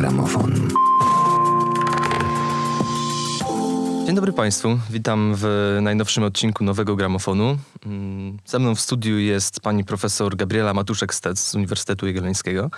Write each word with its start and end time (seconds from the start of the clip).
gramofon. 0.00 0.68
Dzień 4.06 4.14
dobry 4.14 4.32
Państwu, 4.32 4.78
witam 4.90 5.34
w 5.36 5.78
najnowszym 5.82 6.24
odcinku 6.24 6.64
Nowego 6.64 6.96
Gramofonu. 6.96 7.58
Mm, 7.86 8.38
ze 8.46 8.58
mną 8.58 8.74
w 8.74 8.80
studiu 8.80 9.18
jest 9.18 9.60
pani 9.60 9.84
profesor 9.84 10.36
Gabriela 10.36 10.74
Matuszek-Stec 10.74 11.36
z 11.36 11.54
Uniwersytetu 11.54 12.06
Jagiellońskiego. 12.06 12.70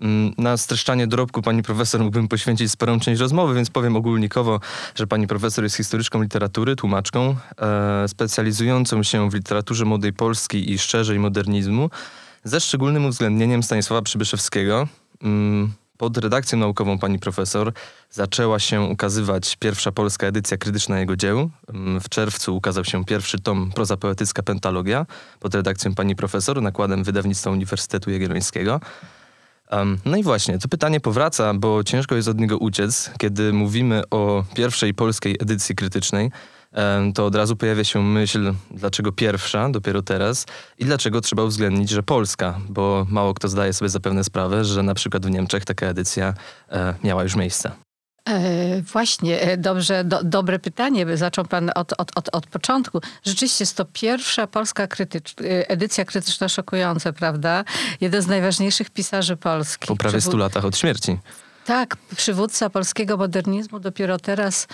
Mm, 0.00 0.34
na 0.38 0.56
streszczanie 0.56 1.06
dorobku 1.06 1.42
pani 1.42 1.62
profesor 1.62 2.00
mógłbym 2.00 2.28
poświęcić 2.28 2.70
sporą 2.70 3.00
część 3.00 3.20
rozmowy, 3.20 3.54
więc 3.54 3.70
powiem 3.70 3.96
ogólnikowo, 3.96 4.60
że 4.94 5.06
pani 5.06 5.26
profesor 5.26 5.64
jest 5.64 5.76
historyczką 5.76 6.22
literatury, 6.22 6.76
tłumaczką, 6.76 7.36
e, 7.58 8.08
specjalizującą 8.08 9.02
się 9.02 9.30
w 9.30 9.34
literaturze 9.34 9.84
młodej 9.84 10.12
polskiej 10.12 10.72
i 10.72 10.78
szczerzej 10.78 11.18
modernizmu, 11.18 11.90
ze 12.44 12.60
szczególnym 12.60 13.04
uwzględnieniem 13.04 13.62
Stanisława 13.62 14.02
Przybyszewskiego. 14.02 14.88
Mm, 15.22 15.72
pod 16.00 16.18
redakcją 16.18 16.58
naukową 16.58 16.98
pani 16.98 17.18
profesor 17.18 17.72
zaczęła 18.10 18.58
się 18.58 18.80
ukazywać 18.80 19.56
pierwsza 19.56 19.92
polska 19.92 20.26
edycja 20.26 20.56
krytyczna 20.56 21.00
jego 21.00 21.16
dzieł. 21.16 21.50
Mm, 21.74 22.00
w 22.00 22.08
czerwcu 22.08 22.56
ukazał 22.56 22.84
się 22.84 23.04
pierwszy 23.04 23.38
tom 23.38 23.72
Proza 23.74 23.96
poetycka 23.96 24.42
Pentalogia 24.42 25.06
pod 25.40 25.54
redakcją 25.54 25.94
pani 25.94 26.16
profesor, 26.16 26.62
nakładem 26.62 27.04
wydawnictwa 27.04 27.50
Uniwersytetu 27.50 28.10
Jagiellońskiego. 28.10 28.80
No 30.04 30.16
i 30.16 30.22
właśnie, 30.22 30.58
to 30.58 30.68
pytanie 30.68 31.00
powraca, 31.00 31.54
bo 31.54 31.84
ciężko 31.84 32.14
jest 32.14 32.28
od 32.28 32.38
niego 32.38 32.58
uciec, 32.58 33.10
kiedy 33.18 33.52
mówimy 33.52 34.02
o 34.10 34.44
pierwszej 34.54 34.94
polskiej 34.94 35.36
edycji 35.40 35.74
krytycznej 35.74 36.30
to 37.14 37.26
od 37.26 37.34
razu 37.34 37.56
pojawia 37.56 37.84
się 37.84 38.02
myśl, 38.02 38.54
dlaczego 38.70 39.12
pierwsza, 39.12 39.68
dopiero 39.68 40.02
teraz 40.02 40.46
i 40.78 40.84
dlaczego 40.84 41.20
trzeba 41.20 41.42
uwzględnić, 41.42 41.90
że 41.90 42.02
Polska, 42.02 42.60
bo 42.68 43.06
mało 43.08 43.34
kto 43.34 43.48
zdaje 43.48 43.72
sobie 43.72 43.88
zapewne 43.88 44.24
sprawę, 44.24 44.64
że 44.64 44.82
na 44.82 44.94
przykład 44.94 45.26
w 45.26 45.30
Niemczech 45.30 45.64
taka 45.64 45.86
edycja 45.86 46.34
e, 46.68 46.94
miała 47.04 47.22
już 47.22 47.36
miejsce. 47.36 47.70
E, 48.24 48.82
właśnie, 48.82 49.40
e, 49.40 49.56
dobrze, 49.56 50.04
do, 50.04 50.24
dobre 50.24 50.58
pytanie. 50.58 51.16
Zaczął 51.16 51.44
pan 51.44 51.70
od, 51.74 51.92
od, 51.98 52.12
od, 52.16 52.28
od 52.32 52.46
początku. 52.46 53.00
Rzeczywiście 53.22 53.62
jest 53.62 53.76
to 53.76 53.84
pierwsza 53.84 54.46
polska 54.46 54.86
krytycz, 54.86 55.34
edycja 55.68 56.04
krytyczna 56.04 56.48
szokująca, 56.48 57.12
prawda? 57.12 57.64
Jeden 58.00 58.22
z 58.22 58.26
najważniejszych 58.26 58.90
pisarzy 58.90 59.36
polskich. 59.36 59.88
Po 59.88 59.96
prawie 59.96 60.20
100 60.20 60.36
latach 60.36 60.64
od 60.64 60.78
śmierci. 60.78 61.18
Tak, 61.64 61.96
przywódca 62.16 62.70
polskiego 62.70 63.16
modernizmu 63.16 63.80
dopiero 63.80 64.18
teraz 64.18 64.66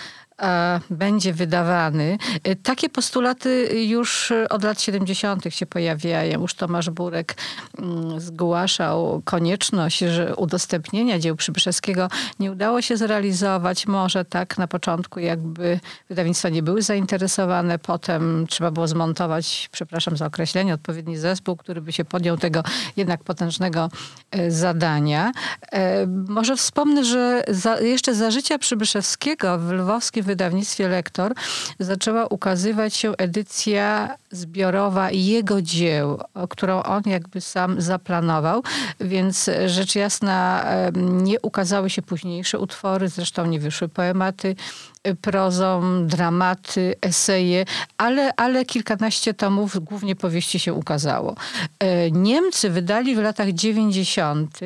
będzie 0.89 1.33
wydawany. 1.33 2.17
Y, 2.47 2.55
takie 2.55 2.89
postulaty 2.89 3.83
już 3.83 4.33
od 4.49 4.63
lat 4.63 4.81
70. 4.81 5.43
się 5.49 5.65
pojawiają. 5.65 6.41
Już 6.41 6.53
Tomasz 6.53 6.89
Burek 6.89 7.35
mm, 7.77 8.19
zgłaszał 8.19 9.21
konieczność 9.25 9.97
że 9.99 10.35
udostępnienia 10.35 11.19
dzieł 11.19 11.35
Przybyszewskiego. 11.35 12.09
Nie 12.39 12.51
udało 12.51 12.81
się 12.81 12.97
zrealizować. 12.97 13.87
Może 13.87 14.25
tak 14.25 14.57
na 14.57 14.67
początku 14.67 15.19
jakby 15.19 15.79
wydawnictwa 16.09 16.49
nie 16.49 16.63
były 16.63 16.81
zainteresowane. 16.81 17.79
Potem 17.79 18.47
trzeba 18.47 18.71
było 18.71 18.87
zmontować, 18.87 19.69
przepraszam 19.71 20.17
za 20.17 20.25
określenie, 20.25 20.73
odpowiedni 20.73 21.17
zespół, 21.17 21.55
który 21.55 21.81
by 21.81 21.93
się 21.93 22.05
podjął 22.05 22.37
tego 22.37 22.63
jednak 22.97 23.23
potężnego 23.23 23.89
y, 24.35 24.51
zadania. 24.51 25.31
E, 25.71 26.07
może 26.07 26.55
wspomnę, 26.55 27.05
że 27.05 27.43
za, 27.47 27.79
jeszcze 27.79 28.15
za 28.15 28.31
życia 28.31 28.57
Przybyszewskiego 28.57 29.59
w 29.59 29.71
lwowskim 29.71 30.26
wydawnictwie 30.27 30.87
Lektor 30.87 31.33
zaczęła 31.79 32.25
ukazywać 32.25 32.95
się 32.95 33.11
edycja 33.17 34.15
zbiorowa 34.31 35.11
jego 35.11 35.61
dzieł, 35.61 36.19
którą 36.49 36.83
on 36.83 37.01
jakby 37.05 37.41
sam 37.41 37.81
zaplanował, 37.81 38.63
więc 38.99 39.49
rzecz 39.65 39.95
jasna 39.95 40.65
nie 40.95 41.41
ukazały 41.41 41.89
się 41.89 42.01
późniejsze 42.01 42.59
utwory, 42.59 43.09
zresztą 43.09 43.45
nie 43.45 43.59
wyszły 43.59 43.89
poematy 43.89 44.55
e, 45.03 45.15
prozą, 45.15 45.81
dramaty, 46.07 46.95
eseje, 47.01 47.65
ale, 47.97 48.33
ale 48.35 48.65
kilkanaście 48.65 49.33
tomów, 49.33 49.83
głównie 49.83 50.15
powieści 50.15 50.59
się 50.59 50.73
ukazało. 50.73 51.35
E, 51.79 52.11
Niemcy 52.11 52.69
wydali 52.69 53.15
w 53.15 53.19
latach 53.19 53.51
90. 53.51 54.59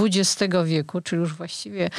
XX 0.00 0.54
wieku, 0.64 1.00
czyli 1.00 1.20
już 1.20 1.34
właściwie 1.34 1.90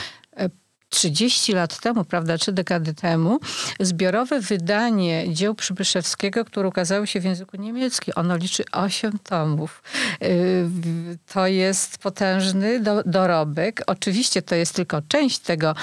30 0.96 1.54
lat 1.54 1.80
temu, 1.80 2.06
prawda, 2.06 2.38
trzy 2.38 2.52
dekady 2.52 2.94
temu, 2.94 3.40
zbiorowe 3.80 4.40
wydanie 4.40 5.34
dzieł 5.34 5.56
Przybyszewskiego, 5.56 6.46
które 6.46 6.68
ukazało 6.68 7.06
się 7.06 7.20
w 7.20 7.24
języku 7.24 7.58
niemieckim. 7.58 8.14
Ono 8.18 8.38
liczy 8.38 8.64
8 8.72 9.20
tomów. 9.20 9.84
Y, 10.24 10.68
to 11.34 11.48
jest 11.48 11.98
potężny 11.98 12.80
do, 12.80 13.04
dorobek. 13.04 13.82
Oczywiście 13.88 14.42
to 14.42 14.56
jest 14.56 14.76
tylko 14.76 15.02
część 15.08 15.40
tego, 15.40 15.76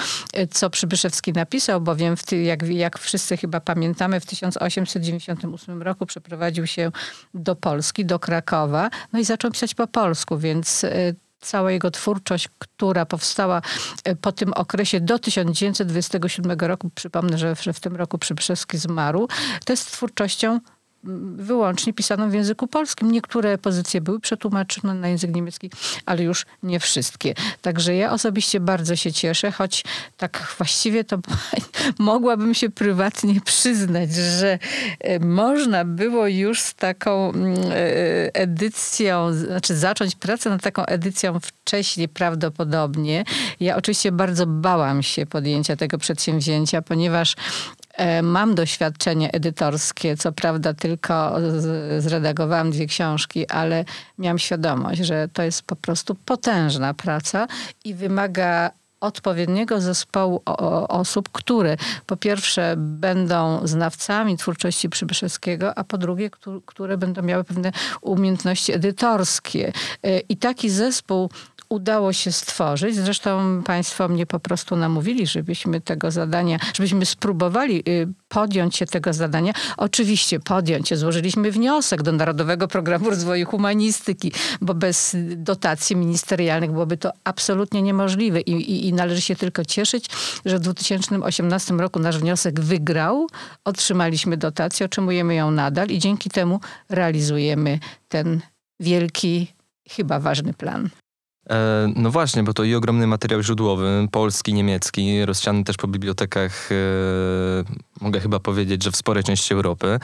co 0.51 0.69
Przybyszewski 0.69 1.33
napisał, 1.33 1.81
bowiem 1.81 2.17
w 2.17 2.23
ty, 2.23 2.43
jak, 2.43 2.63
jak 2.63 2.99
wszyscy 2.99 3.37
chyba 3.37 3.59
pamiętamy, 3.59 4.19
w 4.19 4.25
1898 4.25 5.81
roku 5.81 6.05
przeprowadził 6.05 6.67
się 6.67 6.91
do 7.33 7.55
Polski, 7.55 8.05
do 8.05 8.19
Krakowa, 8.19 8.89
no 9.13 9.19
i 9.19 9.25
zaczął 9.25 9.51
pisać 9.51 9.75
po 9.75 9.87
polsku, 9.87 10.37
więc 10.37 10.83
y, 10.83 11.15
cała 11.43 11.71
jego 11.71 11.91
twórczość, 11.91 12.49
która 12.59 13.05
powstała 13.05 13.61
e, 14.03 14.15
po 14.15 14.31
tym 14.31 14.53
okresie 14.53 14.99
do 14.99 15.19
1927 15.19 16.59
roku, 16.59 16.89
przypomnę, 16.95 17.37
że 17.37 17.73
w 17.73 17.79
tym 17.79 17.95
roku 17.95 18.17
Przybyszewski 18.17 18.77
zmarł, 18.77 19.27
to 19.65 19.73
jest 19.73 19.91
twórczością 19.91 20.59
wyłącznie 21.35 21.93
pisaną 21.93 22.29
w 22.29 22.33
języku 22.33 22.67
polskim. 22.67 23.11
Niektóre 23.11 23.57
pozycje 23.57 24.01
były 24.01 24.19
przetłumaczone 24.19 24.93
na 24.93 25.07
język 25.07 25.35
niemiecki, 25.35 25.71
ale 26.05 26.23
już 26.23 26.45
nie 26.63 26.79
wszystkie. 26.79 27.33
Także 27.61 27.95
ja 27.95 28.11
osobiście 28.11 28.59
bardzo 28.59 28.95
się 28.95 29.11
cieszę, 29.11 29.51
choć 29.51 29.83
tak 30.17 30.53
właściwie 30.57 31.03
to 31.03 31.17
mogłabym 31.99 32.53
się 32.53 32.69
prywatnie 32.69 33.41
przyznać, 33.41 34.13
że 34.13 34.59
e, 34.99 35.19
można 35.19 35.85
było 35.85 36.27
już 36.27 36.61
z 36.61 36.73
taką 36.73 37.29
mm, 37.29 37.57
e, 37.71 38.35
edycją, 38.35 39.33
znaczy 39.33 39.75
zacząć 39.75 40.15
pracę 40.15 40.49
nad 40.49 40.61
taką 40.61 40.85
edycją 40.85 41.39
wcześniej 41.39 42.07
prawdopodobnie. 42.07 43.23
Ja 43.59 43.75
oczywiście 43.75 44.11
bardzo 44.11 44.45
bałam 44.47 45.03
się 45.03 45.25
podjęcia 45.25 45.75
tego 45.75 45.97
przedsięwzięcia, 45.97 46.81
ponieważ 46.81 47.35
mam 48.23 48.55
doświadczenie 48.55 49.31
edytorskie, 49.31 50.17
co 50.17 50.31
prawda 50.31 50.73
tylko 50.73 51.35
zredagowałam 51.99 52.71
dwie 52.71 52.85
książki, 52.85 53.47
ale 53.47 53.85
miałam 54.17 54.39
świadomość, 54.39 55.01
że 55.01 55.27
to 55.33 55.43
jest 55.43 55.61
po 55.61 55.75
prostu 55.75 56.15
potężna 56.15 56.93
praca 56.93 57.47
i 57.85 57.93
wymaga 57.93 58.71
odpowiedniego 59.03 59.81
zespołu 59.81 60.41
osób, 60.89 61.29
które 61.31 61.77
po 62.05 62.17
pierwsze 62.17 62.73
będą 62.77 63.67
znawcami 63.67 64.37
twórczości 64.37 64.89
Przybyszewskiego, 64.89 65.77
a 65.77 65.83
po 65.83 65.97
drugie, 65.97 66.29
które 66.65 66.97
będą 66.97 67.21
miały 67.21 67.43
pewne 67.43 67.71
umiejętności 68.01 68.73
edytorskie. 68.73 69.73
E, 70.03 70.19
I 70.19 70.37
taki 70.37 70.69
zespół 70.69 71.29
udało 71.73 72.13
się 72.13 72.31
stworzyć. 72.31 72.95
Zresztą 72.95 73.63
Państwo 73.63 74.07
mnie 74.07 74.25
po 74.25 74.39
prostu 74.39 74.75
namówili, 74.75 75.27
żebyśmy 75.27 75.81
tego 75.81 76.11
zadania, 76.11 76.59
żebyśmy 76.73 77.05
spróbowali 77.05 77.83
y, 77.89 78.07
podjąć 78.27 78.75
się 78.75 78.85
tego 78.85 79.13
zadania. 79.13 79.53
Oczywiście 79.77 80.39
podjąć 80.39 80.89
się. 80.89 80.97
Złożyliśmy 80.97 81.51
wniosek 81.51 82.03
do 82.03 82.11
Narodowego 82.11 82.67
Programu 82.67 83.09
Rozwoju 83.09 83.45
Humanistyki, 83.45 84.31
bo 84.61 84.73
bez 84.73 85.15
dotacji 85.35 85.95
ministerialnych 85.95 86.71
byłoby 86.71 86.97
to 86.97 87.11
absolutnie 87.23 87.81
niemożliwe 87.81 88.41
i, 88.41 88.51
i, 88.51 88.87
i 88.87 88.93
należy 88.93 89.21
się 89.21 89.35
tylko 89.35 89.65
cieszyć, 89.65 90.05
że 90.45 90.57
w 90.57 90.61
2018 90.61 91.73
roku 91.73 91.99
nasz 91.99 92.17
wniosek 92.17 92.59
wygrał. 92.59 93.27
Otrzymaliśmy 93.65 94.37
dotację, 94.37 94.85
otrzymujemy 94.85 95.35
ją 95.35 95.51
nadal 95.51 95.87
i 95.87 95.99
dzięki 95.99 96.29
temu 96.29 96.59
realizujemy 96.89 97.79
ten 98.09 98.41
wielki, 98.79 99.47
chyba 99.89 100.19
ważny 100.19 100.53
plan. 100.53 100.89
E, 101.49 101.87
no 101.95 102.11
właśnie, 102.11 102.43
bo 102.43 102.53
to 102.53 102.63
i 102.63 102.75
ogromny 102.75 103.07
materiał 103.07 103.43
źródłowy, 103.43 104.07
polski, 104.11 104.53
niemiecki, 104.53 105.25
rozsiany 105.25 105.63
też 105.63 105.77
po 105.77 105.87
bibliotekach, 105.87 106.69
e, 106.71 106.75
mogę 108.01 108.19
chyba 108.19 108.39
powiedzieć, 108.39 108.83
że 108.83 108.91
w 108.91 108.95
sporej 108.95 109.23
części 109.23 109.53
Europy. 109.53 109.99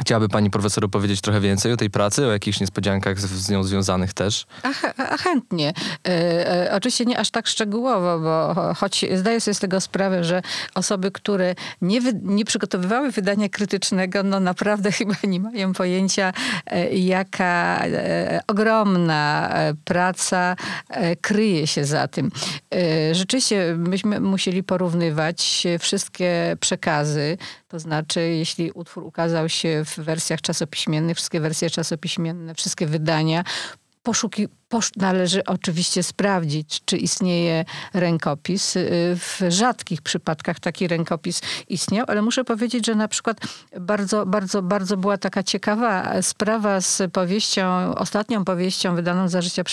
Chciałaby 0.00 0.28
pani 0.28 0.50
profesor 0.50 0.84
opowiedzieć 0.84 1.20
trochę 1.20 1.40
więcej 1.40 1.72
o 1.72 1.76
tej 1.76 1.90
pracy, 1.90 2.26
o 2.26 2.32
jakichś 2.32 2.60
niespodziankach 2.60 3.20
z, 3.20 3.26
z 3.26 3.50
nią 3.50 3.62
związanych 3.62 4.12
też? 4.12 4.46
A, 4.62 5.02
a 5.02 5.16
chętnie. 5.16 5.72
E, 6.08 6.70
e, 6.70 6.76
oczywiście 6.76 7.04
nie 7.04 7.18
aż 7.18 7.30
tak 7.30 7.46
szczegółowo, 7.46 8.18
bo 8.18 8.74
choć 8.74 9.04
zdaję 9.14 9.40
sobie 9.40 9.54
z 9.54 9.58
tego 9.58 9.80
sprawę, 9.80 10.24
że 10.24 10.42
osoby, 10.74 11.10
które 11.10 11.54
nie, 11.82 12.00
wy, 12.00 12.12
nie 12.22 12.44
przygotowywały 12.44 13.10
wydania 13.10 13.48
krytycznego, 13.48 14.22
no 14.22 14.40
naprawdę 14.40 14.92
chyba 14.98 15.14
nie 15.24 15.40
mają 15.40 15.72
pojęcia, 15.72 16.32
e, 16.66 16.94
jaka 16.94 17.84
e, 17.86 18.40
ogromna 18.46 19.50
e, 19.52 19.74
praca 19.84 20.56
e, 20.88 21.16
kryje 21.16 21.66
się 21.66 21.84
za 21.84 22.08
tym. 22.08 22.30
rzeczywiście 23.12 23.74
myśmy 23.78 24.20
musieli 24.20 24.62
porównywać 24.62 25.66
wszystkie 25.78 26.56
przekazy, 26.60 27.38
to 27.68 27.78
znaczy, 27.78 28.20
jeśli 28.20 28.72
utwór 28.72 29.04
ukazał 29.04 29.48
się 29.48 29.84
w 29.84 29.98
wersjach 29.98 30.40
czasopiśmiennych, 30.40 31.16
wszystkie 31.16 31.40
wersje 31.40 31.70
czasopiśmienne, 31.70 32.54
wszystkie 32.54 32.86
wydania, 32.86 33.44
poszuki, 34.02 34.48
posz, 34.68 34.90
należy 34.96 35.44
oczywiście 35.44 36.02
sprawdzić, 36.02 36.80
czy 36.84 36.96
istnieje 36.96 37.64
rękopis. 37.94 38.76
Y, 38.76 39.16
w 39.16 39.40
rzadkich 39.48 40.02
przypadkach 40.02 40.60
taki 40.60 40.88
rękopis 40.88 41.40
istniał, 41.68 42.04
ale 42.08 42.22
muszę 42.22 42.44
powiedzieć, 42.44 42.86
że 42.86 42.94
na 42.94 43.08
przykład 43.08 43.40
bardzo, 43.80 44.26
bardzo, 44.26 44.62
bardzo 44.62 44.96
była 44.96 45.18
taka 45.18 45.42
ciekawa 45.42 46.22
sprawa 46.22 46.80
z 46.80 47.02
powieścią, 47.12 47.94
ostatnią 47.94 48.44
powieścią 48.44 48.94
wydaną 48.94 49.28
za 49.28 49.42
życia 49.42 49.64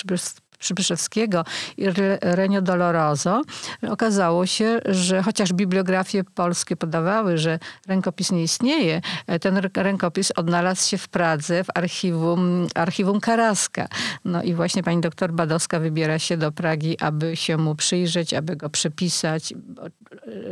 Przybyszewskiego 0.57 1.45
i 1.77 1.85
Renio 2.21 2.61
Doloroso, 2.61 3.41
okazało 3.89 4.45
się, 4.45 4.79
że 4.85 5.23
chociaż 5.23 5.53
bibliografie 5.53 6.23
polskie 6.23 6.75
podawały, 6.75 7.37
że 7.37 7.59
rękopis 7.87 8.31
nie 8.31 8.43
istnieje, 8.43 9.01
ten 9.41 9.61
rękopis 9.75 10.31
odnalazł 10.35 10.89
się 10.89 10.97
w 10.97 11.07
Pradze 11.07 11.63
w 11.63 11.67
archiwum, 11.75 12.67
archiwum 12.75 13.19
Karaska. 13.19 13.87
No 14.25 14.43
i 14.43 14.53
właśnie 14.53 14.83
pani 14.83 15.01
doktor 15.01 15.33
Badowska 15.33 15.79
wybiera 15.79 16.19
się 16.19 16.37
do 16.37 16.51
Pragi, 16.51 16.99
aby 16.99 17.35
się 17.35 17.57
mu 17.57 17.75
przyjrzeć, 17.75 18.33
aby 18.33 18.55
go 18.55 18.69
przepisać. 18.69 19.53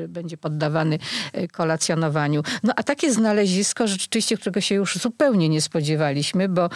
Będzie 0.07 0.37
poddawany 0.37 0.99
kolacjonowaniu. 1.51 2.43
No 2.63 2.73
a 2.75 2.83
takie 2.83 3.13
znalezisko 3.13 3.87
rzeczywiście, 3.87 4.37
którego 4.37 4.61
się 4.61 4.75
już 4.75 4.95
zupełnie 4.95 5.49
nie 5.49 5.61
spodziewaliśmy, 5.61 6.49
bo 6.49 6.69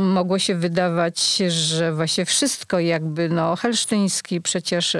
mogło 0.00 0.38
się 0.38 0.54
wydawać, 0.54 1.36
że 1.48 1.92
właśnie 1.92 2.24
wszystko 2.24 2.63
wszystko 2.64 2.78
jakby, 2.78 3.28
no 3.28 3.56
Helsztyński 3.56 4.40
przecież 4.40 4.94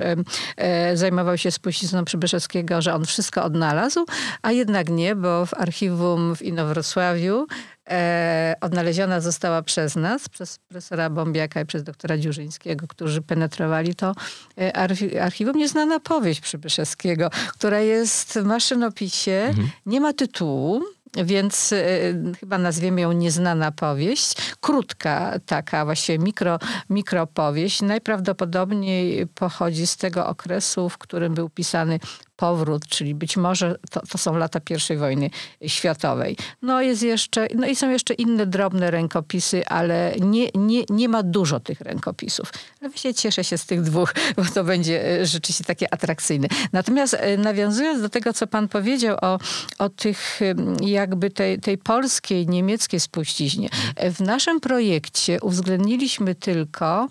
e, 0.56 0.96
zajmował 0.96 1.38
się 1.38 1.50
spuścizną 1.50 2.04
Przybyszewskiego, 2.04 2.82
że 2.82 2.94
on 2.94 3.04
wszystko 3.04 3.44
odnalazł, 3.44 4.06
a 4.42 4.52
jednak 4.52 4.88
nie, 4.88 5.16
bo 5.16 5.46
w 5.46 5.54
archiwum 5.54 6.36
w 6.36 6.42
Inowrocławiu 6.42 7.46
e, 7.90 8.54
odnaleziona 8.60 9.20
została 9.20 9.62
przez 9.62 9.96
nas, 9.96 10.28
przez 10.28 10.58
profesora 10.58 11.10
Bombiaka 11.10 11.60
i 11.60 11.66
przez 11.66 11.82
doktora 11.82 12.18
Dziurzyńskiego, 12.18 12.86
którzy 12.88 13.22
penetrowali 13.22 13.94
to 13.94 14.14
e, 14.58 14.76
archiwum. 15.22 15.56
Nieznana 15.56 16.00
powieść 16.00 16.40
Przybyszewskiego, 16.40 17.30
która 17.48 17.80
jest 17.80 18.32
w 18.38 18.44
maszynopisie, 18.44 19.44
mhm. 19.48 19.70
nie 19.86 20.00
ma 20.00 20.12
tytułu, 20.12 20.82
więc 21.16 21.72
y, 21.72 22.32
chyba 22.40 22.58
nazwiemy 22.58 23.00
ją 23.00 23.12
Nieznana 23.12 23.72
powieść. 23.72 24.34
Krótka 24.60 25.32
taka 25.46 25.84
właściwie 25.84 26.18
mikro, 26.18 26.58
mikropowieść. 26.90 27.82
Najprawdopodobniej 27.82 29.26
pochodzi 29.26 29.86
z 29.86 29.96
tego 29.96 30.26
okresu, 30.26 30.88
w 30.88 30.98
którym 30.98 31.34
był 31.34 31.50
pisany 31.50 32.00
powrót, 32.36 32.86
czyli 32.88 33.14
być 33.14 33.36
może 33.36 33.76
to, 33.90 34.00
to, 34.00 34.18
są 34.18 34.36
lata 34.36 34.60
I 34.92 34.96
wojny 34.96 35.30
światowej. 35.66 36.36
No, 36.62 36.82
jest 36.82 37.02
jeszcze, 37.02 37.48
no 37.54 37.66
i 37.66 37.76
są 37.76 37.90
jeszcze 37.90 38.14
inne 38.14 38.46
drobne 38.46 38.90
rękopisy, 38.90 39.66
ale 39.66 40.14
nie, 40.20 40.48
nie, 40.54 40.84
nie 40.90 41.08
ma 41.08 41.22
dużo 41.22 41.60
tych 41.60 41.80
rękopisów. 41.80 42.52
Ale 42.80 42.90
właśnie 42.90 43.14
cieszę 43.14 43.44
się 43.44 43.58
z 43.58 43.66
tych 43.66 43.82
dwóch, 43.82 44.14
bo 44.36 44.44
to 44.54 44.64
będzie 44.64 45.20
e, 45.20 45.26
rzeczywiście 45.26 45.64
takie 45.64 45.94
atrakcyjne. 45.94 46.48
Natomiast 46.72 47.14
e, 47.14 47.36
nawiązując 47.36 48.02
do 48.02 48.08
tego, 48.08 48.32
co 48.32 48.46
pan 48.46 48.68
powiedział 48.68 49.16
o, 49.22 49.38
o 49.78 49.88
tych 49.88 50.40
jakby 50.80 51.30
tej, 51.30 51.60
tej 51.60 51.78
polskiej, 51.78 52.46
niemieckiej 52.46 53.00
spuściźnie. 53.00 53.68
E, 53.96 54.10
w 54.10 54.20
naszym 54.20 54.60
projekcie 54.60 55.40
uwzględniliśmy 55.40 56.34
tylko 56.34 57.08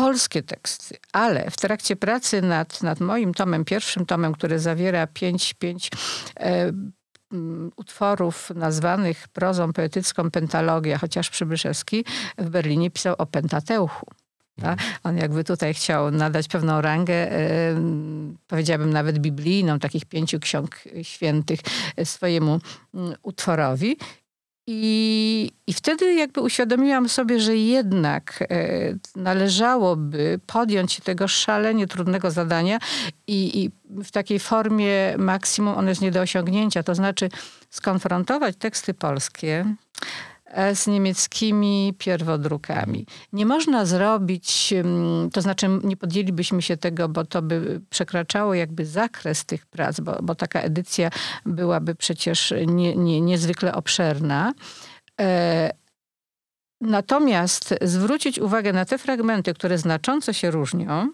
polskie 0.00 0.42
teksty, 0.42 0.96
ale 1.12 1.50
w 1.50 1.56
trakcie 1.56 1.96
pracy 1.96 2.42
nad, 2.42 2.82
nad 2.82 3.00
moim 3.00 3.34
tomem, 3.34 3.64
pierwszym 3.64 4.06
tomem, 4.06 4.32
który 4.32 4.58
zawiera 4.58 5.06
pięć, 5.06 5.54
pięć 5.54 5.90
e, 6.36 6.72
utworów 7.76 8.50
nazwanych 8.54 9.28
prozą 9.28 9.72
poetycką 9.72 10.30
Pentalogia, 10.30 10.98
chociaż 10.98 11.30
Przybyszewski 11.30 12.04
w 12.38 12.48
Berlinie 12.50 12.90
pisał 12.90 13.14
o 13.18 13.26
Pentateuchu. 13.26 14.06
Tak? 14.60 14.78
On 15.02 15.16
jakby 15.16 15.44
tutaj 15.44 15.74
chciał 15.74 16.10
nadać 16.10 16.48
pewną 16.48 16.80
rangę, 16.80 17.14
e, 17.14 17.38
powiedziałabym 18.46 18.92
nawet 18.92 19.18
biblijną, 19.18 19.78
takich 19.78 20.04
pięciu 20.04 20.40
ksiąg 20.40 20.80
świętych 21.02 21.60
swojemu 22.04 22.60
utworowi. 23.22 23.96
I, 24.72 25.52
I 25.66 25.72
wtedy 25.72 26.14
jakby 26.14 26.40
uświadomiłam 26.40 27.08
sobie, 27.08 27.40
że 27.40 27.56
jednak 27.56 28.44
e, 28.50 28.94
należałoby 29.16 30.40
podjąć 30.46 30.92
się 30.92 31.02
tego 31.02 31.28
szalenie 31.28 31.86
trudnego 31.86 32.30
zadania 32.30 32.78
i, 33.26 33.62
i 33.62 33.70
w 34.02 34.10
takiej 34.10 34.38
formie 34.38 35.14
maksimum 35.18 35.74
on 35.74 35.88
jest 35.88 36.00
nie 36.00 36.10
do 36.10 36.20
osiągnięcia. 36.20 36.82
To 36.82 36.94
znaczy 36.94 37.28
skonfrontować 37.70 38.56
teksty 38.56 38.94
polskie 38.94 39.74
z 40.74 40.86
niemieckimi 40.86 41.94
pierwodrukami. 41.98 43.06
Nie 43.32 43.46
można 43.46 43.84
zrobić, 43.86 44.72
mm, 44.72 45.30
to 45.30 45.42
znaczy 45.42 45.66
nie 45.84 45.96
podjęlibyśmy 45.96 46.62
się 46.62 46.76
tego, 46.76 47.08
bo 47.08 47.24
to 47.24 47.42
by 47.42 47.80
przekraczało 47.90 48.54
jakby 48.54 48.86
zakres 48.86 49.44
tych 49.44 49.66
prac, 49.66 50.00
bo, 50.00 50.16
bo 50.22 50.34
taka 50.34 50.60
edycja 50.60 51.10
byłaby 51.46 51.94
przecież 51.94 52.54
nie, 52.66 52.96
nie, 52.96 53.20
niezwykle 53.20 53.74
obszerna. 53.74 54.52
E, 55.20 55.70
natomiast 56.80 57.74
zwrócić 57.82 58.38
uwagę 58.38 58.72
na 58.72 58.84
te 58.84 58.98
fragmenty, 58.98 59.54
które 59.54 59.78
znacząco 59.78 60.32
się 60.32 60.50
różnią, 60.50 61.10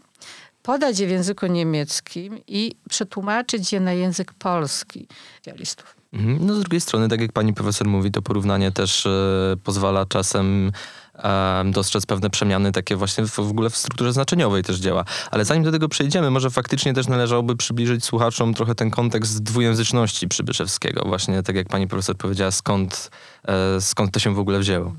podać 0.62 0.99
je 0.99 1.06
w 1.06 1.11
języku 1.11 1.47
niemieckim 1.47 2.41
i 2.47 2.77
przetłumaczyć 2.88 3.73
je 3.73 3.81
na 3.81 3.93
język 3.93 4.33
polski 4.33 5.09
specjalistów. 5.37 5.95
Mhm. 6.16 6.46
No 6.46 6.54
z 6.54 6.60
drugiej 6.60 6.80
strony, 6.80 7.08
tak 7.08 7.20
jak 7.20 7.32
pani 7.32 7.54
profesor 7.54 7.86
mówi, 7.86 8.10
to 8.10 8.22
porównanie 8.22 8.72
też 8.72 9.06
e, 9.06 9.56
pozwala 9.64 10.06
czasem 10.06 10.72
e, 11.14 11.64
dostrzec 11.70 12.06
pewne 12.06 12.30
przemiany 12.30 12.72
takie 12.72 12.96
właśnie 12.96 13.24
w, 13.24 13.30
w 13.30 13.50
ogóle 13.50 13.70
w 13.70 13.76
strukturze 13.76 14.12
znaczeniowej 14.12 14.62
też 14.62 14.76
działa. 14.76 15.04
Ale 15.30 15.44
zanim 15.44 15.64
do 15.64 15.72
tego 15.72 15.88
przejdziemy, 15.88 16.30
może 16.30 16.50
faktycznie 16.50 16.94
też 16.94 17.08
należałoby 17.08 17.56
przybliżyć 17.56 18.04
słuchaczom 18.04 18.54
trochę 18.54 18.74
ten 18.74 18.90
kontekst 18.90 19.42
dwujęzyczności 19.42 20.28
Przybyszewskiego. 20.28 21.02
Właśnie 21.06 21.42
tak 21.42 21.56
jak 21.56 21.68
pani 21.68 21.88
profesor 21.88 22.16
powiedziała, 22.16 22.50
skąd, 22.50 23.10
e, 23.48 23.80
skąd 23.80 24.12
to 24.12 24.20
się 24.20 24.34
w 24.34 24.38
ogóle 24.38 24.58
wzięło. 24.58 24.92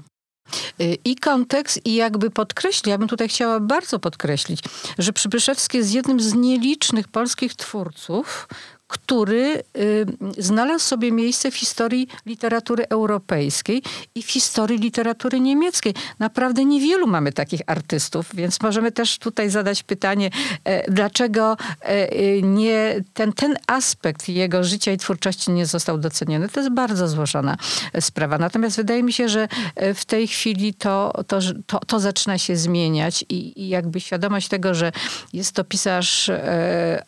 Y, 0.81 0.97
I 1.05 1.15
kontekst, 1.15 1.85
i 1.85 1.95
jakby 1.95 2.29
podkreślić, 2.29 2.87
ja 2.87 2.97
bym 2.97 3.07
tutaj 3.07 3.29
chciała 3.29 3.59
bardzo 3.59 3.99
podkreślić, 3.99 4.59
że 4.97 5.13
Przybyszewski 5.13 5.77
jest 5.77 5.93
jednym 5.93 6.19
z 6.19 6.33
nielicznych 6.33 7.07
polskich 7.07 7.55
twórców, 7.55 8.47
który 8.87 9.63
y, 9.77 10.05
znalazł 10.37 10.85
sobie 10.85 11.11
miejsce 11.11 11.51
w 11.51 11.55
historii 11.55 12.07
literatury 12.25 12.85
europejskiej 12.89 13.83
i 14.15 14.23
w 14.23 14.31
historii 14.31 14.77
literatury 14.79 15.39
niemieckiej. 15.39 15.93
Naprawdę 16.19 16.65
niewielu 16.65 17.07
mamy 17.07 17.33
takich 17.33 17.61
artystów, 17.67 18.29
więc 18.33 18.61
możemy 18.61 18.91
też 18.91 19.17
tutaj 19.17 19.49
zadać 19.49 19.83
pytanie, 19.83 20.29
e, 20.63 20.91
dlaczego 20.91 21.57
e, 21.81 22.13
y, 22.13 22.41
nie, 22.43 23.03
ten, 23.13 23.33
ten 23.33 23.57
aspekt 23.67 24.29
jego 24.29 24.63
życia 24.63 24.91
i 24.91 24.97
twórczości 24.97 25.51
nie 25.51 25.65
został 25.65 25.97
doceniony. 25.97 26.49
To 26.49 26.59
jest 26.59 26.73
bardzo 26.73 27.07
złożona 27.07 27.57
sprawa. 27.99 28.37
Natomiast 28.37 28.77
wydaje 28.77 29.03
mi 29.03 29.13
się, 29.13 29.29
że 29.29 29.47
e, 29.75 29.93
w 29.93 30.05
tej 30.05 30.27
chwili 30.27 30.73
to, 30.73 31.23
to, 31.27 31.39
to, 31.65 31.79
to 31.79 31.99
zaczyna 31.99 32.37
się 32.37 32.55
zmieniać 32.55 33.25
i, 33.29 33.63
i 33.63 33.67
jakby 33.69 33.99
świadomość 33.99 34.47
tego, 34.47 34.73
że 34.73 34.91
jest 35.33 35.51
to 35.51 35.63
pisarz 35.63 36.31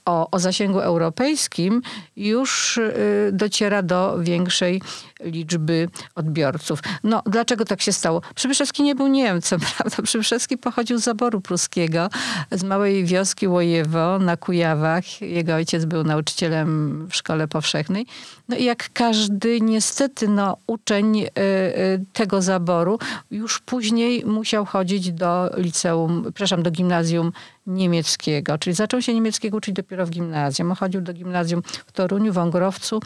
o, 0.06 0.32
o 0.32 0.40
zasięgu 0.40 0.80
europejskim, 0.80 1.69
już 2.16 2.78
y, 2.78 3.30
dociera 3.34 3.82
do 3.82 4.18
większej 4.20 4.82
liczby 5.24 5.90
odbiorców. 6.16 6.80
No, 7.04 7.22
dlaczego 7.26 7.66
tak 7.66 7.82
się 7.82 7.94
stało? 7.94 8.22
Przybyszewski 8.36 8.84
nie 8.84 8.96
był 8.96 9.08
Niemcem, 9.08 9.60
prawda? 9.78 10.04
Przybyszewski 10.04 10.58
pochodził 10.58 10.98
z 10.98 11.04
zaboru 11.04 11.42
pruskiego, 11.42 12.10
z 12.52 12.64
małej 12.64 13.06
wioski 13.06 13.48
Łojewo 13.48 14.20
na 14.20 14.38
Kujawach. 14.38 15.22
Jego 15.22 15.56
ojciec 15.56 15.86
był 15.86 16.04
nauczycielem 16.04 17.08
w 17.08 17.16
szkole 17.16 17.48
powszechnej. 17.48 18.06
No 18.50 18.56
i 18.56 18.64
jak 18.64 18.90
każdy 18.94 19.62
niestety 19.62 20.28
no, 20.28 20.58
uczeń 20.68 21.20
y, 21.20 21.30
y, 21.40 22.06
tego 22.14 22.42
zaboru, 22.42 23.00
już 23.32 23.60
później 23.60 24.26
musiał 24.26 24.66
chodzić 24.66 25.12
do 25.12 25.50
liceum, 25.58 26.24
przepraszam, 26.24 26.64
do 26.64 26.72
gimnazjum 26.72 27.32
niemieckiego, 27.68 28.58
czyli 28.58 28.76
zaczął 28.76 29.02
się 29.02 29.14
niemieckiego 29.14 29.58
uczyć 29.58 29.76
dopiero 29.76 30.06
w 30.06 30.10
gimnazjum. 30.10 30.76
Chodził 30.76 31.02
do 31.02 31.14
gimnazjum 31.14 31.62
w 31.88 31.92
Toruniu, 31.92 32.32
w 32.32 32.36
Wągrowcu. 32.36 33.00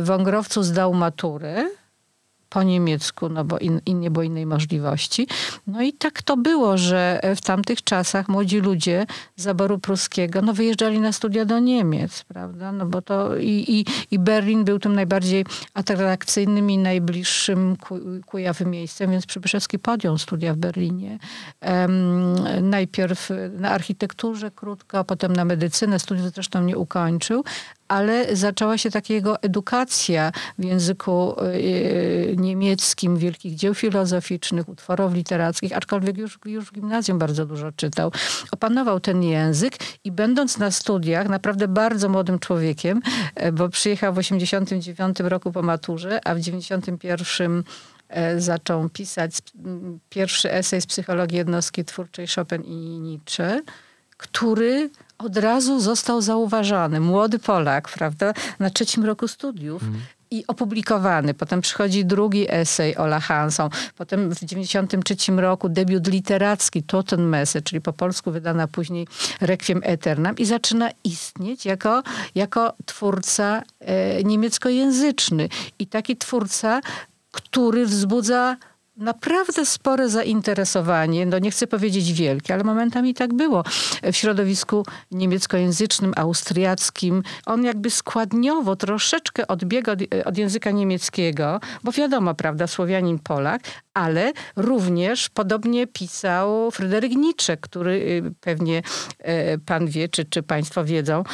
W 0.00 0.04
Wągrowcu 0.04 0.62
zdał 0.62 0.94
maturę 0.94 1.70
po 2.50 2.62
niemiecku, 2.62 3.28
no 3.28 3.44
bo 3.44 3.58
in, 3.58 3.80
in, 3.86 4.00
nie 4.00 4.10
było 4.10 4.22
innej 4.22 4.46
możliwości. 4.46 5.26
No 5.66 5.82
i 5.82 5.92
tak 5.92 6.22
to 6.22 6.36
było, 6.36 6.78
że 6.78 7.20
w 7.36 7.40
tamtych 7.40 7.84
czasach 7.84 8.28
młodzi 8.28 8.60
ludzie 8.60 9.06
z 9.36 9.42
zaboru 9.42 9.78
pruskiego 9.78 10.42
no 10.42 10.52
wyjeżdżali 10.52 11.00
na 11.00 11.12
studia 11.12 11.44
do 11.44 11.58
Niemiec, 11.58 12.24
prawda? 12.24 12.72
No 12.72 12.86
bo 12.86 13.02
to 13.02 13.36
i, 13.36 13.64
i, 13.68 13.84
i 14.14 14.18
Berlin 14.18 14.64
był 14.64 14.78
tym 14.78 14.94
najbardziej 14.94 15.44
atrakcyjnym 15.74 16.70
i 16.70 16.78
najbliższym 16.78 17.76
Kujawym 18.26 18.70
miejscem, 18.70 19.10
więc 19.10 19.26
Przybyszewski 19.26 19.78
podjął 19.78 20.18
studia 20.18 20.54
w 20.54 20.56
Berlinie. 20.56 21.18
Um, 21.62 22.70
najpierw 22.70 23.30
na 23.58 23.70
architekturze 23.70 24.50
krótko, 24.50 24.98
a 24.98 25.04
potem 25.04 25.32
na 25.32 25.44
medycynę. 25.44 25.98
Studiów 25.98 26.32
zresztą 26.34 26.62
nie 26.62 26.78
ukończył, 26.78 27.44
ale 27.90 28.36
zaczęła 28.36 28.78
się 28.78 28.90
takiego 28.90 29.42
edukacja 29.42 30.32
w 30.58 30.64
języku 30.64 31.36
niemieckim, 32.36 33.16
wielkich 33.16 33.54
dzieł 33.54 33.74
filozoficznych, 33.74 34.68
utworów 34.68 35.14
literackich, 35.14 35.76
aczkolwiek 35.76 36.18
już, 36.18 36.38
już 36.44 36.64
w 36.64 36.72
gimnazjum 36.72 37.18
bardzo 37.18 37.46
dużo 37.46 37.72
czytał. 37.72 38.12
Opanował 38.50 39.00
ten 39.00 39.22
język 39.22 39.76
i 40.04 40.12
będąc 40.12 40.58
na 40.58 40.70
studiach, 40.70 41.28
naprawdę 41.28 41.68
bardzo 41.68 42.08
młodym 42.08 42.38
człowiekiem, 42.38 43.00
bo 43.52 43.68
przyjechał 43.68 44.14
w 44.14 44.18
89 44.18 45.20
roku 45.20 45.52
po 45.52 45.62
maturze, 45.62 46.20
a 46.24 46.34
w 46.34 46.40
91 46.40 47.64
E, 48.10 48.40
zaczął 48.40 48.88
pisać 48.88 49.32
pierwszy 50.08 50.52
esej 50.52 50.80
z 50.80 50.86
psychologii 50.86 51.38
jednostki 51.38 51.84
twórczej 51.84 52.26
Chopin 52.26 52.62
i 52.62 53.00
Nietzsche, 53.00 53.62
który 54.20 54.90
od 55.18 55.36
razu 55.36 55.80
został 55.80 56.20
zauważany. 56.20 57.00
Młody 57.00 57.38
Polak, 57.38 57.88
prawda, 57.88 58.32
na 58.58 58.70
trzecim 58.70 59.04
roku 59.04 59.28
studiów. 59.28 59.82
Mm. 59.82 60.00
I 60.30 60.44
opublikowany. 60.46 61.34
Potem 61.34 61.60
przychodzi 61.60 62.04
drugi 62.04 62.46
esej 62.50 62.96
Ola 62.96 63.20
Hansson. 63.20 63.70
Potem 63.96 64.30
w 64.30 64.34
1993 64.34 65.32
roku 65.32 65.68
debiut 65.68 66.08
literacki 66.08 66.82
Totenmesse, 66.82 67.62
czyli 67.62 67.80
po 67.80 67.92
polsku 67.92 68.30
wydana 68.30 68.68
później 68.68 69.06
Requiem 69.40 69.80
Eternam 69.84 70.36
i 70.36 70.44
zaczyna 70.44 70.90
istnieć 71.04 71.66
jako, 71.66 72.02
jako 72.34 72.72
twórca 72.86 73.62
e, 73.80 74.24
niemieckojęzyczny. 74.24 75.48
I 75.78 75.86
taki 75.86 76.16
twórca 76.16 76.80
który 77.32 77.86
wzbudza 77.86 78.56
naprawdę 79.00 79.66
spore 79.66 80.08
zainteresowanie, 80.08 81.26
no 81.26 81.38
nie 81.38 81.50
chcę 81.50 81.66
powiedzieć 81.66 82.12
wielkie, 82.12 82.54
ale 82.54 82.64
momentami 82.64 83.14
tak 83.14 83.34
było 83.34 83.64
w 84.02 84.16
środowisku 84.16 84.86
niemieckojęzycznym, 85.10 86.12
austriackim. 86.16 87.22
On 87.46 87.64
jakby 87.64 87.90
składniowo 87.90 88.76
troszeczkę 88.76 89.46
odbiega 89.46 89.92
od, 89.92 89.98
od 90.24 90.38
języka 90.38 90.70
niemieckiego, 90.70 91.60
bo 91.84 91.92
wiadomo, 91.92 92.34
prawda, 92.34 92.66
Słowianin 92.66 93.18
Polak, 93.18 93.62
ale 94.00 94.32
również 94.56 95.28
podobnie 95.28 95.86
pisał 95.86 96.70
Fryderyk 96.70 97.12
Nietzsche, 97.12 97.56
który 97.56 97.92
y, 97.92 98.32
pewnie 98.40 98.82
y, 99.20 99.58
pan 99.66 99.86
wie, 99.86 100.08
czy, 100.08 100.24
czy 100.24 100.42
państwo 100.42 100.84
wiedzą, 100.84 101.24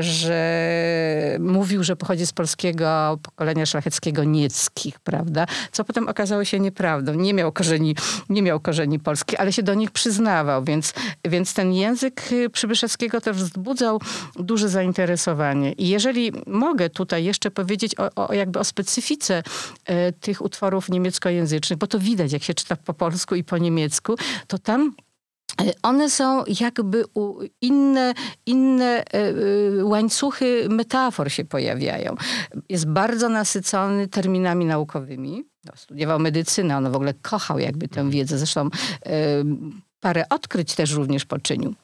że 0.00 1.38
mówił, 1.40 1.84
że 1.84 1.96
pochodzi 1.96 2.26
z 2.26 2.32
polskiego 2.32 3.18
pokolenia 3.22 3.66
szlacheckiego 3.66 4.24
Nieckich, 4.24 5.00
prawda? 5.00 5.46
Co 5.72 5.84
potem 5.84 6.08
okazało 6.08 6.44
się 6.44 6.60
nieprawdą. 6.60 7.14
Nie 7.14 7.34
miał 7.34 7.52
korzeni, 7.52 7.96
nie 8.28 8.42
miał 8.42 8.60
korzeni 8.60 8.98
polskich, 8.98 9.40
ale 9.40 9.52
się 9.52 9.62
do 9.62 9.74
nich 9.74 9.90
przyznawał, 9.90 10.64
więc, 10.64 10.94
więc 11.24 11.54
ten 11.54 11.72
język 11.72 12.32
y, 12.32 12.50
Przybyszewskiego 12.50 13.20
też 13.20 13.36
wzbudzał 13.36 14.00
duże 14.36 14.68
zainteresowanie. 14.68 15.72
I 15.72 15.88
jeżeli 15.88 16.32
mogę 16.46 16.90
tutaj 16.90 17.24
jeszcze 17.24 17.50
powiedzieć 17.50 17.94
o, 17.98 18.28
o 18.28 18.32
jakby 18.32 18.58
o 18.58 18.64
specyfice 18.64 19.42
tych 20.20 20.42
utworów 20.42 20.88
niemieckojęzycznych, 20.88 21.78
bo 21.78 21.86
to 21.86 21.98
widać, 22.14 22.32
jak 22.32 22.42
się 22.42 22.54
czyta 22.54 22.76
po 22.76 22.94
polsku 22.94 23.34
i 23.34 23.44
po 23.44 23.58
niemiecku, 23.58 24.14
to 24.46 24.58
tam 24.58 24.94
e, 25.60 25.72
one 25.82 26.10
są 26.10 26.44
jakby 26.60 27.04
inne, 27.60 28.14
inne 28.46 29.04
e, 29.04 29.04
e, 29.14 29.84
łańcuchy 29.84 30.66
metafor 30.70 31.32
się 31.32 31.44
pojawiają. 31.44 32.14
Jest 32.68 32.86
bardzo 32.86 33.28
nasycony 33.28 34.08
terminami 34.08 34.64
naukowymi. 34.64 35.44
No, 35.64 35.72
studiował 35.76 36.18
medycynę, 36.18 36.76
on 36.76 36.92
w 36.92 36.96
ogóle 36.96 37.14
kochał 37.14 37.58
jakby 37.58 37.88
tę 37.88 38.10
wiedzę. 38.10 38.38
Zresztą 38.38 38.68
parę 40.00 40.24
odkryć 40.30 40.74
też 40.74 40.92
również 40.92 41.24
poczynił. 41.24 41.74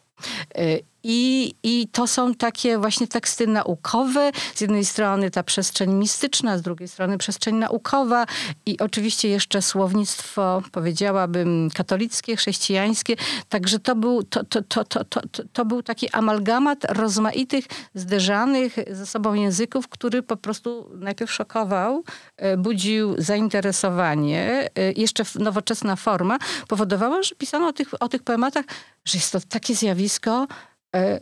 I, 1.02 1.54
I 1.62 1.88
to 1.92 2.07
są 2.07 2.35
takie 2.35 2.78
właśnie 2.78 3.07
teksty 3.07 3.47
naukowe. 3.47 4.30
Z 4.54 4.61
jednej 4.61 4.85
strony 4.85 5.30
ta 5.30 5.42
przestrzeń 5.42 5.95
mistyczna, 5.95 6.59
z 6.59 6.62
drugiej 6.62 6.88
strony 6.88 7.19
przestrzeń 7.19 7.57
naukowa 7.57 8.26
i 8.66 8.78
oczywiście 8.78 9.28
jeszcze 9.28 9.62
słownictwo, 9.62 10.62
powiedziałabym, 10.73 11.69
katolickie, 11.75 12.37
chrześcijańskie. 12.37 13.16
Także 13.49 13.78
to 13.78 13.97
był, 13.97 14.23
to, 14.23 14.45
to, 14.45 14.62
to, 14.62 14.85
to, 14.85 15.04
to, 15.04 15.21
to 15.52 15.64
był 15.64 15.83
taki 15.83 16.11
amalgamat 16.11 16.85
rozmaitych, 16.88 17.64
zderzanych 17.95 18.76
ze 18.90 19.07
sobą 19.07 19.35
języków, 19.35 19.88
który 19.88 20.23
po 20.23 20.37
prostu 20.37 20.90
najpierw 20.95 21.33
szokował, 21.33 22.04
e, 22.37 22.57
budził 22.57 23.14
zainteresowanie. 23.19 24.71
E, 24.75 24.92
jeszcze 24.92 25.25
nowoczesna 25.38 25.97
forma 25.97 26.38
powodowała, 26.69 27.23
że 27.23 27.35
pisano 27.35 27.69
o 27.69 27.73
tych, 27.73 28.02
o 28.02 28.09
tych 28.09 28.23
poematach, 28.23 28.64
że 29.04 29.19
jest 29.19 29.33
to 29.33 29.38
takie 29.49 29.75
zjawisko, 29.75 30.47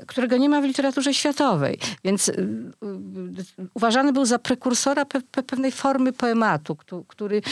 którego 0.07 0.37
nie 0.37 0.49
ma 0.49 0.61
w 0.61 0.65
literaturze 0.65 1.15
światowej. 1.15 1.79
Więc 2.05 2.29
y, 2.29 2.33
y, 2.33 3.69
uważany 3.75 4.13
był 4.13 4.25
za 4.25 4.39
prekursora 4.39 5.05
pe 5.05 5.21
pewnej 5.47 5.73
formy 5.73 6.13
poematu, 6.13 6.77
który, 7.09 7.43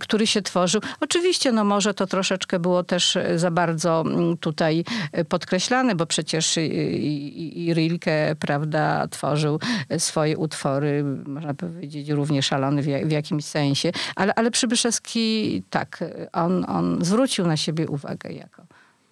który 0.00 0.26
się 0.26 0.42
tworzył. 0.42 0.80
Oczywiście, 1.00 1.52
no 1.52 1.64
może 1.64 1.94
to 1.94 2.06
troszeczkę 2.06 2.58
było 2.58 2.84
też 2.84 3.16
e, 3.16 3.38
za 3.38 3.50
bardzo 3.50 4.04
tutaj 4.40 4.84
e, 5.12 5.24
podkreślane, 5.24 5.94
bo 5.94 6.06
przecież 6.06 6.56
i, 6.56 7.66
i 7.66 7.74
Rilke, 7.74 8.36
prawda, 8.38 9.08
tworzył 9.08 9.60
swoje 9.98 10.38
utwory, 10.38 11.04
można 11.26 11.54
powiedzieć, 11.54 12.08
równie 12.08 12.42
szalony 12.42 12.82
w, 12.82 12.86
w 12.86 13.10
jakimś 13.10 13.44
sensie. 13.44 13.92
Ale, 14.16 14.34
ale 14.34 14.50
Przybyszewski, 14.50 15.62
tak, 15.70 16.04
on, 16.32 16.64
on 16.68 17.04
zwrócił 17.04 17.46
na 17.46 17.56
siebie 17.56 17.88
uwagę 17.88 18.32
jako 18.32 18.63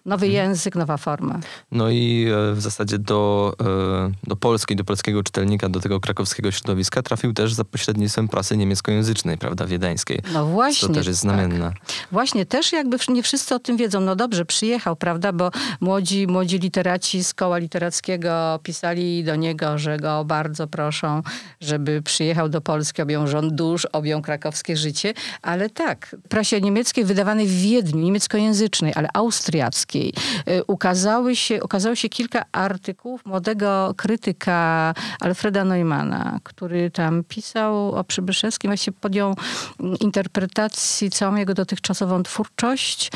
Nowy 0.05 0.25
mhm. 0.25 0.49
język, 0.49 0.75
nowa 0.75 0.97
forma. 0.97 1.39
No 1.71 1.89
i 1.89 2.27
e, 2.51 2.53
w 2.53 2.61
zasadzie 2.61 2.99
do, 2.99 3.53
e, 3.61 4.11
do 4.23 4.35
Polski, 4.35 4.75
do 4.75 4.83
polskiego 4.83 5.23
czytelnika, 5.23 5.69
do 5.69 5.79
tego 5.79 5.99
krakowskiego 5.99 6.51
środowiska 6.51 7.01
trafił 7.01 7.33
też 7.33 7.53
za 7.53 7.63
pośrednictwem 7.63 8.27
prasy 8.27 8.57
niemieckojęzycznej, 8.57 9.37
prawda, 9.37 9.65
wiedeńskiej. 9.65 10.19
No 10.33 10.45
właśnie. 10.45 10.87
To 10.87 10.93
też 10.93 11.07
jest 11.07 11.19
znamienne. 11.19 11.71
Tak. 11.71 11.81
Właśnie, 12.11 12.45
też 12.45 12.71
jakby 12.71 12.97
nie 13.09 13.23
wszyscy 13.23 13.55
o 13.55 13.59
tym 13.59 13.77
wiedzą. 13.77 13.99
No 13.99 14.15
dobrze, 14.15 14.45
przyjechał, 14.45 14.95
prawda, 14.95 15.33
bo 15.33 15.51
młodzi, 15.81 16.27
młodzi 16.27 16.59
literaci 16.59 17.23
z 17.23 17.33
koła 17.33 17.57
literackiego 17.57 18.59
pisali 18.63 19.23
do 19.23 19.35
niego, 19.35 19.77
że 19.77 19.97
go 19.97 20.25
bardzo 20.25 20.67
proszą, 20.67 21.21
żeby 21.61 22.01
przyjechał 22.01 22.49
do 22.49 22.61
Polski, 22.61 23.01
objął 23.01 23.27
rząd 23.27 23.53
dusz, 23.53 23.85
objął 23.85 24.21
krakowskie 24.21 24.77
życie. 24.77 25.13
Ale 25.41 25.69
tak, 25.69 26.15
prasie 26.29 26.61
niemieckiej 26.61 27.05
wydawanej 27.05 27.47
w 27.47 27.61
Wiedniu, 27.61 28.01
niemieckojęzycznej, 28.01 28.93
ale 28.95 29.07
austriackiej, 29.13 29.92
Y, 29.99 30.63
ukazały 30.67 31.35
się, 31.35 31.63
ukazało 31.63 31.95
się 31.95 32.09
kilka 32.09 32.45
artykułów 32.51 33.25
młodego 33.25 33.93
krytyka 33.97 34.93
Alfreda 35.19 35.65
Neumana, 35.65 36.39
który 36.43 36.91
tam 36.91 37.23
pisał 37.23 37.95
o 37.95 38.03
Przybyszewskim, 38.03 38.69
właśnie 38.69 38.93
podjął 38.93 39.35
mm, 39.79 39.95
interpretacji 39.99 41.09
całą 41.09 41.35
jego 41.35 41.53
dotychczasową 41.53 42.23
twórczość, 42.23 43.11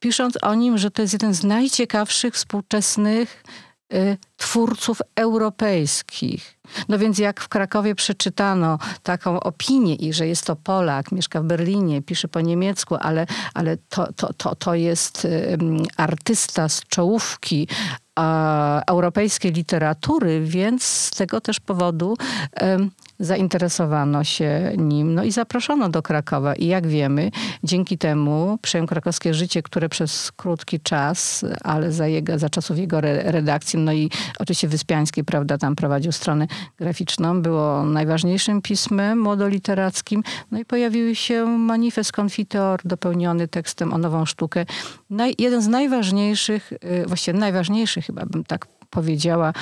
pisząc 0.00 0.38
o 0.42 0.54
nim, 0.54 0.78
że 0.78 0.90
to 0.90 1.02
jest 1.02 1.12
jeden 1.12 1.34
z 1.34 1.44
najciekawszych 1.44 2.34
współczesnych 2.34 3.44
y, 3.94 4.16
twórców 4.38 5.02
europejskich. 5.16 6.58
No 6.88 6.98
więc 6.98 7.18
jak 7.18 7.40
w 7.40 7.48
Krakowie 7.48 7.94
przeczytano 7.94 8.78
taką 9.02 9.40
opinię 9.40 9.94
i 9.94 10.12
że 10.12 10.26
jest 10.26 10.44
to 10.44 10.56
Polak, 10.56 11.12
mieszka 11.12 11.40
w 11.40 11.44
Berlinie, 11.44 12.02
pisze 12.02 12.28
po 12.28 12.40
niemiecku, 12.40 12.96
ale, 13.00 13.26
ale 13.54 13.76
to, 13.76 14.12
to, 14.12 14.32
to, 14.32 14.54
to 14.54 14.74
jest 14.74 15.26
um, 15.50 15.82
artysta 15.96 16.68
z 16.68 16.82
czołówki 16.84 17.68
europejskiej 18.86 19.52
literatury, 19.52 20.40
więc 20.40 20.82
z 20.82 21.10
tego 21.10 21.40
też 21.40 21.60
powodu 21.60 22.16
um, 22.60 22.90
zainteresowano 23.20 24.24
się 24.24 24.72
nim, 24.76 25.14
no 25.14 25.24
i 25.24 25.32
zaproszono 25.32 25.88
do 25.88 26.02
Krakowa. 26.02 26.54
I 26.54 26.66
jak 26.66 26.86
wiemy, 26.86 27.30
dzięki 27.64 27.98
temu 27.98 28.58
przejął 28.62 28.86
krakowskie 28.86 29.34
życie, 29.34 29.62
które 29.62 29.88
przez 29.88 30.32
krótki 30.32 30.80
czas, 30.80 31.44
ale 31.64 31.92
za, 31.92 32.06
jego, 32.06 32.38
za 32.38 32.50
czasów 32.50 32.78
jego 32.78 33.00
redakcji, 33.00 33.78
no 33.78 33.92
i 33.92 34.10
oczywiście 34.38 34.68
Wyspiański, 34.68 35.24
prawda, 35.24 35.58
tam 35.58 35.76
prowadził 35.76 36.12
stronę 36.12 36.46
graficzną, 36.76 37.42
było 37.42 37.84
najważniejszym 37.84 38.62
pismem 38.62 39.20
młodoliterackim. 39.20 40.22
No 40.50 40.58
i 40.58 40.64
pojawił 40.64 41.14
się 41.14 41.46
manifest 41.46 42.12
Confiteor 42.20 42.80
dopełniony 42.84 43.48
tekstem 43.48 43.92
o 43.92 43.98
nową 43.98 44.26
sztukę. 44.26 44.66
Naj, 45.10 45.34
jeden 45.38 45.62
z 45.62 45.68
najważniejszych, 45.68 46.72
y, 46.72 47.04
właściwie 47.06 47.38
najważniejszych 47.38 48.06
chyba 48.06 48.26
bym 48.26 48.44
tak 48.44 48.66
powiedziała, 48.90 49.52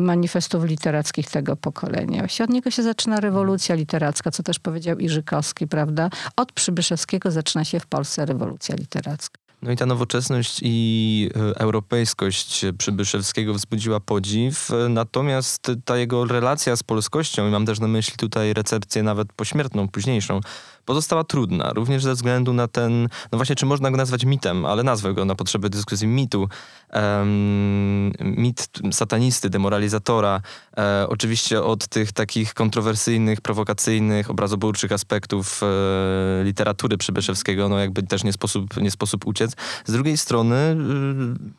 manifestów 0.00 0.64
literackich 0.64 1.30
tego 1.30 1.56
pokolenia. 1.56 2.18
Właśnie 2.18 2.44
od 2.44 2.50
niego 2.50 2.70
się 2.70 2.82
zaczyna 2.82 3.20
rewolucja 3.20 3.74
literacka, 3.74 4.30
co 4.30 4.42
też 4.42 4.58
powiedział 4.58 4.98
Iżykowski, 4.98 5.66
prawda? 5.66 6.10
Od 6.36 6.52
Przybyszewskiego 6.52 7.30
zaczyna 7.30 7.64
się 7.64 7.80
w 7.80 7.86
Polsce 7.86 8.26
rewolucja 8.26 8.76
literacka. 8.76 9.41
No 9.62 9.72
i 9.72 9.76
ta 9.76 9.86
nowoczesność 9.86 10.60
i 10.62 11.30
e, 11.36 11.58
europejskość 11.60 12.64
Przybyszewskiego 12.78 13.54
wzbudziła 13.54 14.00
podziw, 14.00 14.70
natomiast 14.88 15.72
ta 15.84 15.96
jego 15.96 16.24
relacja 16.24 16.76
z 16.76 16.82
polskością, 16.82 17.48
i 17.48 17.50
mam 17.50 17.66
też 17.66 17.80
na 17.80 17.88
myśli 17.88 18.16
tutaj 18.16 18.52
recepcję 18.52 19.02
nawet 19.02 19.32
pośmiertną, 19.32 19.88
późniejszą, 19.88 20.40
pozostała 20.84 21.24
trudna, 21.24 21.72
również 21.72 22.02
ze 22.02 22.14
względu 22.14 22.52
na 22.52 22.68
ten, 22.68 23.08
no 23.32 23.38
właśnie, 23.38 23.56
czy 23.56 23.66
można 23.66 23.90
go 23.90 23.96
nazwać 23.96 24.24
mitem, 24.24 24.66
ale 24.66 24.82
nazwę 24.82 25.14
go 25.14 25.24
na 25.24 25.34
potrzeby 25.34 25.70
dyskusji 25.70 26.06
mitu, 26.06 26.48
um, 26.94 28.12
mit 28.20 28.68
satanisty, 28.92 29.50
demoralizatora, 29.50 30.40
e, 30.76 31.06
oczywiście 31.08 31.62
od 31.62 31.88
tych 31.88 32.12
takich 32.12 32.54
kontrowersyjnych, 32.54 33.40
prowokacyjnych, 33.40 34.30
obrazoburczych 34.30 34.92
aspektów 34.92 35.60
e, 35.62 36.44
literatury 36.44 36.98
Przybyszewskiego, 36.98 37.68
no 37.68 37.78
jakby 37.78 38.02
też 38.02 38.24
nie 38.24 38.32
sposób, 38.32 38.76
nie 38.76 38.90
sposób 38.90 39.26
uciec. 39.26 39.52
Z 39.84 39.92
drugiej 39.92 40.18
strony 40.18 40.56
y, 40.56 40.76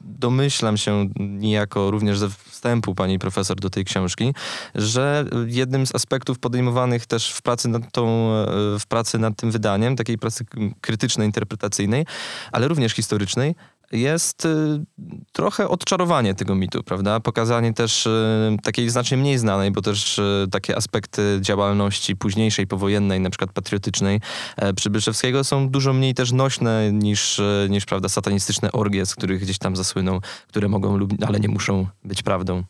domyślam 0.02 0.78
się 0.78 1.10
niejako 1.20 1.92
również 1.92 2.20
ze 2.20 2.30
wstępu 2.30 2.96
pani 2.96 3.20
profesor 3.20 3.60
do 3.60 3.70
tej 3.70 3.86
książki, 3.86 4.34
że 4.76 5.26
jednym 5.48 5.88
z 5.88 5.96
aspektów 5.96 6.40
podejmowanych 6.40 7.06
też 7.06 7.32
w 7.32 7.42
pracy 7.42 7.70
nad, 7.70 7.92
tą, 7.92 8.06
e, 8.06 8.80
w 8.80 8.86
pracy 8.88 9.13
nad 9.20 9.36
tym 9.36 9.52
wydaniem, 9.52 9.96
takiej 9.96 10.18
pracy 10.18 10.46
krytycznej, 10.82 11.28
interpretacyjnej, 11.28 12.06
ale 12.52 12.68
również 12.68 12.94
historycznej, 12.94 13.56
jest 13.94 14.46
y, 14.46 14.50
trochę 15.32 15.70
odczarowanie 15.70 16.36
tego 16.36 16.56
mitu, 16.56 16.84
prawda? 16.84 17.20
Pokazanie 17.20 17.74
też 17.74 18.06
y, 18.06 18.58
takiej 18.64 18.90
znacznie 18.90 19.18
mniej 19.18 19.38
znanej, 19.38 19.72
bo 19.72 19.82
też 19.82 20.20
y, 20.20 20.48
takie 20.52 20.78
aspekty 20.78 21.38
działalności 21.42 22.16
późniejszej, 22.16 22.68
powojennej, 22.68 23.20
na 23.20 23.30
przykład 23.30 23.52
patriotycznej 23.52 24.22
e, 24.58 24.74
Przybyszewskiego 24.74 25.44
są 25.44 25.70
dużo 25.70 25.94
mniej 25.94 26.14
też 26.14 26.32
nośne 26.32 26.92
niż, 26.92 27.42
niż 27.70 27.86
prawda, 27.86 28.10
satanistyczne 28.10 28.72
orgie, 28.72 29.06
z 29.06 29.16
których 29.16 29.42
gdzieś 29.42 29.58
tam 29.58 29.76
zasłyną, 29.76 30.20
które 30.48 30.68
mogą 30.68 31.00
ale 31.28 31.40
nie 31.40 31.50
muszą 31.50 31.88
być 32.04 32.24
prawdą. 32.24 32.64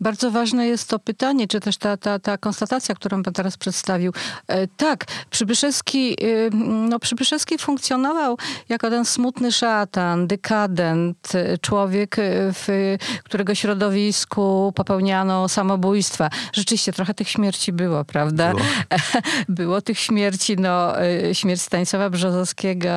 Bardzo 0.00 0.30
ważne 0.30 0.66
jest 0.66 0.88
to 0.88 0.98
pytanie, 0.98 1.48
czy 1.48 1.60
też 1.60 1.76
ta, 1.76 1.96
ta, 1.96 2.18
ta 2.18 2.38
konstatacja, 2.38 2.94
którą 2.94 3.22
pan 3.22 3.32
teraz 3.32 3.56
przedstawił. 3.56 4.12
E, 4.46 4.66
tak, 4.66 5.04
Przybyszewski, 5.30 6.16
no 6.88 6.98
Przybyszewski 6.98 7.58
funkcjonował 7.58 8.38
jako 8.68 8.90
ten 8.90 9.04
smutny 9.04 9.52
szatan, 9.52 10.26
dykador, 10.26 10.61
dekadent, 10.68 11.32
człowiek, 11.60 12.18
e, 12.18 12.22
w 12.52 12.96
którego 13.24 13.54
środowisku 13.54 14.72
popełniano 14.74 15.48
samobójstwa. 15.48 16.30
Rzeczywiście 16.52 16.92
trochę 16.92 17.14
tych 17.14 17.28
śmierci 17.28 17.72
było, 17.72 18.04
prawda? 18.04 18.50
Było, 18.52 18.64
było 19.48 19.80
tych 19.80 19.98
śmierci, 19.98 20.56
no 20.56 21.02
e, 21.02 21.34
śmierć 21.34 21.60
Stanisława 21.62 22.10
Brzozowskiego, 22.10 22.88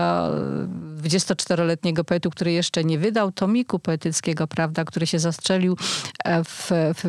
24-letniego 1.02 2.04
poetu, 2.04 2.30
który 2.30 2.52
jeszcze 2.52 2.84
nie 2.84 3.00
wydał 3.00 3.32
tomiku 3.32 3.80
poetyckiego, 3.80 4.48
prawda, 4.48 4.86
który 4.86 5.08
się 5.08 5.20
zastrzelił 5.20 5.78
e, 6.24 6.44
w, 6.44 6.72
w, 6.96 7.02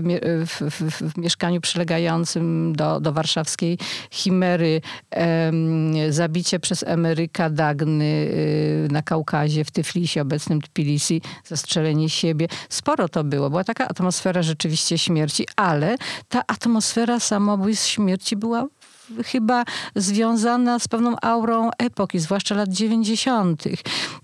w, 0.47 1.13
w 1.13 1.19
mieszkaniu 1.19 1.61
przylegającym 1.61 2.73
do, 2.77 3.01
do 3.01 3.13
warszawskiej 3.13 3.79
Chimery. 4.11 4.81
Zabicie 6.11 6.61
przez 6.61 6.83
Emeryka 6.83 7.51
Dagny 7.51 8.31
na 8.91 9.03
Kaukazie, 9.03 9.65
w 9.65 9.71
Tyflisie, 9.71 10.23
obecnym 10.23 10.63
Tbilisi, 10.63 11.23
zastrzelenie 11.45 12.11
siebie. 12.11 12.49
Sporo 12.69 13.09
to 13.09 13.25
było. 13.25 13.51
Była 13.51 13.65
taka 13.65 13.89
atmosfera 13.89 14.43
rzeczywiście 14.43 14.99
śmierci, 14.99 15.47
ale 15.57 15.97
ta 16.29 16.43
atmosfera 16.47 17.21
samobójstw 17.21 17.89
śmierci 17.89 18.37
była 18.37 18.67
chyba 19.25 19.65
związana 19.97 20.79
z 20.79 20.89
pewną 20.89 21.17
aurą 21.23 21.71
epoki, 21.79 22.19
zwłaszcza 22.19 22.55
lat 22.55 22.69
90. 22.69 23.65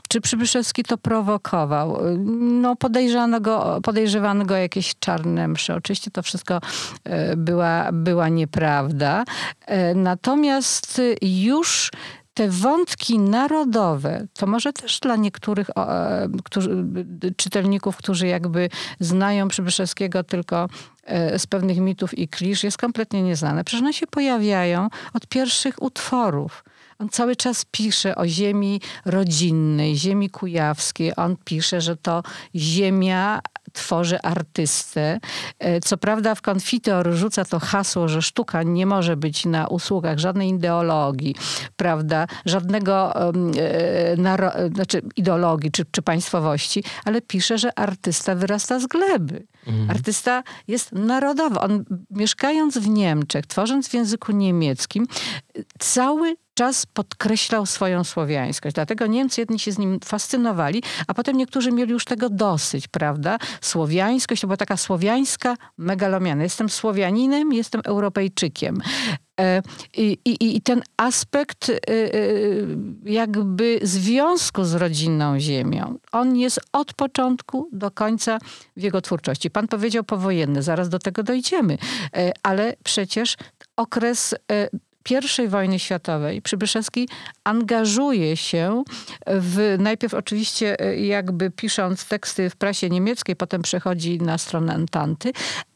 Czy 0.08 0.20
Przybyszewski 0.20 0.82
to 0.82 0.98
prowokował? 0.98 1.98
No 2.38 2.76
podejrzano 2.76 3.40
go, 3.40 3.80
podejrzewano 3.82 4.44
go 4.44 4.56
jakieś 4.56 4.94
czarne 4.98 5.48
msze. 5.48 5.74
Oczywiście 5.74 6.10
to 6.10 6.22
wszystko 6.22 6.60
e, 7.04 7.36
była, 7.36 7.92
była 7.92 8.28
nieprawda. 8.28 9.24
E, 9.66 9.94
natomiast 9.94 11.00
już 11.22 11.90
te 12.34 12.48
wątki 12.48 13.18
narodowe, 13.18 14.26
to 14.34 14.46
może 14.46 14.72
też 14.72 15.00
dla 15.00 15.16
niektórych 15.16 15.70
e, 15.70 16.28
którzy, 16.44 16.84
czytelników, 17.36 17.96
którzy 17.96 18.26
jakby 18.26 18.68
znają 19.00 19.48
Przybyszewskiego 19.48 20.24
tylko 20.24 20.64
e, 20.64 20.68
z 21.38 21.46
pewnych 21.46 21.78
mitów 21.78 22.18
i 22.18 22.28
klisz, 22.28 22.64
jest 22.64 22.78
kompletnie 22.78 23.22
nieznane. 23.22 23.64
Przecież 23.64 23.82
one 23.82 23.92
się 23.92 24.06
pojawiają 24.06 24.88
od 25.14 25.26
pierwszych 25.26 25.82
utworów. 25.82 26.64
On 26.98 27.08
cały 27.08 27.36
czas 27.36 27.64
pisze 27.70 28.16
o 28.16 28.26
ziemi 28.26 28.80
rodzinnej, 29.04 29.96
ziemi 29.96 30.30
kujawskiej. 30.30 31.16
On 31.16 31.36
pisze, 31.44 31.80
że 31.80 31.96
to 31.96 32.22
ziemia 32.54 33.40
tworzy 33.72 34.20
artystę. 34.20 35.20
E, 35.58 35.80
co 35.80 35.96
prawda 35.96 36.34
w 36.34 36.42
Konfitor 36.42 37.12
rzuca 37.12 37.44
to 37.44 37.58
hasło, 37.58 38.08
że 38.08 38.22
sztuka 38.22 38.62
nie 38.62 38.86
może 38.86 39.16
być 39.16 39.44
na 39.44 39.66
usługach 39.66 40.18
żadnej 40.18 40.48
ideologii, 40.48 41.34
prawda, 41.76 42.26
żadnego 42.46 43.14
e, 43.16 44.70
znaczy 44.74 45.02
ideologii 45.16 45.70
czy, 45.70 45.84
czy 45.90 46.02
państwowości, 46.02 46.84
ale 47.04 47.20
pisze, 47.20 47.58
że 47.58 47.78
artysta 47.78 48.34
wyrasta 48.34 48.80
z 48.80 48.86
gleby. 48.86 49.46
Mhm. 49.66 49.90
Artysta 49.90 50.42
jest 50.68 50.92
narodowy. 50.92 51.60
On 51.60 51.84
mieszkając 52.10 52.78
w 52.78 52.88
Niemczech, 52.88 53.46
tworząc 53.46 53.88
w 53.88 53.94
języku 53.94 54.32
niemieckim, 54.32 55.06
cały 55.78 56.36
czas 56.54 56.86
podkreślał 56.86 57.66
swoją 57.66 58.04
słowiańskość. 58.04 58.74
Dlatego 58.74 59.06
Niemcy 59.06 59.40
jedni 59.40 59.58
się 59.58 59.72
z 59.72 59.78
nim 59.78 60.00
fascynowali, 60.04 60.82
a 61.06 61.14
potem 61.14 61.36
niektórzy 61.36 61.72
mieli 61.72 61.92
już 61.92 62.04
tego 62.04 62.30
dosyć, 62.30 62.88
prawda? 62.88 63.38
Słowiańskość 63.60 64.40
to 64.40 64.46
była 64.46 64.56
taka 64.56 64.76
słowiańska 64.76 65.56
megalomiana. 65.78 66.42
Jestem 66.42 66.68
Słowianinem, 66.68 67.52
jestem 67.52 67.80
Europejczykiem. 67.84 68.78
E, 69.40 69.62
I, 69.96 70.18
i, 70.24 70.56
I, 70.56 70.60
ten 70.60 70.82
aspekt 70.96 71.68
e, 71.68 71.74
e, 71.74 72.08
jakby 73.04 73.80
związku 73.82 74.64
z 74.64 74.74
rodzinną 74.74 75.40
ziemią, 75.40 75.98
on 76.12 76.36
jest 76.36 76.60
od 76.72 76.94
początku 76.94 77.68
do 77.72 77.90
końca 77.90 78.38
w 78.76 78.82
jego 78.82 79.00
twórczości. 79.00 79.50
Pan 79.50 79.68
powiedział 79.68 80.04
powojenny, 80.04 80.62
zaraz 80.62 80.88
do 80.88 80.98
tego 80.98 81.22
dojdziemy, 81.22 81.78
ale 82.42 82.76
przecież 82.84 83.36
okres 83.76 84.34
i 85.44 85.48
wojny 85.48 85.78
światowej 85.78 86.42
Przybyszewski 86.42 87.08
angażuje 87.44 88.36
się 88.36 88.82
w, 89.26 89.76
najpierw 89.78 90.14
oczywiście 90.14 90.76
jakby 90.96 91.50
pisząc 91.50 92.08
teksty 92.08 92.50
w 92.50 92.56
prasie 92.56 92.90
niemieckiej, 92.90 93.36
potem 93.36 93.62
przechodzi 93.62 94.18
na 94.18 94.38
stronę 94.38 94.74
Entanty, 94.74 95.32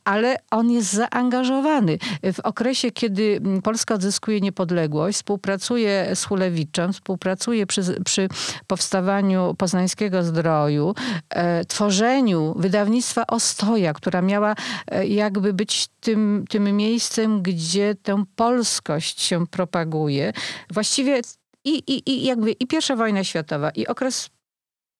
ale 0.07 0.37
on 0.51 0.71
jest 0.71 0.93
zaangażowany. 0.93 1.99
W 2.33 2.41
okresie, 2.41 2.91
kiedy 2.91 3.41
Polska 3.63 3.95
odzyskuje 3.95 4.41
niepodległość, 4.41 5.17
współpracuje 5.17 6.11
z 6.15 6.25
Hulewiczem, 6.25 6.93
współpracuje 6.93 7.67
przy, 7.67 7.83
przy 8.05 8.29
powstawaniu 8.67 9.55
poznańskiego 9.59 10.23
zdroju, 10.23 10.95
e, 11.31 11.65
tworzeniu 11.65 12.55
wydawnictwa 12.59 13.27
Ostoja, 13.27 13.93
która 13.93 14.23
miała 14.23 14.55
e, 14.91 15.07
jakby 15.07 15.53
być 15.53 15.89
tym, 16.01 16.45
tym 16.49 16.77
miejscem, 16.77 17.43
gdzie 17.43 17.95
tę 18.03 18.25
polskość 18.37 19.21
się 19.21 19.47
propaguje. 19.47 20.33
Właściwie 20.71 21.21
i, 21.65 21.83
i, 21.87 22.11
i 22.11 22.25
jakby 22.25 22.53
i 22.53 22.67
pierwsza 22.67 22.97
wojna 22.97 23.25
światowa, 23.25 23.71
i 23.71 23.87
okres 23.87 24.31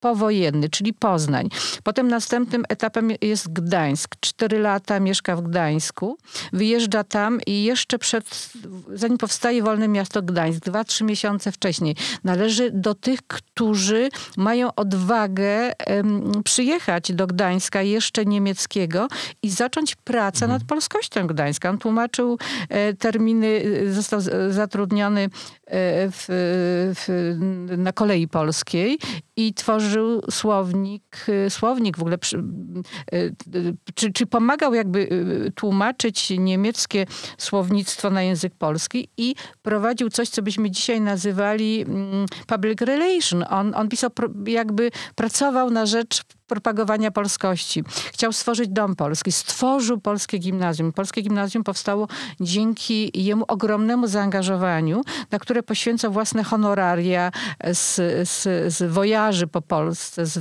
powojenny, 0.07 0.69
czyli 0.69 0.93
Poznań. 0.93 1.49
Potem 1.83 2.09
następnym 2.09 2.65
etapem 2.69 3.11
jest 3.21 3.53
Gdańsk. 3.53 4.17
Cztery 4.21 4.59
lata 4.59 5.01
mieszka 5.01 5.37
w 5.37 5.43
Gdańsku, 5.43 6.19
wyjeżdża 6.53 7.05
tam 7.05 7.41
i 7.47 7.65
jeszcze 7.65 7.99
przed, 7.99 8.53
zanim 8.95 9.19
powstaje 9.19 9.63
wolne 9.63 9.89
miasto 9.89 10.23
Gdańsk, 10.23 10.65
dwa, 10.65 10.85
trzy 10.85 11.05
miesiące 11.05 11.53
wcześniej, 11.53 11.97
należy 12.25 12.71
do 12.71 12.95
tych, 12.95 13.21
którzy 13.27 14.09
mają 14.37 14.75
odwagę 14.75 15.73
um, 15.87 16.43
przyjechać 16.45 17.13
do 17.13 17.27
Gdańska 17.27 17.83
jeszcze 17.83 18.25
niemieckiego 18.25 19.09
i 19.43 19.51
zacząć 19.51 19.95
pracę 19.95 20.45
mhm. 20.45 20.61
nad 20.61 20.69
polskością 20.69 21.27
Gdańska. 21.27 21.71
On 21.71 21.79
tłumaczył 21.79 22.39
e, 22.69 22.95
terminy, 22.95 23.63
e, 23.89 23.93
został 23.93 24.21
zatrudniony 24.51 25.23
e, 25.23 25.29
w, 26.11 26.25
w, 26.97 27.37
na 27.79 27.93
kolei 27.93 28.29
polskiej 28.29 28.99
i 29.37 29.55
tworzył 29.55 30.23
słownik, 30.31 31.27
y, 31.47 31.51
słownik 31.51 31.97
w 31.97 32.01
ogóle, 32.01 32.19
y, 33.13 33.17
y, 33.55 33.77
czy, 33.95 34.13
czy 34.13 34.27
pomagał 34.27 34.75
jakby 34.75 35.09
tłumaczyć 35.55 36.31
niemieckie 36.31 37.07
słownictwo 37.39 38.11
na 38.11 38.23
język 38.23 38.55
polski 38.55 39.09
i 39.17 39.35
prowadził 39.63 40.11
coś, 40.11 40.29
co 40.29 40.43
byśmy 40.43 40.71
dzisiaj 40.71 41.01
nazywali 41.01 41.83
mm, 41.83 42.27
public 42.47 42.81
relation. 42.81 43.45
On, 43.51 43.75
on 43.75 43.89
pisał, 43.89 44.11
jakby 44.47 44.91
pracował 45.15 45.71
na 45.71 45.87
rzecz 45.87 46.23
propagowania 46.47 47.11
polskości. 47.11 47.85
Chciał 48.13 48.33
stworzyć 48.33 48.69
Dom 48.69 48.97
Polski. 48.97 49.33
Stworzył 49.33 50.01
Polskie 50.01 50.39
Gimnazjum. 50.39 50.93
Polskie 50.93 51.23
Gimnazjum 51.23 51.65
powstało 51.65 52.09
dzięki 52.41 53.25
jemu 53.25 53.45
ogromnemu 53.49 54.07
zaangażowaniu, 54.07 55.03
na 55.31 55.39
które 55.39 55.63
poświęcał 55.63 56.13
własne 56.13 56.45
honoraria 56.45 57.33
z, 57.73 57.95
z, 58.29 58.43
z 58.75 58.93
wojaży 58.93 59.47
po 59.47 59.63
Polsce, 59.63 60.27
z, 60.27 60.39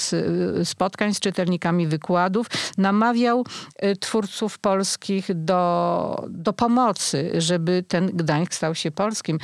z 0.00 0.68
spotkań 0.68 1.14
z 1.14 1.20
czytelnikami 1.20 1.86
wykładów. 1.86 2.46
Namawiał 2.78 3.44
y, 3.84 3.96
twórców 3.96 4.58
polskich 4.58 5.26
do, 5.34 6.24
do 6.28 6.52
pomocy, 6.52 7.30
żeby 7.38 7.84
ten 7.88 8.06
Gdańsk 8.06 8.54
stał 8.54 8.74
się 8.74 8.90
polskim. 8.90 9.38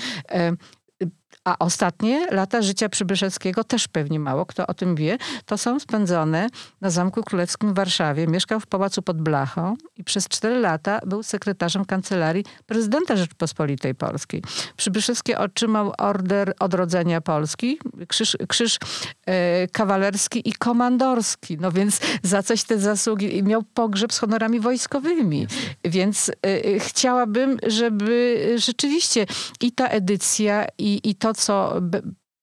E, 1.49 1.51
a 1.51 1.59
ostatnie 1.59 2.27
lata 2.31 2.63
życia 2.63 2.89
Przybyszewskiego, 2.89 3.65
też 3.65 3.89
pewnie 3.89 4.21
mało 4.21 4.47
kto 4.47 4.67
o 4.67 4.75
tym 4.75 4.95
wie, 4.95 5.19
to 5.47 5.59
są 5.59 5.81
spędzone 5.81 6.49
na 6.81 6.91
Zamku 6.91 7.23
Królewskim 7.23 7.73
w 7.73 7.75
Warszawie. 7.75 8.27
Mieszkał 8.27 8.61
w 8.61 8.67
Pałacu 8.67 9.03
pod 9.03 9.23
Blachą 9.23 9.77
i 9.97 10.05
przez 10.05 10.29
cztery 10.29 10.59
lata 10.59 11.01
był 11.07 11.23
sekretarzem 11.23 11.85
kancelarii 11.85 12.45
prezydenta 12.67 13.17
Rzeczypospolitej 13.17 13.95
Polskiej. 13.95 14.43
Przybyszewski 14.77 15.35
otrzymał 15.35 15.93
order 15.99 16.55
odrodzenia 16.59 17.21
Polski, 17.21 17.79
krzyż, 18.09 18.37
krzyż 18.49 18.79
e, 19.27 19.69
kawalerski 19.69 20.49
i 20.49 20.53
komandorski. 20.53 21.59
No 21.61 21.73
więc 21.73 22.01
za 22.23 22.43
coś 22.43 22.65
te 22.65 22.79
zasługi 22.79 23.43
miał 23.43 23.63
pogrzeb 23.63 24.13
z 24.13 24.19
honorami 24.19 24.61
wojskowymi. 24.61 25.47
Więc 25.85 26.31
e, 26.31 26.81
chciałabym, 26.81 27.59
żeby 27.67 28.47
rzeczywiście 28.57 29.27
i 29.61 29.73
ta 29.73 29.87
edycja 29.87 30.67
i, 30.79 31.01
i 31.05 31.15
to, 31.15 31.35
co 31.39 31.81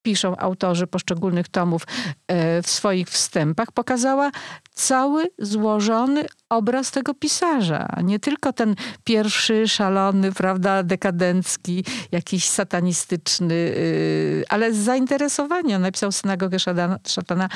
piszą 0.06 0.38
autorzy 0.38 0.88
poszczególnych 0.88 1.48
tomów 1.48 1.84
e, 2.28 2.62
w 2.62 2.70
swoich 2.70 3.10
wstępach, 3.10 3.72
pokazała 3.72 4.32
cały 4.74 5.28
złożony 5.40 6.26
obraz 6.50 6.92
tego 6.92 7.14
pisarza. 7.14 7.88
Nie 8.04 8.20
tylko 8.20 8.54
ten 8.54 8.76
pierwszy, 9.04 9.68
szalony, 9.68 10.32
prawda, 10.32 10.84
dekadencki, 10.84 11.86
jakiś 12.12 12.50
satanistyczny, 12.50 13.54
y, 13.54 14.44
ale 14.50 14.74
z 14.74 14.78
zainteresowania. 14.78 15.80
Napisał 15.80 16.12
synagogę 16.12 16.60
szatana, 16.60 17.00
szatana 17.08 17.50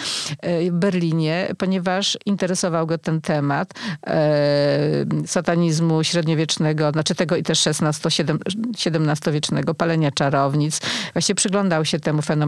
w 0.43 0.69
Berlinie, 0.71 1.53
ponieważ 1.57 2.17
interesował 2.25 2.88
go 2.88 2.97
ten 2.97 3.21
temat 3.21 3.73
e, 4.07 5.05
satanizmu 5.25 6.03
średniowiecznego, 6.03 6.91
znaczy 6.91 7.15
tego 7.15 7.35
i 7.35 7.43
też 7.43 7.67
XVI-XVII-wiecznego, 7.67 9.73
palenia 9.73 10.12
czarownic. 10.12 10.79
Właśnie 11.13 11.35
przyglądał 11.35 11.85
się 11.85 11.99
temu 11.99 12.21
fenomenowi, 12.21 12.38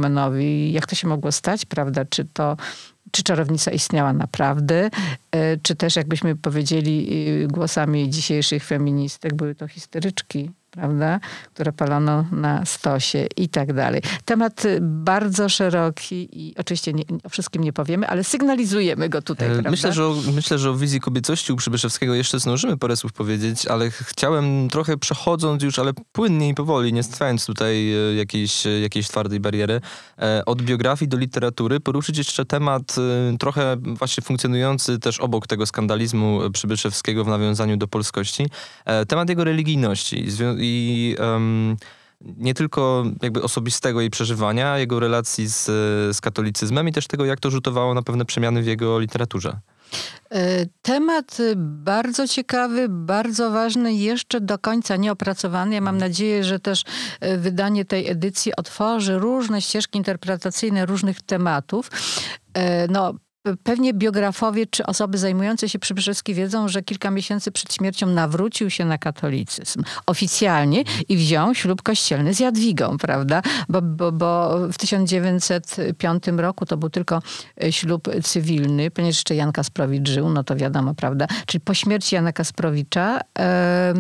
jak 0.71 0.87
to 0.87 0.95
się 0.95 1.07
mogło 1.07 1.31
stać, 1.31 1.65
prawda, 1.65 2.05
czy 2.05 2.25
to 2.25 2.57
czy 3.11 3.23
czarownica 3.23 3.71
istniała 3.71 4.13
naprawdę, 4.13 4.89
e, 5.31 5.57
czy 5.57 5.75
też 5.75 5.95
jakbyśmy 5.95 6.35
powiedzieli 6.35 7.09
e, 7.43 7.47
głosami 7.47 8.09
dzisiejszych 8.09 8.63
feministek, 8.63 9.33
były 9.33 9.55
to 9.55 9.67
histeryczki 9.67 10.51
prawda, 10.71 11.19
które 11.53 11.73
palono 11.73 12.25
na 12.31 12.65
stosie 12.65 13.27
i 13.37 13.49
tak 13.49 13.73
dalej. 13.73 14.01
Temat 14.25 14.63
bardzo 14.81 15.49
szeroki 15.49 16.29
i 16.31 16.55
oczywiście 16.57 16.93
nie, 16.93 17.03
o 17.23 17.29
wszystkim 17.29 17.63
nie 17.63 17.73
powiemy, 17.73 18.07
ale 18.07 18.23
sygnalizujemy 18.23 19.09
go 19.09 19.21
tutaj, 19.21 19.47
e, 19.47 19.51
prawda? 19.51 19.71
Myślę, 19.71 19.93
że 19.93 20.05
o, 20.05 20.15
myślę, 20.33 20.59
że 20.59 20.69
o 20.69 20.75
wizji 20.75 20.99
kobiecości 20.99 21.53
u 21.53 21.55
Przybyszewskiego 21.55 22.15
jeszcze 22.15 22.39
zdążymy 22.39 22.77
parę 22.77 22.97
słów 22.97 23.13
powiedzieć, 23.13 23.67
ale 23.67 23.91
chciałem 23.91 24.69
trochę 24.69 24.97
przechodząc 24.97 25.63
już, 25.63 25.79
ale 25.79 25.91
płynnie 26.11 26.49
i 26.49 26.53
powoli, 26.53 26.93
nie 26.93 27.03
stawiając 27.03 27.45
tutaj 27.45 27.93
e, 27.93 28.15
jakiejś, 28.15 28.67
e, 28.67 28.79
jakiejś 28.79 29.07
twardej 29.07 29.39
bariery, 29.39 29.81
od 30.45 30.61
biografii 30.61 31.09
do 31.09 31.17
literatury, 31.17 31.79
poruszyć 31.79 32.17
jeszcze 32.17 32.45
temat 32.45 32.95
trochę 33.39 33.77
właśnie 33.79 34.23
funkcjonujący 34.23 34.99
też 34.99 35.19
obok 35.19 35.47
tego 35.47 35.65
skandalizmu 35.65 36.39
Przybyszewskiego 36.53 37.23
w 37.23 37.27
nawiązaniu 37.27 37.77
do 37.77 37.87
polskości, 37.87 38.45
temat 39.07 39.29
jego 39.29 39.43
religijności 39.43 40.31
i 40.61 41.15
um, 41.19 41.77
nie 42.21 42.53
tylko 42.53 43.03
jakby 43.21 43.43
osobistego 43.43 44.01
jej 44.01 44.09
przeżywania, 44.09 44.77
jego 44.77 44.99
relacji 44.99 45.47
z, 45.47 45.65
z 46.15 46.21
katolicyzmem 46.21 46.87
i 46.87 46.91
też 46.91 47.07
tego, 47.07 47.25
jak 47.25 47.39
to 47.39 47.49
rzutowało 47.49 47.93
na 47.93 48.01
pewne 48.01 48.25
przemiany 48.25 48.61
w 48.61 48.67
jego 48.67 48.99
literaturze. 48.99 49.59
E, 50.31 50.65
temat 50.81 51.37
bardzo 51.55 52.27
ciekawy, 52.27 52.87
bardzo 52.89 53.51
ważny, 53.51 53.93
jeszcze 53.93 54.41
do 54.41 54.59
końca 54.59 54.95
nieopracowany. 54.95 55.75
Ja 55.75 55.81
mam 55.81 55.97
nadzieję, 55.97 56.43
że 56.43 56.59
też 56.59 56.83
e, 57.19 57.37
wydanie 57.37 57.85
tej 57.85 58.09
edycji 58.09 58.55
otworzy 58.55 59.19
różne 59.19 59.61
ścieżki 59.61 59.97
interpretacyjne 59.97 60.85
różnych 60.85 61.21
tematów. 61.21 61.91
E, 62.53 62.87
no, 62.87 63.13
Pewnie 63.63 63.93
biografowie 63.93 64.65
czy 64.65 64.85
osoby 64.85 65.17
zajmujące 65.17 65.69
się 65.69 65.79
Przybyszewski 65.79 66.33
wiedzą, 66.33 66.67
że 66.67 66.81
kilka 66.81 67.11
miesięcy 67.11 67.51
przed 67.51 67.73
śmiercią 67.73 68.07
nawrócił 68.07 68.69
się 68.69 68.85
na 68.85 68.97
katolicyzm 68.97 69.83
oficjalnie 70.05 70.83
i 71.09 71.17
wziął 71.17 71.55
ślub 71.55 71.81
kościelny 71.81 72.33
z 72.33 72.39
Jadwigą, 72.39 72.97
prawda? 72.97 73.41
Bo, 73.69 73.81
bo, 73.81 74.11
bo 74.11 74.57
w 74.71 74.77
1905 74.77 76.23
roku 76.37 76.65
to 76.65 76.77
był 76.77 76.89
tylko 76.89 77.21
e, 77.63 77.71
ślub 77.71 78.07
cywilny, 78.23 78.91
ponieważ 78.91 79.15
jeszcze 79.15 79.35
Jan 79.35 79.51
Kasprowicz 79.51 80.09
żył, 80.09 80.29
no 80.29 80.43
to 80.43 80.55
wiadomo, 80.55 80.93
prawda? 80.93 81.27
Czyli 81.45 81.61
po 81.61 81.73
śmierci 81.73 82.15
Jana 82.15 82.33
Kasprowicza 82.33 83.19
e, 83.39 83.93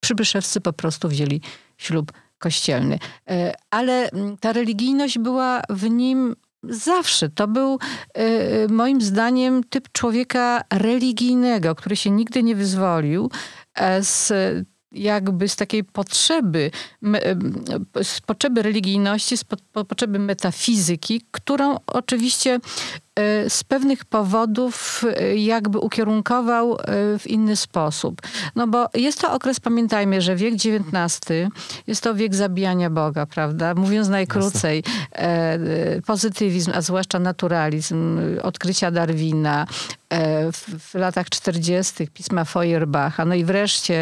Przybyszewscy 0.00 0.60
po 0.60 0.72
prostu 0.72 1.08
wzięli 1.08 1.40
ślub 1.76 2.12
kościelny. 2.38 2.98
E, 3.30 3.54
ale 3.70 4.08
ta 4.40 4.52
religijność 4.52 5.18
była 5.18 5.62
w 5.70 5.90
nim 5.90 6.36
Zawsze. 6.62 7.28
To 7.28 7.48
był 7.48 7.78
y, 8.18 8.72
moim 8.72 9.02
zdaniem 9.02 9.64
typ 9.64 9.92
człowieka 9.92 10.64
religijnego, 10.72 11.74
który 11.74 11.96
się 11.96 12.10
nigdy 12.10 12.42
nie 12.42 12.54
wyzwolił 12.54 13.30
e, 13.74 14.04
z 14.04 14.32
jakby 14.92 15.48
z 15.48 15.56
takiej 15.56 15.84
potrzeby, 15.84 16.70
z 18.02 18.20
potrzeby 18.20 18.62
religijności, 18.62 19.36
z 19.36 19.44
potrzeby 19.88 20.18
metafizyki, 20.18 21.20
którą 21.30 21.76
oczywiście 21.86 22.60
z 23.48 23.64
pewnych 23.64 24.04
powodów 24.04 25.04
e, 25.16 25.36
jakby 25.36 25.78
ukierunkował 25.78 26.74
e, 26.74 26.78
w 27.18 27.26
inny 27.26 27.56
sposób. 27.56 28.22
No 28.56 28.66
bo 28.66 28.86
jest 28.94 29.20
to 29.20 29.32
okres, 29.32 29.60
pamiętajmy, 29.60 30.20
że 30.20 30.36
wiek 30.36 30.54
XIX 30.54 31.20
jest 31.86 32.02
to 32.02 32.14
wiek 32.14 32.34
zabijania 32.34 32.90
Boga, 32.90 33.26
prawda? 33.26 33.74
Mówiąc 33.74 34.08
najkrócej, 34.08 34.84
pozytywizm, 36.06 36.70
a 36.74 36.80
zwłaszcza 36.80 37.18
naturalizm, 37.18 38.20
odkrycia 38.42 38.90
Darwina, 38.90 39.66
w, 40.52 40.78
w, 40.78 40.94
latach 40.94 41.30
40. 41.30 42.08
pisma 42.08 42.44
Feuerbacha, 42.44 43.24
no 43.24 43.34
i 43.34 43.44
wreszcie 43.44 43.96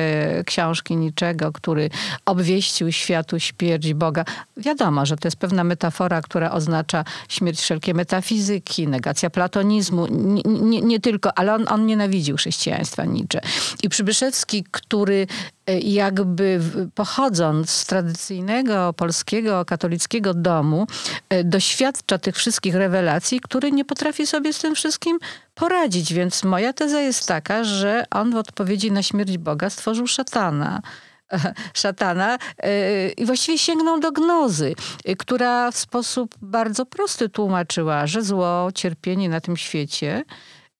książki 0.46 0.96
Niczego, 0.96 1.52
który 1.52 1.90
obwieścił 2.26 2.92
światu 2.92 3.40
śmierć 3.40 3.94
Boga. 3.94 4.24
Wiadomo, 4.56 5.06
że 5.06 5.16
to 5.16 5.28
jest 5.28 5.36
pewna 5.36 5.64
metafora, 5.64 6.22
która 6.22 6.50
oznacza 6.50 7.04
śmierć 7.28 7.60
wszelkiej 7.60 7.94
metafizyki, 7.94 8.88
negacja 9.00 9.30
platonizmu, 9.30 10.06
nie, 10.10 10.42
nie, 10.44 10.80
nie 10.82 11.00
tylko, 11.00 11.38
ale 11.38 11.54
on, 11.54 11.64
on 11.68 11.86
nienawidził 11.86 12.36
chrześcijaństwa 12.36 13.04
Nietzsche. 13.04 13.40
I 13.82 13.88
Przybyszewski, 13.88 14.64
który 14.70 15.26
e, 15.66 15.78
jakby 15.78 16.60
pochodząc 16.94 17.70
z 17.70 17.86
tradycyjnego 17.86 18.92
polskiego 18.92 19.64
katolickiego 19.64 20.34
domu, 20.34 20.86
e, 21.28 21.44
doświadcza 21.44 22.18
tych 22.18 22.36
wszystkich 22.36 22.74
rewelacji, 22.74 23.40
który 23.40 23.72
nie 23.72 23.84
potrafi 23.84 24.26
sobie 24.26 24.52
z 24.52 24.58
tym 24.58 24.74
wszystkim 24.74 25.18
poradzić. 25.54 26.14
Więc 26.14 26.44
moja 26.44 26.72
teza 26.72 27.00
jest 27.00 27.28
taka, 27.28 27.64
że 27.64 28.04
on 28.10 28.32
w 28.32 28.36
odpowiedzi 28.36 28.92
na 28.92 29.02
śmierć 29.02 29.38
Boga 29.38 29.70
stworzył 29.70 30.06
szatana 30.06 30.82
szatana 31.74 32.38
e, 32.58 33.08
i 33.08 33.26
właściwie 33.26 33.58
sięgnął 33.58 34.00
do 34.00 34.12
gnozy, 34.12 34.74
e, 35.04 35.16
która 35.16 35.70
w 35.70 35.76
sposób 35.76 36.34
bardzo 36.42 36.86
prosty 36.86 37.28
tłumaczyła, 37.28 38.06
że 38.06 38.22
zło, 38.22 38.68
cierpienie 38.74 39.28
na 39.28 39.40
tym 39.40 39.56
świecie 39.56 40.24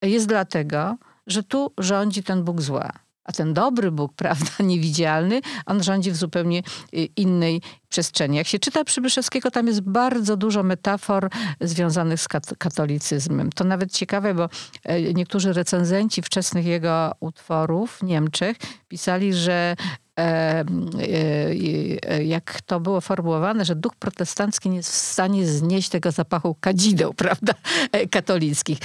jest 0.02 0.26
dlatego, 0.26 0.96
że 1.26 1.42
tu 1.42 1.72
rządzi 1.78 2.22
ten 2.22 2.44
Bóg 2.44 2.60
zła. 2.60 2.92
A 3.24 3.32
ten 3.32 3.54
dobry 3.54 3.90
Bóg, 3.90 4.12
prawda, 4.22 4.50
niewidzialny, 4.60 5.40
on 5.66 5.82
rządzi 5.82 6.10
w 6.10 6.16
zupełnie 6.16 6.58
e, 6.58 6.62
innej 7.16 7.62
przestrzeni. 7.88 8.36
Jak 8.36 8.46
się 8.46 8.58
czyta 8.58 8.84
Przybyszewskiego, 8.84 9.50
tam 9.50 9.66
jest 9.66 9.80
bardzo 9.80 10.36
dużo 10.36 10.62
metafor 10.62 11.30
związanych 11.60 12.20
z 12.20 12.28
katolicyzmem. 12.58 13.52
To 13.52 13.64
nawet 13.64 13.92
ciekawe, 13.92 14.34
bo 14.34 14.48
niektórzy 15.14 15.52
recenzenci 15.52 16.22
wczesnych 16.22 16.66
jego 16.66 17.12
utworów 17.20 17.96
w 17.96 18.02
Niemczech 18.02 18.56
pisali, 18.88 19.34
że 19.34 19.76
E, 20.09 20.09
e, 20.09 20.09
jak 22.24 22.60
to 22.66 22.80
było 22.80 23.00
formułowane, 23.00 23.64
że 23.64 23.76
duch 23.76 23.96
protestancki 23.96 24.70
nie 24.70 24.76
jest 24.76 24.90
w 24.90 24.94
stanie 24.94 25.46
znieść 25.46 25.88
tego 25.88 26.10
zapachu 26.10 26.56
kadzideł, 26.60 27.14
prawda, 27.24 27.54
e, 27.92 28.06
katolickich. 28.06 28.78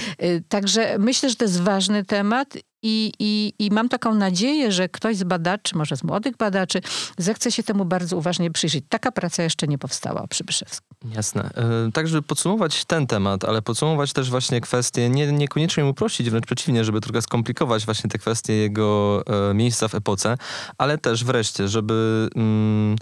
Także 0.48 0.96
myślę, 0.98 1.30
że 1.30 1.36
to 1.36 1.44
jest 1.44 1.60
ważny 1.60 2.04
temat 2.04 2.54
I, 2.82 3.12
i, 3.18 3.52
I 3.58 3.70
mam 3.70 3.88
taką 3.88 4.14
nadzieję, 4.14 4.72
że 4.72 4.88
ktoś 4.88 5.16
z 5.16 5.24
badaczy, 5.24 5.76
może 5.76 5.96
z 5.96 6.02
młodych 6.02 6.36
badaczy, 6.36 6.80
zechce 7.18 7.52
się 7.52 7.62
temu 7.62 7.84
bardzo 7.84 8.16
uważnie 8.16 8.50
przyjrzeć. 8.50 8.84
Taka 8.88 9.12
praca 9.12 9.42
jeszcze 9.42 9.66
nie 9.66 9.78
powstała 9.78 10.26
przy 10.26 10.44
Byszewskim. 10.44 10.96
Jasne. 11.14 11.50
E, 11.54 11.92
tak, 11.92 12.08
żeby 12.08 12.22
podsumować 12.22 12.84
ten 12.84 13.06
temat, 13.06 13.44
ale 13.44 13.62
podsumować 13.62 14.12
też 14.12 14.30
właśnie 14.30 14.60
kwestie, 14.60 15.08
nie, 15.08 15.32
niekoniecznie 15.32 15.84
mu 15.84 15.90
uprościć, 15.90 16.30
wręcz 16.30 16.46
przeciwnie, 16.46 16.84
żeby 16.84 17.00
trochę 17.00 17.22
skomplikować 17.22 17.84
właśnie 17.84 18.10
te 18.10 18.18
kwestie 18.18 18.52
jego 18.52 19.22
e, 19.50 19.54
miejsca 19.54 19.88
w 19.88 19.94
epoce, 19.94 20.38
ale 20.78 20.98
też 20.98 21.24
wreszcie, 21.24 21.68
żeby 21.68 22.28
mm, 22.34 22.96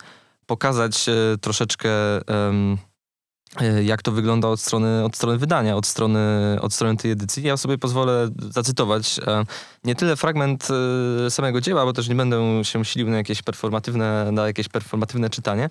pokazać 0.46 1.08
e, 1.08 1.12
troszeczkę... 1.40 1.90
jak 3.82 4.02
to 4.02 4.12
wygląda 4.12 4.48
od 4.48 4.60
strony, 4.60 5.04
od 5.04 5.16
strony 5.16 5.38
wydania, 5.38 5.76
od 5.76 5.86
strony, 5.86 6.20
od 6.60 6.74
strony 6.74 6.96
tej 6.96 7.10
edycji. 7.10 7.42
Ja 7.42 7.56
sobie 7.56 7.78
pozwolę 7.78 8.28
zacytować 8.38 9.20
e, 9.26 9.44
nie 9.84 9.94
tyle 9.94 10.16
fragment 10.16 10.68
e, 11.26 11.30
samego 11.30 11.60
dzieła, 11.60 11.84
bo 11.84 11.92
też 11.92 12.08
nie 12.08 12.14
będę 12.14 12.64
się 12.64 12.84
silił 12.84 13.10
na 13.10 13.16
jakieś 13.16 13.42
performatywne, 13.42 14.32
na 14.32 14.46
jakieś 14.46 14.68
performatywne 14.68 15.30
czytanie, 15.30 15.68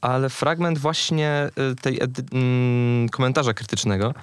ale 0.00 0.30
fragment 0.30 0.78
właśnie 0.78 1.50
tej 1.82 2.00
mm, 2.32 3.08
komentarza 3.08 3.54
krytycznego, 3.54 4.14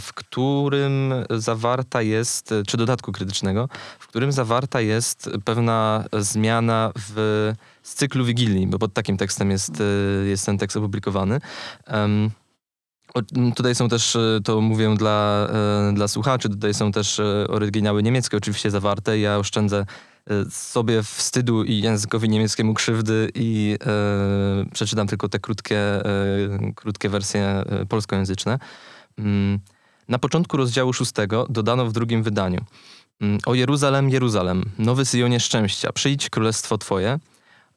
w 0.00 0.14
którym 0.14 1.14
zawarta 1.30 2.02
jest, 2.02 2.54
czy 2.66 2.76
dodatku 2.76 3.12
krytycznego, 3.12 3.68
w 3.98 4.06
którym 4.06 4.32
zawarta 4.32 4.80
jest 4.80 5.30
pewna 5.44 6.04
zmiana 6.12 6.92
w 6.96 7.52
z 7.82 7.94
cyklu 7.94 8.24
Wigilii, 8.24 8.66
bo 8.66 8.78
pod 8.78 8.94
takim 8.94 9.16
tekstem 9.16 9.50
jest, 9.50 9.80
e, 9.80 10.28
jest 10.28 10.46
ten 10.46 10.58
tekst 10.58 10.76
opublikowany. 10.76 11.40
Um, 11.92 12.30
tutaj 13.56 13.74
są 13.74 13.88
też, 13.88 14.16
e, 14.16 14.40
to 14.44 14.60
mówię 14.60 14.94
dla, 14.96 15.48
e, 15.90 15.92
dla 15.94 16.08
słuchaczy, 16.08 16.48
tutaj 16.48 16.74
są 16.74 16.92
też 16.92 17.20
oryginały 17.48 18.02
niemieckie 18.02 18.36
oczywiście 18.36 18.70
zawarte. 18.70 19.18
Ja 19.18 19.38
oszczędzę 19.38 19.86
sobie 20.50 21.02
wstydu 21.02 21.64
i 21.64 21.80
językowi 21.80 22.28
niemieckiemu 22.28 22.74
krzywdy 22.74 23.30
i 23.34 23.78
e, 23.86 24.64
przeczytam 24.72 25.06
tylko 25.06 25.28
te 25.28 25.38
krótkie, 25.38 25.78
e, 25.78 26.04
krótkie 26.74 27.08
wersje 27.08 27.64
polskojęzyczne. 27.88 28.58
Mm, 29.18 29.58
na 30.08 30.18
początku 30.18 30.56
rozdziału 30.56 30.92
szóstego 30.92 31.46
dodano 31.50 31.86
w 31.86 31.92
drugim 31.92 32.22
wydaniu. 32.22 32.64
Mm, 33.20 33.38
O 33.46 33.54
Jeruzalem, 33.54 34.10
Jeruzalem, 34.10 34.64
nowy 34.78 35.04
Syjonie 35.04 35.40
szczęścia, 35.40 35.92
przyjdź 35.92 36.30
królestwo 36.30 36.78
Twoje– 36.78 37.18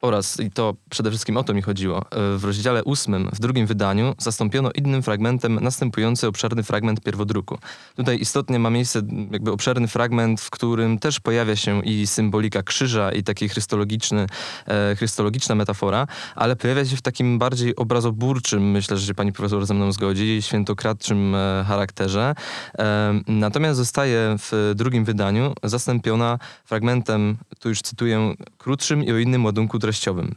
oraz, 0.00 0.40
i 0.40 0.50
to 0.50 0.74
przede 0.90 1.10
wszystkim 1.10 1.36
o 1.36 1.44
to 1.44 1.54
mi 1.54 1.62
chodziło, 1.62 1.98
e, 1.98 2.38
w 2.38 2.44
rozdziale 2.44 2.84
ósmym, 2.84 3.30
w 3.32 3.40
drugim 3.40 3.66
wydaniu, 3.66 4.14
zastąpiono 4.18 4.70
innym 4.74 5.02
fragmentem 5.02 5.58
następujący 5.62 6.26
obszerny 6.26 6.62
fragment 6.62 7.00
pierwodruku. 7.00 7.58
Tutaj 7.96 8.20
istotnie 8.20 8.58
ma 8.58 8.70
miejsce 8.70 9.02
jakby 9.30 9.52
obszerny 9.52 9.88
fragment, 9.88 10.40
w 10.40 10.50
którym 10.50 10.98
też 10.98 11.20
pojawia 11.20 11.56
się 11.56 11.82
i 11.84 12.06
symbolika 12.06 12.62
krzyża, 12.62 13.12
i 13.12 13.22
taki 13.22 13.48
chrystologiczny, 13.48 14.26
e, 14.66 14.96
chrystologiczna 14.96 15.54
metafora, 15.54 16.06
ale 16.34 16.56
pojawia 16.56 16.84
się 16.84 16.96
w 16.96 17.02
takim 17.02 17.38
bardziej 17.38 17.76
obrazoburczym, 17.76 18.70
myślę, 18.70 18.96
że 18.96 19.06
się 19.06 19.14
pani 19.14 19.32
profesor 19.32 19.66
ze 19.66 19.74
mną 19.74 19.92
zgodzi, 19.92 20.38
świętokradczym 20.42 21.34
e, 21.34 21.64
charakterze. 21.68 22.34
E, 22.78 23.20
natomiast 23.26 23.76
zostaje 23.76 24.36
w 24.38 24.72
drugim 24.74 25.04
wydaniu 25.04 25.54
zastąpiona 25.62 26.38
fragmentem, 26.64 27.36
tu 27.60 27.68
już 27.68 27.82
cytuję, 27.82 28.34
krótszym 28.58 29.04
i 29.04 29.12
o 29.12 29.18
innym 29.18 29.44
ładunku 29.44 29.78
treściowym. 29.86 30.34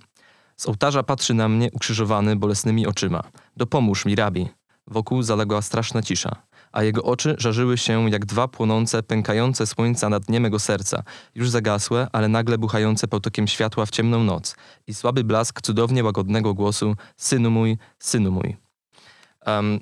Z 0.57 0.67
ołtarza 0.67 1.03
patrzy 1.03 1.33
na 1.33 1.49
mnie 1.49 1.69
ukrzyżowany 1.73 2.35
bolesnymi 2.35 2.87
oczyma. 2.87 3.23
Dopomóż 3.57 4.05
mi, 4.05 4.15
rabi. 4.15 4.49
Wokół 4.87 5.21
zaległa 5.21 5.61
straszna 5.61 6.01
cisza, 6.01 6.35
a 6.71 6.83
jego 6.83 7.03
oczy 7.03 7.35
żarzyły 7.37 7.77
się 7.77 8.09
jak 8.09 8.25
dwa 8.25 8.47
płonące, 8.47 9.03
pękające 9.03 9.67
słońca 9.67 10.09
na 10.09 10.19
dnie 10.19 10.39
mego 10.39 10.59
serca, 10.59 11.03
już 11.35 11.49
zagasłe, 11.49 12.07
ale 12.11 12.27
nagle 12.27 12.57
buchające 12.57 13.07
potokiem 13.07 13.47
światła 13.47 13.85
w 13.85 13.89
ciemną 13.89 14.23
noc 14.23 14.55
i 14.87 14.93
słaby 14.93 15.23
blask 15.23 15.61
cudownie 15.61 16.03
łagodnego 16.03 16.53
głosu 16.53 16.95
Synu 17.17 17.51
mój, 17.51 17.77
synu 17.99 18.31
mój. 18.31 18.68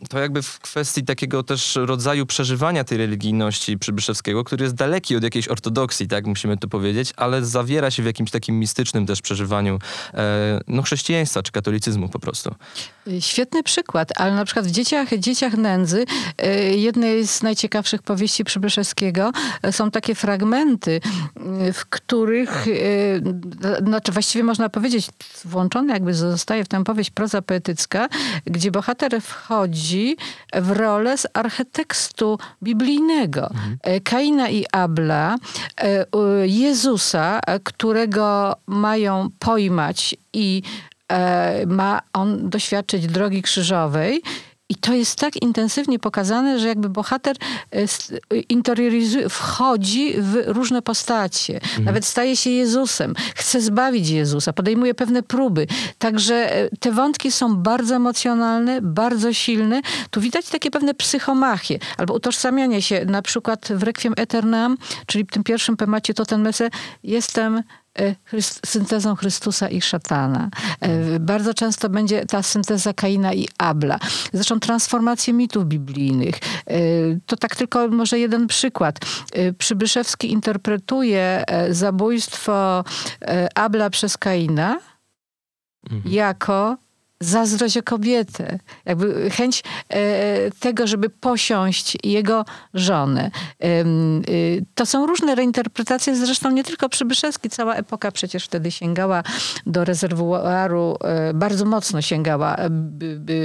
To 0.09 0.19
jakby 0.19 0.41
w 0.41 0.59
kwestii 0.59 1.03
takiego 1.03 1.43
też 1.43 1.75
rodzaju 1.75 2.25
przeżywania 2.25 2.83
tej 2.83 2.97
religijności 2.97 3.77
Przybyszewskiego, 3.77 4.43
który 4.43 4.63
jest 4.63 4.75
daleki 4.75 5.15
od 5.15 5.23
jakiejś 5.23 5.47
ortodoksji, 5.47 6.07
tak 6.07 6.27
musimy 6.27 6.57
to 6.57 6.67
powiedzieć, 6.67 7.13
ale 7.15 7.45
zawiera 7.45 7.91
się 7.91 8.03
w 8.03 8.05
jakimś 8.05 8.31
takim 8.31 8.59
mistycznym 8.59 9.05
też 9.05 9.21
przeżywaniu 9.21 9.79
e, 10.13 10.59
no, 10.67 10.81
chrześcijaństwa 10.81 11.43
czy 11.43 11.51
katolicyzmu 11.51 12.09
po 12.09 12.19
prostu. 12.19 12.55
Świetny 13.19 13.63
przykład, 13.63 14.09
ale 14.15 14.35
na 14.35 14.45
przykład 14.45 14.67
w 14.67 14.71
Dzieciach, 14.71 15.17
Dzieciach 15.17 15.53
Nędzy, 15.53 16.05
e, 16.37 16.59
jednej 16.75 17.27
z 17.27 17.43
najciekawszych 17.43 18.01
powieści 18.01 18.43
Przybyszewskiego, 18.43 19.31
e, 19.61 19.71
są 19.71 19.91
takie 19.91 20.15
fragmenty, 20.15 21.01
w 21.73 21.85
których, 21.89 22.65
znaczy 23.85 24.11
właściwie 24.11 24.43
można 24.43 24.69
powiedzieć, 24.69 25.07
włączone 25.45 25.93
jakby 25.93 26.13
zostaje 26.13 26.63
w 26.63 26.67
tę 26.67 26.83
powieść 26.83 27.09
proza 27.09 27.41
poetycka, 27.41 28.09
gdzie 28.45 28.71
bohater 28.71 29.21
wchodzi 29.21 29.56
w 30.53 30.71
rolę 30.71 31.17
z 31.17 31.27
archetekstu 31.33 32.39
biblijnego. 32.63 33.49
Mhm. 33.49 33.77
Kaina 34.03 34.49
i 34.49 34.65
Abla, 34.71 35.35
Jezusa, 36.45 37.39
którego 37.63 38.55
mają 38.67 39.29
pojmać 39.39 40.15
i 40.33 40.63
E, 41.11 41.65
ma 41.67 42.01
on 42.13 42.49
doświadczyć 42.49 43.07
drogi 43.07 43.41
krzyżowej. 43.41 44.21
I 44.69 44.75
to 44.75 44.93
jest 44.93 45.19
tak 45.19 45.41
intensywnie 45.41 45.99
pokazane, 45.99 46.59
że 46.59 46.67
jakby 46.67 46.89
bohater 46.89 47.35
e, 47.71 47.85
interioryzuje, 48.49 49.29
wchodzi 49.29 50.13
w 50.17 50.43
różne 50.45 50.81
postacie. 50.81 51.53
Mhm. 51.53 51.85
Nawet 51.85 52.05
staje 52.05 52.35
się 52.35 52.49
Jezusem. 52.49 53.13
Chce 53.35 53.61
zbawić 53.61 54.09
Jezusa. 54.09 54.53
Podejmuje 54.53 54.93
pewne 54.93 55.23
próby. 55.23 55.67
Także 55.97 56.55
e, 56.55 56.69
te 56.79 56.91
wątki 56.91 57.31
są 57.31 57.55
bardzo 57.55 57.95
emocjonalne, 57.95 58.81
bardzo 58.81 59.33
silne. 59.33 59.81
Tu 60.11 60.21
widać 60.21 60.49
takie 60.49 60.71
pewne 60.71 60.93
psychomachie. 60.93 61.79
Albo 61.97 62.13
utożsamianie 62.13 62.81
się. 62.81 63.05
Na 63.05 63.21
przykład 63.21 63.67
w 63.75 63.83
Requiem 63.83 64.13
Eternam, 64.17 64.77
czyli 65.05 65.23
w 65.23 65.27
tym 65.27 65.43
pierwszym 65.43 65.77
temacie 65.77 66.13
to 66.13 66.25
ten 66.25 66.41
mesę, 66.41 66.69
jestem 67.03 67.63
syntezą 68.65 69.15
Chrystusa 69.15 69.69
i 69.69 69.81
szatana. 69.81 70.49
E, 70.79 71.19
bardzo 71.19 71.53
często 71.53 71.89
będzie 71.89 72.25
ta 72.25 72.43
synteza 72.43 72.93
Kaina 72.93 73.33
i 73.33 73.47
Abla. 73.57 73.99
Zresztą 74.33 74.59
transformacje 74.59 75.33
mitów 75.33 75.65
biblijnych. 75.65 76.35
E, 76.67 76.79
to 77.25 77.37
tak 77.37 77.55
tylko 77.55 77.87
może 77.87 78.19
jeden 78.19 78.47
przykład. 78.47 78.99
Przybyszewski 79.57 80.31
interpretuje 80.31 81.43
zabójstwo 81.69 82.83
Abla 83.55 83.89
przez 83.89 84.17
Kaina 84.17 84.79
mhm. 85.91 86.13
jako 86.13 86.77
zazdrość 87.19 87.77
o 87.77 87.83
kobietę, 87.83 88.59
jakby 88.85 89.29
chęć 89.29 89.63
e, 89.89 90.51
tego, 90.51 90.87
żeby 90.87 91.09
posiąść 91.09 91.97
jego 92.03 92.45
żonę. 92.73 93.31
E, 93.63 93.65
e, 93.65 93.83
to 94.75 94.85
są 94.85 95.05
różne 95.05 95.35
reinterpretacje, 95.35 96.15
zresztą 96.15 96.51
nie 96.51 96.63
tylko 96.63 96.89
Przybyszewski, 96.89 97.49
cała 97.49 97.75
epoka 97.75 98.11
przecież 98.11 98.45
wtedy 98.45 98.71
sięgała 98.71 99.23
do 99.65 99.85
rezerwuaru, 99.85 100.97
e, 101.03 101.33
bardzo 101.33 101.65
mocno 101.65 102.01
sięgała 102.01 102.55
e, 102.55 102.69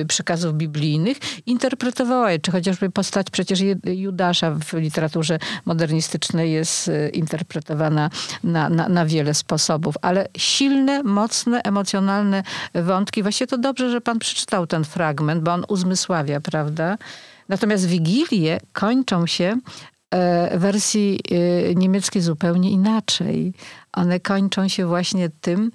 przekazów 0.08 0.54
biblijnych, 0.54 1.18
interpretowała 1.46 2.32
je, 2.32 2.38
czy 2.38 2.50
chociażby 2.50 2.90
postać 2.90 3.26
przecież 3.30 3.60
Judasza 3.84 4.50
w 4.50 4.72
literaturze 4.72 5.38
modernistycznej 5.64 6.52
jest 6.52 6.88
e, 6.88 7.08
interpretowana 7.08 8.10
na, 8.44 8.68
na, 8.68 8.88
na 8.88 9.06
wiele 9.06 9.34
sposobów, 9.34 9.94
ale 10.02 10.28
silne, 10.36 11.02
mocne, 11.02 11.60
emocjonalne 11.62 12.42
wątki, 12.74 13.22
właściwie 13.22 13.46
to 13.46 13.58
dobrze, 13.62 13.90
że 13.90 14.00
pan 14.00 14.18
przeczytał 14.18 14.66
ten 14.66 14.84
fragment, 14.84 15.42
bo 15.42 15.52
on 15.52 15.64
uzmysławia, 15.68 16.40
prawda? 16.40 16.98
Natomiast 17.48 17.86
wigilie 17.86 18.60
kończą 18.72 19.26
się 19.26 19.56
wersji 20.58 21.20
e, 21.30 21.74
niemieckiej 21.74 22.22
zupełnie 22.22 22.70
inaczej 22.70 23.52
one 23.92 24.20
kończą 24.20 24.68
się 24.68 24.86
właśnie 24.86 25.30
tym, 25.40 25.72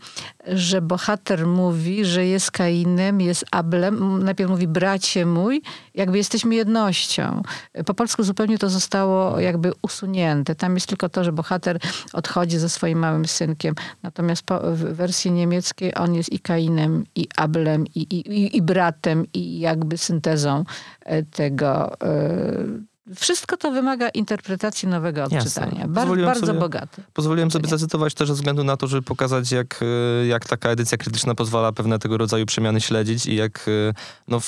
że 0.47 0.81
bohater 0.81 1.47
mówi, 1.47 2.05
że 2.05 2.25
jest 2.25 2.51
Kainem, 2.51 3.21
jest 3.21 3.45
Ablem. 3.51 4.23
Najpierw 4.23 4.49
mówi 4.49 4.67
bracie 4.67 5.25
mój, 5.25 5.61
jakby 5.93 6.17
jesteśmy 6.17 6.55
jednością. 6.55 7.41
Po 7.85 7.93
polsku 7.93 8.23
zupełnie 8.23 8.57
to 8.57 8.69
zostało 8.69 9.39
jakby 9.39 9.71
usunięte. 9.81 10.55
Tam 10.55 10.75
jest 10.75 10.87
tylko 10.87 11.09
to, 11.09 11.23
że 11.23 11.31
bohater 11.31 11.79
odchodzi 12.13 12.57
ze 12.57 12.69
swoim 12.69 12.99
małym 12.99 13.25
synkiem. 13.25 13.75
Natomiast 14.03 14.43
po, 14.43 14.59
w 14.59 14.77
wersji 14.77 15.31
niemieckiej 15.31 15.95
on 15.95 16.15
jest 16.15 16.33
i 16.33 16.39
Kainem, 16.39 17.03
i 17.15 17.27
Ablem, 17.35 17.85
i, 17.95 18.01
i, 18.01 18.57
i 18.57 18.61
bratem, 18.61 19.25
i 19.33 19.59
jakby 19.59 19.97
syntezą 19.97 20.63
e, 21.05 21.23
tego, 21.23 22.01
e, 22.01 22.96
wszystko 23.15 23.57
to 23.57 23.71
wymaga 23.71 24.09
interpretacji 24.09 24.87
nowego 24.87 25.23
odczytania. 25.23 25.87
Bar 25.87 26.07
bardzo 26.07 26.45
sobie- 26.45 26.59
bogaty. 26.59 27.03
Pozwoliłem 27.13 27.51
sobie 27.51 27.69
zacytować 27.69 28.13
też 28.13 28.27
ze 28.27 28.33
względu 28.33 28.63
na 28.63 28.77
to, 28.77 28.87
żeby 28.87 29.01
pokazać, 29.01 29.51
jak, 29.51 29.79
e, 30.21 30.27
jak 30.27 30.45
taka 30.45 30.69
edycja 30.69 30.97
krytyczna 30.97 31.35
pozwala 31.35 31.71
pewne 31.71 31.99
tego 31.99 32.17
rodzaju 32.17 32.45
przemiany 32.45 32.81
śledzić 32.81 33.25
i 33.25 33.35
jak 33.35 33.65
e, 33.67 33.93
no, 34.27 34.39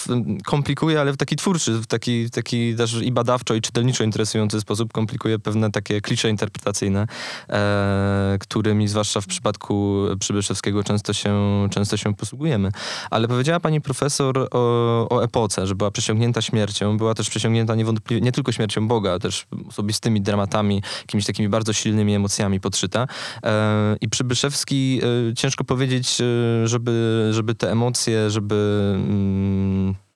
komplikuje, 0.45 1.01
ale 1.01 1.13
w 1.13 1.17
taki 1.17 1.35
twórczy, 1.35 1.71
w 1.73 1.87
taki, 1.87 2.29
taki 2.29 2.75
też 2.75 2.93
i 2.93 3.11
badawczo, 3.11 3.55
i 3.55 3.61
czytelniczo 3.61 4.03
interesujący 4.03 4.61
sposób 4.61 4.93
komplikuje 4.93 5.39
pewne 5.39 5.71
takie 5.71 6.01
klisze 6.01 6.29
interpretacyjne, 6.29 7.07
e, 7.49 8.37
którymi 8.39 8.87
zwłaszcza 8.87 9.21
w 9.21 9.27
przypadku 9.27 9.99
Przybyszewskiego 10.19 10.83
często 10.83 11.13
się, 11.13 11.67
często 11.71 11.97
się 11.97 12.15
posługujemy. 12.15 12.71
Ale 13.09 13.27
powiedziała 13.27 13.59
pani 13.59 13.81
profesor 13.81 14.47
o, 14.51 15.07
o 15.09 15.23
epoce, 15.23 15.67
że 15.67 15.75
była 15.75 15.91
przesiągnięta 15.91 16.41
śmiercią, 16.41 16.97
była 16.97 17.13
też 17.13 17.29
przesiągnięta 17.29 17.75
niewątpliwie 17.75 18.21
nie 18.21 18.31
tylko 18.31 18.48
śmiercią 18.51 18.87
Boga, 18.87 19.19
też 19.19 19.47
osobistymi 19.69 20.21
dramatami, 20.21 20.81
jakimiś 21.01 21.25
takimi 21.25 21.49
bardzo 21.49 21.73
silnymi 21.73 22.15
emocjami 22.15 22.59
podszyta. 22.59 23.07
E, 23.43 23.95
I 24.01 24.09
Przybyszewski, 24.09 25.01
e, 25.29 25.33
ciężko 25.33 25.63
powiedzieć, 25.63 26.21
e, 26.21 26.67
żeby, 26.67 27.27
żeby 27.33 27.55
te 27.55 27.71
emocje, 27.71 28.29
żeby... 28.29 28.91
Mm, 28.95 30.08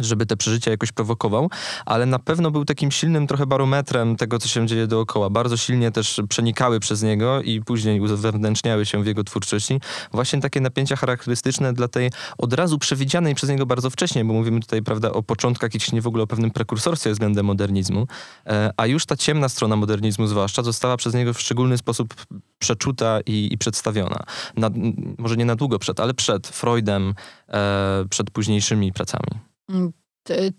żeby 0.00 0.26
te 0.26 0.36
przeżycia 0.36 0.70
jakoś 0.70 0.92
prowokował, 0.92 1.50
ale 1.86 2.06
na 2.06 2.18
pewno 2.18 2.50
był 2.50 2.64
takim 2.64 2.90
silnym 2.90 3.26
trochę 3.26 3.46
barometrem 3.46 4.16
tego, 4.16 4.38
co 4.38 4.48
się 4.48 4.66
dzieje 4.66 4.86
dookoła. 4.86 5.30
Bardzo 5.30 5.56
silnie 5.56 5.90
też 5.90 6.20
przenikały 6.28 6.80
przez 6.80 7.02
niego 7.02 7.42
i 7.42 7.60
później 7.60 8.00
uzewnętrzniały 8.00 8.86
się 8.86 9.02
w 9.02 9.06
jego 9.06 9.24
twórczości 9.24 9.80
właśnie 10.12 10.40
takie 10.40 10.60
napięcia 10.60 10.96
charakterystyczne 10.96 11.72
dla 11.72 11.88
tej 11.88 12.10
od 12.38 12.52
razu 12.52 12.78
przewidzianej 12.78 13.34
przez 13.34 13.50
niego 13.50 13.66
bardzo 13.66 13.90
wcześnie, 13.90 14.24
bo 14.24 14.32
mówimy 14.32 14.60
tutaj, 14.60 14.82
prawda, 14.82 15.12
o 15.12 15.22
początkach, 15.22 15.74
jeśli 15.74 15.94
nie 15.94 16.02
w 16.02 16.06
ogóle 16.06 16.24
o 16.24 16.26
pewnym 16.26 16.50
prekursorstwie 16.50 17.10
względem 17.10 17.46
modernizmu, 17.46 18.06
e, 18.46 18.70
a 18.76 18.86
już 18.86 19.06
ta 19.06 19.16
ciemna 19.16 19.48
strona 19.48 19.76
modernizmu 19.76 20.26
zwłaszcza 20.26 20.62
została 20.62 20.96
przez 20.96 21.14
niego 21.14 21.34
w 21.34 21.40
szczególny 21.40 21.78
sposób 21.78 22.14
przeczuta 22.58 23.20
i, 23.26 23.48
i 23.52 23.58
przedstawiona. 23.58 24.22
Na, 24.56 24.70
może 25.18 25.36
nie 25.36 25.44
na 25.44 25.56
długo 25.56 25.78
przed, 25.78 26.00
ale 26.00 26.14
przed 26.14 26.48
Freudem, 26.48 27.14
e, 27.48 28.04
przed 28.10 28.30
późniejszymi 28.30 28.92
pracami. 28.92 29.51
Mm, 29.70 29.92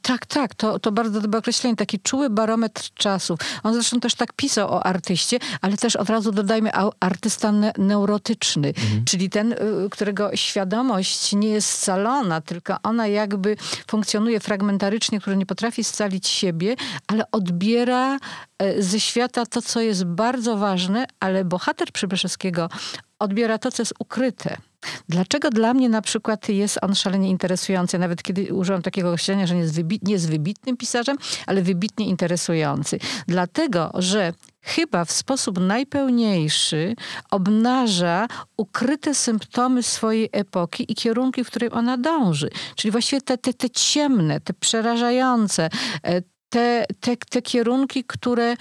Tak, 0.02 0.26
tak, 0.26 0.56
to, 0.56 0.80
to 0.80 0.92
bardzo 0.92 1.22
dobre 1.22 1.40
określenie, 1.40 1.76
taki 1.76 2.00
czuły 2.00 2.30
barometr 2.30 2.90
czasów. 2.94 3.40
On 3.64 3.74
zresztą 3.74 4.00
też 4.00 4.16
tak 4.16 4.34
pisał 4.34 4.70
o 4.70 4.86
artyście, 4.86 5.40
ale 5.62 5.78
też 5.78 5.96
od 5.96 6.10
razu 6.10 6.32
dodajmy 6.32 6.72
artysta 7.00 7.52
ne- 7.52 7.74
neurotyczny, 7.78 8.74
czyli 9.06 9.30
ten, 9.30 9.54
y, 9.54 9.58
którego 9.92 10.36
świadomość 10.36 11.34
nie 11.34 11.50
jest 11.50 11.70
scalona, 11.70 12.42
tylko 12.42 12.78
ona 12.84 13.08
jakby 13.08 13.56
funkcjonuje 13.88 14.40
fragmentarycznie, 14.40 15.20
który 15.20 15.38
nie 15.38 15.46
potrafi 15.46 15.84
scalić 15.84 16.28
siebie, 16.28 16.76
ale 17.08 17.32
odbiera 17.32 18.18
e, 18.60 18.82
ze 18.82 19.00
świata 19.00 19.46
to, 19.46 19.62
co 19.62 19.82
jest 19.82 20.04
bardzo 20.06 20.58
ważne, 20.58 21.06
ale 21.20 21.46
bohater 21.46 21.92
Przybyszewskiego 21.92 22.70
odbiera 23.24 23.58
to, 23.58 23.72
co 23.72 23.82
jest 23.82 23.94
ukryte. 24.00 24.58
Dlaczego 25.10 25.50
dla 25.50 25.74
mnie 25.74 25.90
na 25.90 26.02
przykład 26.02 26.50
jest 26.50 26.80
on 26.82 26.96
szalenie 26.96 27.30
interesujący? 27.30 28.00
Nawet 28.00 28.24
kiedy 28.24 28.54
użyłam 28.54 28.82
takiego 28.82 29.10
określenia, 29.10 29.48
że 29.48 29.56
nie 29.56 29.62
jest, 29.62 29.76
wybit, 29.76 30.08
nie 30.08 30.14
jest 30.14 30.30
wybitnym 30.30 30.78
pisarzem, 30.78 31.18
ale 31.48 31.62
wybitnie 31.62 32.08
interesujący. 32.08 33.00
Dlatego, 33.28 33.92
że 33.94 34.34
chyba 34.62 35.06
w 35.06 35.12
sposób 35.12 35.60
najpełniejszy 35.60 36.96
obnaża 37.32 38.28
ukryte 38.58 39.16
symptomy 39.16 39.84
swojej 39.84 40.30
epoki 40.32 40.92
i 40.92 40.96
kierunki, 40.96 41.44
w 41.44 41.48
którym 41.48 41.74
ona 41.74 41.98
dąży. 41.98 42.50
Czyli 42.76 42.92
właściwie 42.92 43.22
te, 43.22 43.38
te, 43.38 43.54
te 43.54 43.70
ciemne, 43.70 44.40
te 44.40 44.54
przerażające, 44.54 45.70
e, 46.04 46.22
te, 46.54 46.86
te, 47.00 47.18
te 47.18 47.42
kierunki, 47.42 48.04
które, 48.04 48.52
e, 48.52 48.56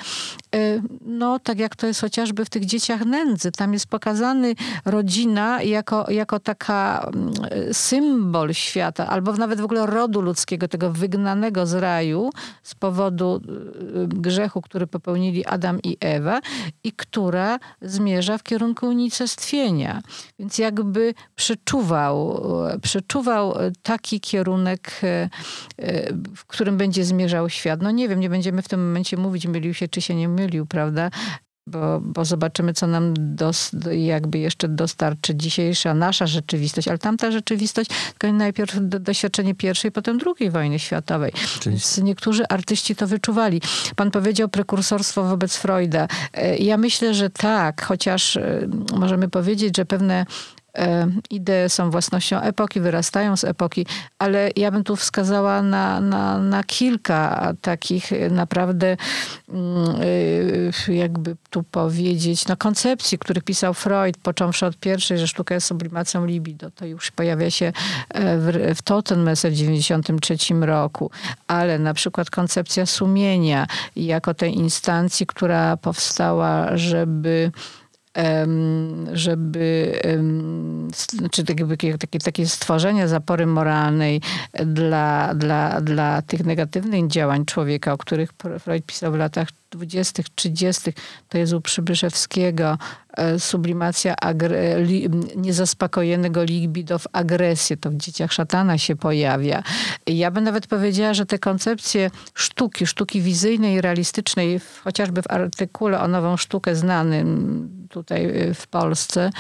no 1.07 1.39
tak 1.39 1.59
jak 1.59 1.77
to 1.77 1.87
jest 1.87 2.01
chociażby 2.01 2.45
w 2.45 2.51
tych 2.51 2.65
dzieciach 2.65 3.05
nędzy, 3.05 3.53
tam 3.53 3.73
jest 3.73 3.87
pokazany 3.87 4.55
rodzina 4.85 5.63
jako, 5.63 6.11
jako 6.11 6.41
taka 6.41 7.11
mm, 7.15 7.33
symbol 7.73 8.55
świata, 8.55 9.07
albo 9.07 9.33
nawet 9.33 9.61
w 9.61 9.65
ogóle 9.65 9.87
rodu 9.87 10.21
ludzkiego, 10.21 10.69
tego 10.69 10.91
wygnanego 10.91 11.67
z 11.67 11.75
raju 11.75 12.31
z 12.63 12.75
powodu 12.75 13.41
e, 13.45 14.07
grzechu, 14.07 14.63
który 14.63 14.87
popełnili 14.87 15.47
Adam 15.47 15.83
i 15.83 15.97
Ewa 16.01 16.41
i 16.85 16.93
która 16.93 17.59
zmierza 17.83 18.39
w 18.39 18.43
kierunku 18.43 18.87
unicestwienia. 18.87 20.03
Więc 20.39 20.59
jakby 20.59 21.15
przeczuwał, 21.37 22.43
przeczuwał 22.83 23.55
taki 23.83 24.21
kierunek, 24.21 24.91
e, 25.03 25.29
e, 25.79 26.13
w 26.37 26.45
którym 26.45 26.77
będzie 26.77 27.05
zmierzał 27.05 27.49
świat. 27.49 27.82
No 27.83 27.91
nie 27.91 28.09
wiem, 28.09 28.21
nie 28.21 28.31
będziemy 28.31 28.63
w 28.63 28.69
tym 28.69 28.87
momencie 28.87 29.17
mówić, 29.17 29.47
mylił 29.47 29.75
się 29.75 29.89
czy 29.89 30.01
się 30.01 30.15
nie 30.15 30.29
mylił, 30.29 30.67
prawda? 30.67 31.11
Bo, 31.67 32.01
bo 32.01 32.25
zobaczymy, 32.25 32.73
co 32.73 32.87
nam 32.87 33.15
dos, 33.19 33.71
jakby 33.93 34.39
jeszcze 34.39 34.69
dostarczy 34.69 35.35
dzisiejsza 35.35 35.95
nasza 35.95 36.27
rzeczywistość, 36.27 36.89
ale 36.89 36.99
tamta 36.99 37.31
rzeczywistość, 37.31 37.91
tylko 38.19 38.37
najpierw 38.37 38.77
do, 38.81 39.01
doświadczenie 39.01 39.55
pierwszej, 39.55 39.93
potem 39.93 40.19
drugiej 40.19 40.51
wojny 40.51 40.79
światowej. 40.79 41.33
Więc 41.67 41.99
niektórzy 41.99 42.49
artyści 42.49 42.97
to 42.97 43.07
wyczuwali. 43.07 43.61
Pan 43.97 44.11
powiedział 44.11 44.49
prekursorstwo 44.49 45.25
wobec 45.25 45.57
Freuda. 45.57 46.09
E, 46.35 46.57
Ja 46.57 46.77
myślę, 46.77 47.15
że 47.15 47.31
tak, 47.31 47.85
chociaż 47.85 48.37
e, 48.37 48.69
możemy 48.99 49.29
powiedzieć, 49.29 49.77
że 49.77 49.85
pewne 49.85 50.27
idee 51.31 51.69
są 51.69 51.91
własnością 51.91 52.41
epoki, 52.41 52.81
wyrastają 52.81 53.37
z 53.37 53.45
epoki, 53.45 53.87
ale 54.19 54.51
ja 54.57 54.71
bym 54.71 54.85
tu 54.85 54.97
wskazała 54.97 55.63
na, 55.63 56.01
na, 56.01 56.39
na 56.39 56.65
kilka 56.65 57.53
takich 57.61 58.13
e, 58.13 58.31
naprawdę, 58.31 58.97
mm, 59.49 59.97
e, 60.89 60.95
jakby 60.95 61.37
tu 61.51 61.63
powiedzieć, 61.63 62.49
no 62.49 62.57
koncepcji, 62.57 63.19
których 63.19 63.45
pisał 63.45 63.75
Freud, 63.75 64.17
począwszy 64.23 64.67
od 64.67 64.77
pierwszej, 64.77 65.19
że 65.19 65.29
sztuka 65.29 65.55
jest 65.55 65.67
sublimacją 65.67 66.27
libido. 66.27 66.71
To 66.71 66.87
już 66.87 67.11
pojawia 67.11 67.51
się 67.51 67.67
e, 67.67 68.39
w, 68.39 68.75
w 68.77 68.83
Totenmesse 68.83 69.51
w 69.51 69.55
93 69.55 70.37
roku, 70.61 71.11
ale 71.47 71.79
na 71.79 71.95
przykład 71.95 72.31
koncepcja 72.31 72.87
sumienia 72.87 73.67
jako 73.97 74.35
tej 74.35 74.55
instancji, 74.55 75.27
która 75.27 75.77
powstała, 75.77 76.77
żeby 76.77 77.53
żeby 79.13 79.99
em, 80.03 80.89
s- 80.93 81.07
czy 81.31 81.45
takie, 81.45 81.67
takie, 81.99 82.19
takie, 82.19 82.47
stworzenie 82.47 83.09
zapory 83.09 83.47
moralnej 83.47 84.21
dla, 84.67 85.35
dla, 85.35 85.81
dla 85.81 86.23
tych 86.23 86.45
negatywnych 86.45 87.07
działań 87.07 87.45
człowieka, 87.45 87.93
o 87.93 87.99
których 87.99 88.33
Freud 88.61 88.87
pisał 88.87 89.13
w 89.13 89.17
latach 89.17 89.49
20., 89.71 90.23
30., 90.35 90.93
to 91.29 91.39
jest 91.39 91.53
u 91.53 91.61
Przybyszewskiego 91.61 92.79
sublimacja 93.39 94.17
agre, 94.17 94.81
li, 94.81 95.09
niezaspokojonego 95.37 96.45
libido 96.45 96.99
w 96.99 97.07
agresję. 97.13 97.77
To 97.77 97.91
w 97.91 97.95
dzieciach 97.95 98.33
szatana 98.33 98.79
się 98.79 98.97
pojawia. 98.97 99.63
Ja 100.07 100.31
bym 100.31 100.45
nawet 100.45 100.67
powiedziała, 100.67 101.15
że 101.15 101.27
te 101.27 101.39
koncepcje 101.39 102.11
sztuki, 102.35 102.87
sztuki 102.87 103.21
wizyjnej 103.21 103.75
i 103.75 103.81
realistycznej, 103.81 104.61
chociażby 104.85 105.23
w 105.23 105.31
artykule 105.31 106.01
o 106.01 106.09
nową 106.09 106.37
sztukę 106.37 106.77
znanym 106.77 107.69
tutaj 107.89 108.25
y, 108.25 108.55
w 108.55 108.67
Polsce, 108.67 109.31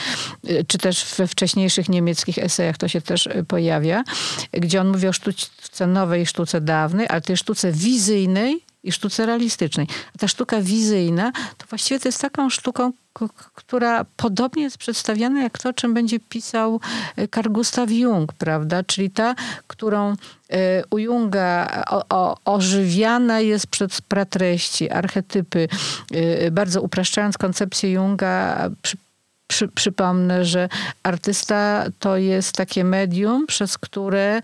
y, 0.51 0.65
czy 0.69 0.79
też 0.79 1.15
we 1.19 1.27
wcześniejszych 1.27 1.89
niemieckich 1.89 2.39
esejach 2.39 2.79
to 2.79 2.89
się 2.89 3.01
też 3.01 3.29
pojawia, 3.49 4.05
gdzie 4.53 4.81
on 4.81 4.89
mówi 4.89 5.09
o 5.09 5.13
sztuce 5.13 5.87
nowej 5.87 6.27
sztuce 6.27 6.61
dawnej, 6.61 7.07
ale 7.09 7.21
tej 7.21 7.37
sztuce 7.37 7.73
wizyjnej 7.73 8.65
i 8.83 8.93
sztuce 8.93 9.27
realistycznej. 9.27 9.87
A 10.15 10.19
ta 10.19 10.29
sztuka 10.29 10.61
wizyjna 10.61 11.33
to 11.59 11.67
właściwie 11.67 12.01
to 12.01 12.09
jest 12.09 12.21
taką 12.21 12.51
sztuką, 12.51 12.93
która 13.55 14.05
podobnie 14.17 14.63
jest 14.63 14.79
przedstawiana 14.79 15.43
jak 15.43 15.59
to, 15.59 15.73
czym 15.73 15.95
będzie 15.95 16.21
pisał 16.21 16.81
e, 17.17 17.29
Carl 17.29 17.53
Gustav 17.53 17.91
Jung, 17.91 18.33
prawda? 18.33 18.83
Czyli 18.83 19.11
ta, 19.11 19.35
którą 19.67 20.11
e, 20.13 20.15
u 20.91 20.99
Junga 20.99 21.83
ożywiana 22.45 23.41
jest 23.41 23.67
przez 23.67 24.01
pratreści, 24.01 24.91
archetypy. 24.91 25.69
E, 26.13 26.51
Bardzo 26.51 26.83
upraszczając 26.83 27.39
koncepcję 27.39 27.93
Junga, 27.93 28.71
przy, 28.83 28.97
przy, 29.47 29.69
przypomnę, 29.69 30.45
że 30.45 30.69
artysta 31.03 31.85
to 31.99 32.17
jest 32.17 32.53
takie 32.53 32.85
medium, 32.85 33.47
przez 33.47 33.79
które 33.79 34.43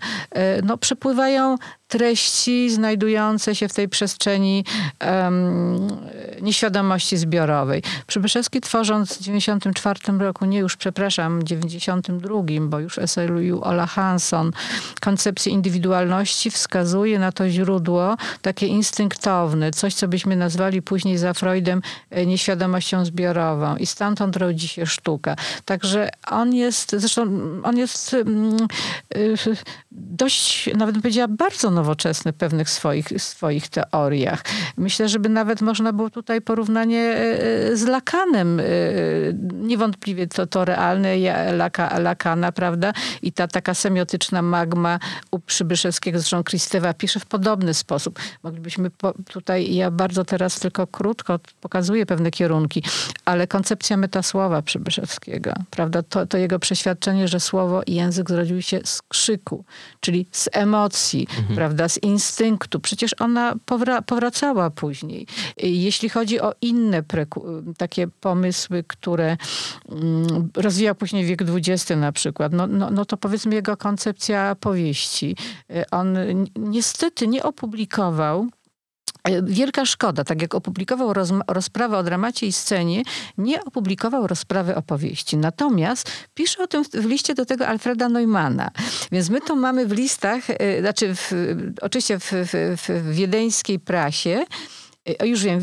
no, 0.63 0.77
przepływają 0.77 1.55
treści 1.89 2.69
znajdujące 2.69 3.55
się 3.55 3.67
w 3.67 3.73
tej 3.73 3.89
przestrzeni 3.89 4.65
em, 4.99 5.87
nieświadomości 6.41 7.17
zbiorowej. 7.17 7.83
Przybyszewski 8.07 8.61
tworząc 8.61 9.17
w 9.17 9.21
94 9.21 9.99
roku, 10.19 10.45
nie 10.45 10.59
już 10.59 10.77
przepraszam, 10.77 11.43
92, 11.43 12.39
bo 12.61 12.79
już 12.79 12.97
eseju 12.97 13.63
Ola 13.63 13.85
Hanson, 13.85 14.51
koncepcję 15.01 15.51
indywidualności 15.51 16.51
wskazuje 16.51 17.19
na 17.19 17.31
to 17.31 17.49
źródło 17.49 18.17
takie 18.41 18.67
instynktowne, 18.67 19.71
coś 19.71 19.93
co 19.93 20.07
byśmy 20.07 20.35
nazwali 20.35 20.81
później 20.81 21.17
za 21.17 21.33
Freudem 21.33 21.81
e, 22.09 22.25
nieświadomością 22.25 23.05
zbiorową 23.05 23.75
i 23.75 23.85
stamtąd 23.85 24.35
rodzi 24.35 24.67
się 24.67 24.85
sztuka. 24.85 25.35
Także 25.65 26.09
on 26.27 26.53
jest, 26.53 26.95
zresztą 26.97 27.27
on 27.63 27.77
jest 27.77 28.13
mm, 28.13 28.67
y, 29.15 29.35
dość, 29.91 30.69
nawet 30.75 30.95
bym 30.95 31.01
powiedziała, 31.01 31.27
bardzo 31.27 31.71
nowoczesny 31.79 32.31
w 32.31 32.35
pewnych 32.35 32.69
swoich, 32.69 33.07
swoich 33.17 33.67
teoriach. 33.67 34.41
Myślę, 34.77 35.09
żeby 35.09 35.29
nawet 35.29 35.61
można 35.61 35.93
było 35.93 36.09
tutaj 36.09 36.41
porównanie 36.41 37.15
z 37.73 37.83
Lakanem. 37.83 38.61
Niewątpliwie 39.53 40.27
to, 40.27 40.47
to 40.47 40.65
realne 40.65 41.17
Laka, 41.53 41.99
Lakana, 41.99 42.51
prawda? 42.51 42.93
I 43.21 43.31
ta 43.31 43.47
taka 43.47 43.73
semiotyczna 43.73 44.41
magma 44.41 44.99
u 45.31 45.39
Przybyszewskiego, 45.39 46.19
zresztą 46.19 46.43
Kristewa 46.43 46.93
pisze 46.93 47.19
w 47.19 47.25
podobny 47.25 47.73
sposób. 47.73 48.19
Moglibyśmy 48.43 48.89
po, 48.89 49.13
tutaj, 49.31 49.75
ja 49.75 49.91
bardzo 49.91 50.25
teraz 50.25 50.59
tylko 50.59 50.87
krótko 50.87 51.39
pokazuję 51.61 52.05
pewne 52.05 52.31
kierunki, 52.31 52.83
ale 53.25 53.47
koncepcja 53.47 53.97
metasłowa 53.97 54.61
Przybyszewskiego, 54.61 55.53
prawda? 55.69 56.03
To, 56.03 56.25
to 56.25 56.37
jego 56.37 56.59
przeświadczenie, 56.59 57.27
że 57.27 57.39
słowo 57.39 57.81
i 57.87 57.95
język 57.95 58.29
zrodziły 58.29 58.61
się 58.61 58.79
z 58.83 59.01
krzyku, 59.01 59.65
czyli 59.99 60.25
z 60.31 60.49
emocji, 60.51 61.27
mhm. 61.37 61.55
prawda? 61.55 61.68
Z 61.87 62.03
instynktu. 62.03 62.79
Przecież 62.79 63.15
ona 63.19 63.55
powra 63.65 64.01
powracała 64.01 64.69
później. 64.69 65.27
Jeśli 65.57 66.09
chodzi 66.09 66.41
o 66.41 66.53
inne 66.61 67.03
takie 67.77 68.07
pomysły, 68.07 68.83
które 68.87 69.37
mm, 69.89 70.49
rozwijał 70.55 70.95
później 70.95 71.25
wiek 71.25 71.41
XX 71.41 71.89
na 71.99 72.11
przykład, 72.11 72.53
no, 72.53 72.67
no, 72.67 72.91
no 72.91 73.05
to 73.05 73.17
powiedzmy 73.17 73.55
jego 73.55 73.77
koncepcja 73.77 74.55
powieści. 74.55 75.35
On 75.91 76.17
niestety 76.55 77.27
nie 77.27 77.43
opublikował 77.43 78.47
wielka 79.43 79.85
szkoda, 79.85 80.23
tak 80.23 80.41
jak 80.41 80.55
opublikował 80.55 81.13
roz, 81.13 81.29
rozprawę 81.47 81.97
o 81.97 82.03
dramacie 82.03 82.47
i 82.47 82.51
scenie, 82.51 83.03
nie 83.37 83.65
opublikował 83.65 84.27
rozprawy 84.27 84.75
opowieści. 84.75 85.37
Natomiast 85.37 86.11
pisze 86.33 86.63
o 86.63 86.67
tym 86.67 86.83
w, 86.85 86.89
w 86.89 87.05
liście 87.05 87.35
do 87.35 87.45
tego 87.45 87.67
Alfreda 87.67 88.09
Neumana. 88.09 88.71
Więc 89.11 89.29
my 89.29 89.41
to 89.41 89.55
mamy 89.55 89.85
w 89.85 89.91
listach, 89.91 90.49
y, 90.49 90.55
znaczy 90.79 91.15
w, 91.15 91.33
oczywiście 91.81 92.19
w, 92.19 92.31
w 92.87 93.11
wiedeńskiej 93.11 93.79
prasie, 93.79 94.45
o, 95.17 95.25
już 95.25 95.43
wiem, 95.43 95.59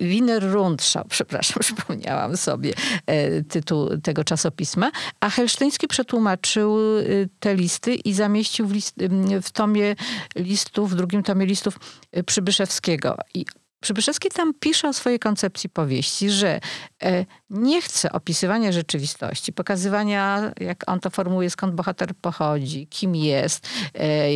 Wiener 0.00 0.52
Rundschau, 0.52 1.04
przepraszam, 1.08 1.56
przypomniałam 1.60 2.36
sobie 2.36 2.72
e, 3.06 3.42
tytuł 3.42 3.98
tego 3.98 4.24
czasopisma, 4.24 4.90
a 5.20 5.30
Helsztyński 5.30 5.88
przetłumaczył 5.88 6.78
y, 6.98 7.28
te 7.40 7.54
listy 7.54 7.94
i 7.94 8.12
zamieścił 8.12 8.66
w, 8.66 8.72
list, 8.72 8.94
w 9.42 9.50
tomie 9.50 9.96
listów, 10.36 10.90
w 10.90 10.94
drugim 10.94 11.22
tomie 11.22 11.46
listów 11.46 11.78
y, 12.16 12.24
Przybyszewskiego. 12.24 13.16
I 13.34 13.44
Przybyszewski 13.80 14.28
tam 14.28 14.54
pisze 14.60 14.88
o 14.88 14.92
swojej 14.92 15.18
koncepcji 15.18 15.70
powieści, 15.70 16.30
że 16.30 16.60
e, 17.02 17.26
nie 17.50 17.82
chce 17.82 18.12
opisywania 18.12 18.72
rzeczywistości, 18.72 19.52
pokazywania, 19.52 20.52
jak 20.60 20.84
on 20.86 21.00
to 21.00 21.10
formułuje, 21.10 21.50
skąd 21.50 21.74
bohater 21.74 22.14
pochodzi, 22.14 22.86
kim 22.86 23.14
jest, 23.14 23.68
e, 23.94 24.34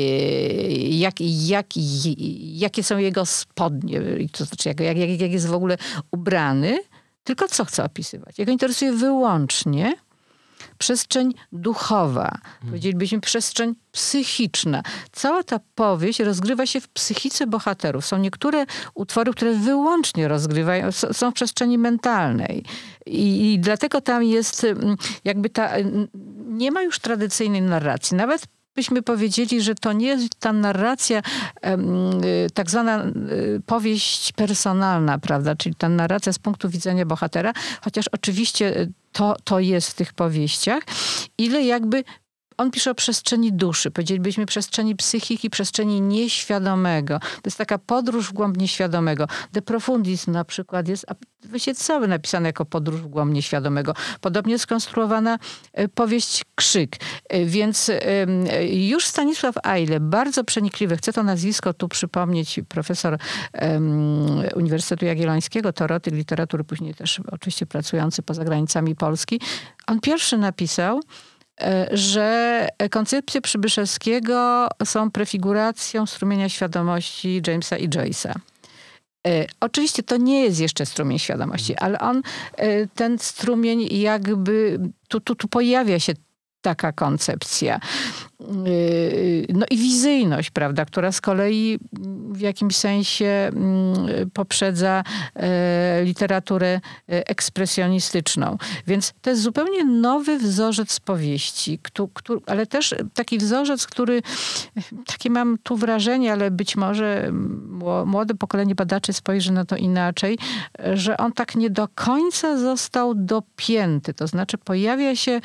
jak, 0.88 1.14
jak, 1.20 1.66
jakie 2.40 2.82
są 2.82 2.98
jego 2.98 3.26
spodnie, 3.26 4.00
to 4.32 4.44
znaczy 4.44 4.68
jak, 4.68 4.80
jak, 4.80 5.20
jak 5.20 5.32
jest 5.32 5.46
w 5.46 5.54
ogóle 5.54 5.76
ubrany, 6.10 6.78
tylko 7.24 7.48
co 7.48 7.64
chce 7.64 7.84
opisywać. 7.84 8.38
Jego 8.38 8.52
interesuje 8.52 8.92
wyłącznie 8.92 9.94
przestrzeń 10.78 11.34
duchowa, 11.52 12.38
powiedzielibyśmy 12.66 13.20
przestrzeń 13.20 13.74
psychiczna. 13.92 14.82
Cała 15.12 15.42
ta 15.42 15.60
powieść 15.74 16.20
rozgrywa 16.20 16.66
się 16.66 16.80
w 16.80 16.88
psychice 16.88 17.46
bohaterów. 17.46 18.06
Są 18.06 18.18
niektóre 18.18 18.66
utwory, 18.94 19.32
które 19.32 19.54
wyłącznie 19.54 20.28
rozgrywają, 20.28 20.92
są 20.92 21.30
w 21.30 21.34
przestrzeni 21.34 21.78
mentalnej. 21.78 22.64
I, 23.06 23.52
I, 23.52 23.58
dlatego 23.58 24.00
tam 24.00 24.24
jest 24.24 24.64
mm, 24.64 24.96
jakby 25.24 25.50
ta, 25.50 25.70
nie 26.48 26.70
ma 26.70 26.82
już 26.82 26.98
tradycyjnej 26.98 27.62
narracji. 27.62 28.16
Nawet 28.16 28.46
byśmy 28.74 29.02
powiedzieli, 29.02 29.62
że 29.62 29.74
to 29.74 29.92
nie 29.92 30.06
jest 30.06 30.34
ta 30.40 30.52
narracja, 30.52 31.18
y, 31.18 32.50
tak 32.54 32.70
zwana 32.70 33.04
y, 33.04 33.62
powieść 33.66 34.32
personalna, 34.32 35.18
prawda? 35.18 35.56
Czyli 35.56 35.74
ta 35.74 35.88
narracja 35.88 36.32
z 36.32 36.38
punktu 36.38 36.68
widzenia 36.68 37.06
bohatera, 37.06 37.52
chociaż 37.82 38.08
oczywiście 38.08 38.80
y, 38.80 38.92
to, 39.14 39.36
to 39.44 39.60
jest 39.60 39.90
w 39.90 39.94
tych 39.94 40.12
powieściach, 40.12 40.82
ile 41.38 41.62
jakby 41.62 42.04
on 42.56 42.70
pisze 42.70 42.90
o 42.90 42.94
przestrzeni 42.94 43.52
duszy, 43.52 43.90
powiedzielibyśmy 43.90 44.46
przestrzeni 44.46 44.96
psychiki, 44.96 45.50
przestrzeni 45.50 46.00
nieświadomego. 46.00 47.18
To 47.18 47.40
jest 47.44 47.58
taka 47.58 47.78
podróż 47.78 48.28
w 48.28 48.32
głąb 48.32 48.56
nieświadomego. 48.56 49.26
De 49.52 49.62
Profundis 49.62 50.26
na 50.26 50.44
przykład 50.44 50.88
jest 50.88 51.06
właściwie 51.44 51.74
cały 51.74 52.08
napisany 52.08 52.48
jako 52.48 52.64
podróż 52.64 53.00
w 53.00 53.06
głąb 53.06 53.32
nieświadomego. 53.32 53.94
Podobnie 54.20 54.58
skonstruowana 54.58 55.38
e, 55.72 55.88
powieść 55.88 56.44
Krzyk. 56.54 56.96
E, 57.28 57.44
więc 57.44 57.90
już 58.70 59.06
Stanisław 59.06 59.54
Eile, 59.66 60.00
bardzo 60.00 60.44
przenikliwy, 60.44 60.96
chcę 60.96 61.12
to 61.12 61.22
nazwisko 61.22 61.74
tu 61.74 61.88
przypomnieć, 61.88 62.60
profesor 62.68 63.18
Uniwersytetu 64.56 65.04
Jagiellońskiego, 65.04 65.72
teoretyk 65.72 66.14
literatury, 66.14 66.64
później 66.64 66.94
też 66.94 67.20
oczywiście 67.32 67.66
pracujący 67.66 68.22
poza 68.22 68.44
granicami 68.44 68.96
Polski. 68.96 69.40
On 69.86 70.00
pierwszy 70.00 70.38
napisał 70.38 71.00
E, 71.00 71.33
że 71.90 72.68
koncepcje 72.90 73.40
Przybyszewskiego 73.40 74.68
są 74.84 75.10
prefiguracją 75.10 76.06
strumienia 76.06 76.48
świadomości 76.48 77.42
Jamesa 77.46 77.76
i 77.76 77.88
Joyce'a. 77.88 78.34
E, 79.26 79.46
oczywiście 79.60 80.02
to 80.02 80.16
nie 80.16 80.44
jest 80.44 80.60
jeszcze 80.60 80.86
strumień 80.86 81.18
świadomości, 81.18 81.76
ale 81.76 81.98
on, 81.98 82.22
e, 82.56 82.86
ten 82.86 83.18
strumień 83.18 83.88
jakby, 83.90 84.80
tu, 85.08 85.20
tu, 85.20 85.34
tu 85.34 85.48
pojawia 85.48 86.00
się 86.00 86.12
taka 86.60 86.92
koncepcja. 86.92 87.80
Yy, 88.40 89.46
no 89.54 89.66
i 89.70 89.76
wizyjność, 89.76 90.50
prawda, 90.50 90.84
która 90.84 91.12
z 91.12 91.20
kolei 91.20 91.78
w 92.30 92.40
jakimś 92.40 92.76
sensie 92.76 93.26
mm, 93.26 94.30
poprzedza 94.30 95.04
e, 95.34 96.04
literaturę 96.04 96.68
e, 96.68 96.80
ekspresjonistyczną. 97.28 98.58
Więc 98.86 99.12
to 99.22 99.30
jest 99.30 99.42
zupełnie 99.42 99.84
nowy 99.84 100.38
wzorzec 100.38 101.00
powieści, 101.00 101.78
ale 102.46 102.66
też 102.66 102.94
taki 103.14 103.38
wzorzec, 103.38 103.86
który, 103.86 104.22
takie 105.06 105.30
mam 105.30 105.58
tu 105.62 105.76
wrażenie, 105.76 106.32
ale 106.32 106.50
być 106.50 106.76
może 106.76 107.32
młode 108.06 108.34
pokolenie 108.34 108.74
badaczy 108.74 109.12
spojrzy 109.12 109.52
na 109.52 109.64
to 109.64 109.76
inaczej, 109.76 110.38
że 110.94 111.16
on 111.16 111.32
tak 111.32 111.56
nie 111.56 111.70
do 111.70 111.88
końca 111.94 112.58
został 112.58 113.14
dopięty. 113.14 114.14
To 114.14 114.26
znaczy 114.26 114.58
pojawia 114.58 115.16
się 115.16 115.40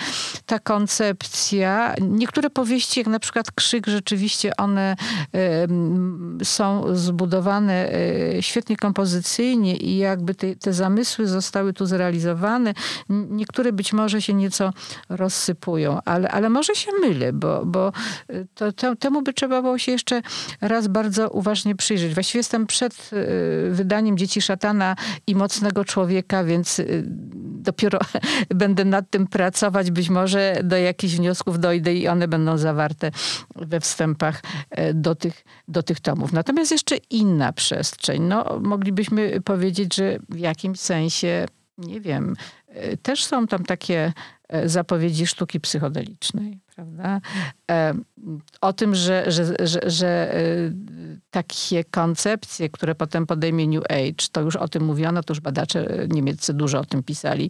ta 0.46 0.60
koncepcja, 0.60 1.96
niektóre 2.02 2.50
powieści 2.50 2.79
jak 2.98 3.08
na 3.08 3.20
przykład 3.20 3.52
Krzyk, 3.52 3.88
rzeczywiście 3.88 4.58
one 4.58 4.96
są 6.44 6.96
zbudowane 6.96 7.92
e, 7.94 8.42
świetnie 8.42 8.78
kompozycyjnie 8.78 9.78
i 9.78 9.98
jakby 9.98 10.36
te, 10.36 10.56
te 10.56 10.74
zamysły 10.74 11.28
zostały 11.28 11.74
tu 11.74 11.86
zrealizowane. 11.86 12.74
Niektóre 13.10 13.72
być 13.72 13.94
może 13.94 14.22
się 14.22 14.34
nieco 14.34 14.74
rozsypują, 15.10 16.00
ale, 16.06 16.30
ale 16.30 16.50
może 16.50 16.76
się 16.76 16.92
mylę, 17.02 17.34
bo, 17.34 17.66
bo 17.66 17.92
e, 18.28 18.46
to, 18.56 18.72
to, 18.72 18.96
temu 18.96 19.22
by 19.22 19.34
trzeba 19.34 19.62
było 19.62 19.78
się 19.78 19.92
jeszcze 19.92 20.22
raz 20.62 20.88
bardzo 20.88 21.30
uważnie 21.30 21.76
przyjrzeć. 21.76 22.14
Właściwie 22.14 22.40
jestem 22.40 22.68
przed 22.68 22.94
e, 22.94 23.70
wydaniem 23.72 24.18
Dzieci 24.18 24.42
Szatana 24.42 24.96
i 25.28 25.36
Mocnego 25.36 25.86
Człowieka, 25.86 26.44
więc 26.44 26.82
dopiero 27.60 28.00
będę 28.56 28.86
nad 28.86 29.10
tym 29.10 29.28
pracować. 29.28 29.92
Być 29.92 30.10
może 30.10 30.62
do 30.64 30.78
jakichś 30.78 31.14
wniosków 31.14 31.60
dojdę 31.60 31.94
i 31.94 32.08
one 32.08 32.28
będą 32.28 32.58
zawarte 32.58 33.12
we 33.56 33.80
wstępach 33.80 34.42
e, 34.70 34.94
do 34.94 35.16
tych, 35.16 35.46
do 35.68 35.84
tych 35.84 36.00
tomów. 36.00 36.34
Natomiast 36.34 36.72
jeszcze 36.72 36.98
inna 37.10 37.54
przestrzeń. 37.54 38.22
No, 38.22 38.60
moglibyśmy 38.62 39.42
powiedzieć, 39.42 39.96
że 39.96 40.20
w 40.30 40.40
jakimś 40.40 40.80
sensie, 40.80 41.46
nie 41.78 42.02
wiem, 42.02 42.36
e, 42.68 42.98
też 42.98 43.26
są 43.26 43.48
tam 43.48 43.64
takie 43.64 44.14
e, 44.50 44.70
zapowiedzi 44.70 45.28
sztuki 45.28 45.60
psychodelicznej, 45.60 46.60
prawda? 46.80 47.22
O 48.62 48.74
tym, 48.74 48.96
że, 48.96 49.32
że, 49.32 49.46
że, 49.60 49.80
że 49.90 50.34
takie 51.32 51.84
koncepcje, 51.84 52.70
które 52.70 52.96
potem 52.96 53.28
podejmie 53.28 53.68
New 53.68 53.84
Age, 53.90 54.28
to 54.32 54.42
już 54.42 54.56
o 54.56 54.68
tym 54.68 54.86
mówiono, 54.86 55.24
to 55.24 55.34
już 55.34 55.40
badacze 55.40 56.08
niemieccy 56.10 56.54
dużo 56.54 56.80
o 56.80 56.86
tym 56.86 57.04
pisali. 57.04 57.50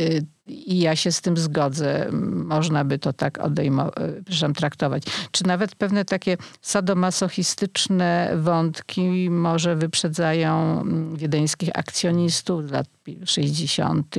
Y, 0.00 0.26
I 0.46 0.78
ja 0.78 0.96
się 0.96 1.12
z 1.12 1.20
tym 1.20 1.36
zgodzę. 1.36 2.08
Można 2.32 2.84
by 2.84 2.98
to 2.98 3.12
tak 3.12 3.38
odejmo, 3.38 3.90
przepraszam, 4.24 4.54
traktować. 4.54 5.02
Czy 5.30 5.46
nawet 5.46 5.74
pewne 5.74 6.04
takie 6.04 6.36
sadomasochistyczne 6.62 8.32
wątki 8.36 9.30
może 9.30 9.76
wyprzedzają 9.76 10.80
mm, 10.80 11.16
wiedeńskich 11.16 11.70
akcjonistów 11.74 12.70
lat 12.70 12.86
60. 13.24 14.16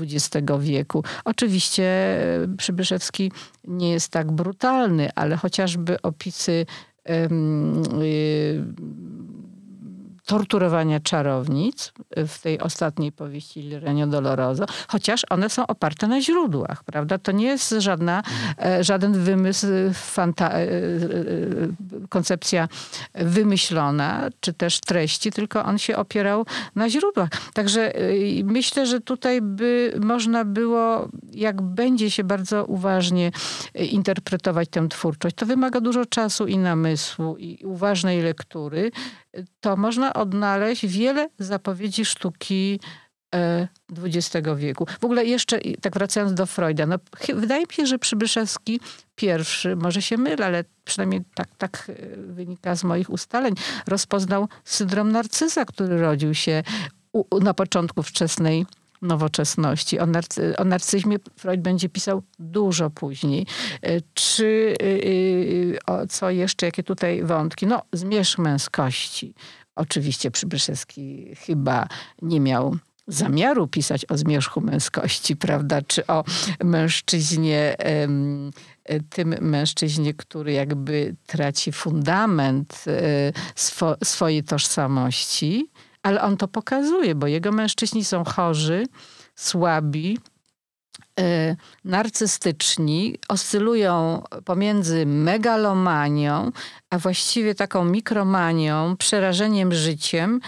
XX 0.00 0.30
wieku. 0.60 1.04
Oczywiście 1.24 2.16
Przybyszewski 2.58 3.32
nie 3.64 3.90
jest 3.90 4.08
tak 4.08 4.32
brutalny, 4.32 5.10
ale 5.14 5.36
chociażby 5.36 6.02
opisy 6.02 6.66
torturowania 10.32 11.00
czarownic 11.00 11.92
w 12.16 12.38
tej 12.42 12.60
ostatniej 12.60 13.12
powieści 13.12 13.62
Lirenio 13.62 14.06
Doloroso, 14.06 14.64
chociaż 14.88 15.22
one 15.30 15.50
są 15.50 15.66
oparte 15.66 16.08
na 16.08 16.20
źródłach, 16.20 16.84
prawda? 16.84 17.18
To 17.18 17.32
nie 17.32 17.46
jest 17.46 17.74
żadna, 17.78 18.22
e, 18.58 18.84
żaden 18.84 19.12
wymysł, 19.12 19.66
fanta- 19.92 20.50
e, 20.52 20.66
koncepcja 22.08 22.68
wymyślona, 23.14 24.28
czy 24.40 24.52
też 24.52 24.80
treści, 24.80 25.32
tylko 25.32 25.64
on 25.64 25.78
się 25.78 25.96
opierał 25.96 26.46
na 26.74 26.90
źródłach. 26.90 27.28
Także 27.54 27.92
myślę, 28.44 28.86
że 28.86 29.00
tutaj 29.00 29.42
by 29.42 29.94
można 30.00 30.44
było, 30.44 31.08
jak 31.32 31.62
będzie 31.62 32.10
się 32.10 32.24
bardzo 32.24 32.64
uważnie 32.64 33.30
interpretować 33.74 34.68
tę 34.68 34.88
twórczość, 34.88 35.36
to 35.36 35.46
wymaga 35.46 35.80
dużo 35.80 36.06
czasu 36.06 36.46
i 36.46 36.58
namysłu 36.58 37.36
i 37.38 37.64
uważnej 37.64 38.22
lektury, 38.22 38.90
to 39.60 39.76
można 39.76 40.12
odnaleźć 40.12 40.86
wiele 40.86 41.28
zapowiedzi 41.38 42.04
sztuki 42.04 42.80
XX 43.96 44.48
wieku. 44.56 44.86
W 45.00 45.04
ogóle 45.04 45.24
jeszcze, 45.24 45.60
tak 45.80 45.94
wracając 45.94 46.34
do 46.34 46.46
Freuda, 46.46 46.86
no, 46.86 46.96
wydaje 47.34 47.60
mi 47.60 47.72
się, 47.72 47.86
że 47.86 47.98
Przybyszewski 47.98 48.80
pierwszy, 49.14 49.76
może 49.76 50.02
się 50.02 50.16
mylę, 50.16 50.46
ale 50.46 50.64
przynajmniej 50.84 51.20
tak, 51.34 51.48
tak 51.58 51.90
e, 51.90 52.16
wynika 52.16 52.76
z 52.76 52.84
moich 52.84 53.10
ustaleń, 53.10 53.54
rozpoznał 53.86 54.48
syndrom 54.64 55.12
narcyza, 55.12 55.64
który 55.64 56.00
rodził 56.00 56.34
się 56.34 56.62
u, 57.12 57.40
na 57.40 57.54
początku 57.54 58.02
wczesnej 58.02 58.66
nowoczesności. 59.02 59.98
O, 59.98 60.06
narcy 60.06 60.56
o 60.56 60.64
narcyzmie 60.64 61.16
Freud 61.36 61.60
będzie 61.60 61.88
pisał 61.88 62.22
dużo 62.38 62.90
później. 62.90 63.46
E, 63.82 64.00
czy 64.14 64.76
yy, 64.80 65.78
o, 65.86 66.06
co 66.06 66.30
jeszcze, 66.30 66.66
jakie 66.66 66.82
tutaj 66.82 67.24
wątki? 67.24 67.66
No, 67.66 67.82
zmierzch 67.92 68.38
męskości. 68.38 69.34
Oczywiście 69.76 70.30
Przybyszewski 70.30 71.34
chyba 71.36 71.86
nie 72.22 72.40
miał 72.40 72.76
zamiaru 73.06 73.68
pisać 73.68 74.06
o 74.08 74.16
zmierzchu 74.16 74.60
męskości, 74.60 75.36
prawda, 75.36 75.82
czy 75.82 76.06
o 76.06 76.24
mężczyźnie, 76.64 77.76
tym 79.10 79.34
mężczyźnie, 79.40 80.14
który 80.14 80.52
jakby 80.52 81.14
traci 81.26 81.72
fundament 81.72 82.84
swo 83.54 83.96
swojej 84.04 84.44
tożsamości, 84.44 85.70
ale 86.02 86.22
on 86.22 86.36
to 86.36 86.48
pokazuje, 86.48 87.14
bo 87.14 87.26
jego 87.26 87.52
mężczyźni 87.52 88.04
są 88.04 88.24
chorzy, 88.24 88.86
słabi, 89.34 90.18
e, 91.20 91.56
narcystyczni, 91.84 93.18
oscylują 93.28 94.22
pomiędzy 94.44 95.06
megalomanią, 95.06 96.52
a 96.90 96.98
właściwie 96.98 97.54
taką 97.54 97.84
mikromanią, 97.84 98.96
przerażeniem 98.96 99.72
życiem. 99.74 100.40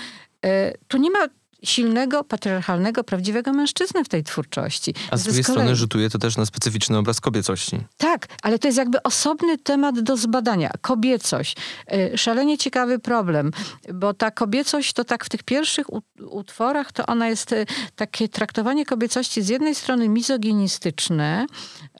E, 0.44 0.72
tu 0.88 0.98
nie 0.98 1.10
ma 1.10 1.26
silnego, 1.64 2.24
patriarchalnego, 2.24 3.04
prawdziwego 3.04 3.52
mężczyznę 3.52 4.04
w 4.04 4.08
tej 4.08 4.22
twórczości. 4.22 4.94
A 5.10 5.16
z 5.16 5.22
drugiej 5.22 5.44
kolei... 5.44 5.56
strony 5.56 5.76
rzutuje 5.76 6.10
to 6.10 6.18
też 6.18 6.36
na 6.36 6.46
specyficzny 6.46 6.98
obraz 6.98 7.20
kobiecości. 7.20 7.80
Tak, 7.96 8.26
ale 8.42 8.58
to 8.58 8.68
jest 8.68 8.78
jakby 8.78 9.02
osobny 9.02 9.58
temat 9.58 10.00
do 10.00 10.16
zbadania. 10.16 10.70
Kobiecość. 10.80 11.56
E, 11.92 12.18
szalenie 12.18 12.58
ciekawy 12.58 12.98
problem, 12.98 13.50
bo 13.94 14.14
ta 14.14 14.30
kobiecość 14.30 14.92
to 14.92 15.04
tak 15.04 15.24
w 15.24 15.28
tych 15.28 15.42
pierwszych 15.42 15.86
utworach 16.30 16.92
to 16.92 17.06
ona 17.06 17.28
jest 17.28 17.52
e, 17.52 17.66
takie 17.96 18.28
traktowanie 18.28 18.86
kobiecości 18.86 19.42
z 19.42 19.48
jednej 19.48 19.74
strony 19.74 20.08
mizoginistyczne, 20.08 21.46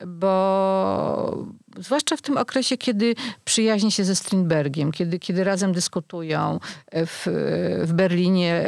bo 0.06 1.46
zwłaszcza 1.78 2.16
w 2.16 2.22
tym 2.22 2.36
okresie, 2.36 2.76
kiedy 2.76 3.14
przyjaźni 3.44 3.92
się 3.92 4.04
ze 4.04 4.16
Strindbergiem, 4.16 4.92
kiedy, 4.92 5.18
kiedy 5.18 5.44
razem 5.44 5.72
dyskutują 5.72 6.60
w, 6.92 7.26
w 7.84 7.92
Berlinie 7.92 8.64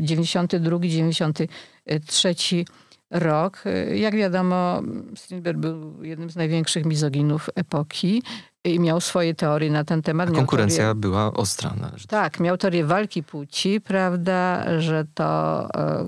92-93 0.00 2.60
e, 2.60 2.64
rok. 3.10 3.64
Jak 3.94 4.16
wiadomo, 4.16 4.82
Strindberg 5.16 5.58
był 5.58 6.04
jednym 6.04 6.30
z 6.30 6.36
największych 6.36 6.84
mizoginów 6.84 7.50
epoki 7.54 8.22
i 8.64 8.80
miał 8.80 9.00
swoje 9.00 9.34
teorie 9.34 9.70
na 9.70 9.84
ten 9.84 10.02
temat. 10.02 10.28
A 10.28 10.32
konkurencja 10.32 10.84
teorię, 10.84 11.00
była 11.00 11.32
ostra. 11.32 11.74
Należy. 11.80 12.08
Tak, 12.08 12.40
miał 12.40 12.56
teorię 12.56 12.84
walki 12.84 13.22
płci, 13.22 13.80
prawda, 13.80 14.64
że 14.80 15.04
to, 15.14 15.68
e, 15.74 16.04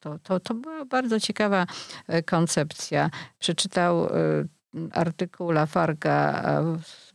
to, 0.00 0.18
to, 0.18 0.40
to 0.40 0.54
była 0.54 0.84
bardzo 0.84 1.20
ciekawa 1.20 1.66
e, 2.08 2.22
koncepcja. 2.22 3.10
Przeczytał 3.38 4.08
artykuł 4.92 5.50
Lafarga 5.50 6.44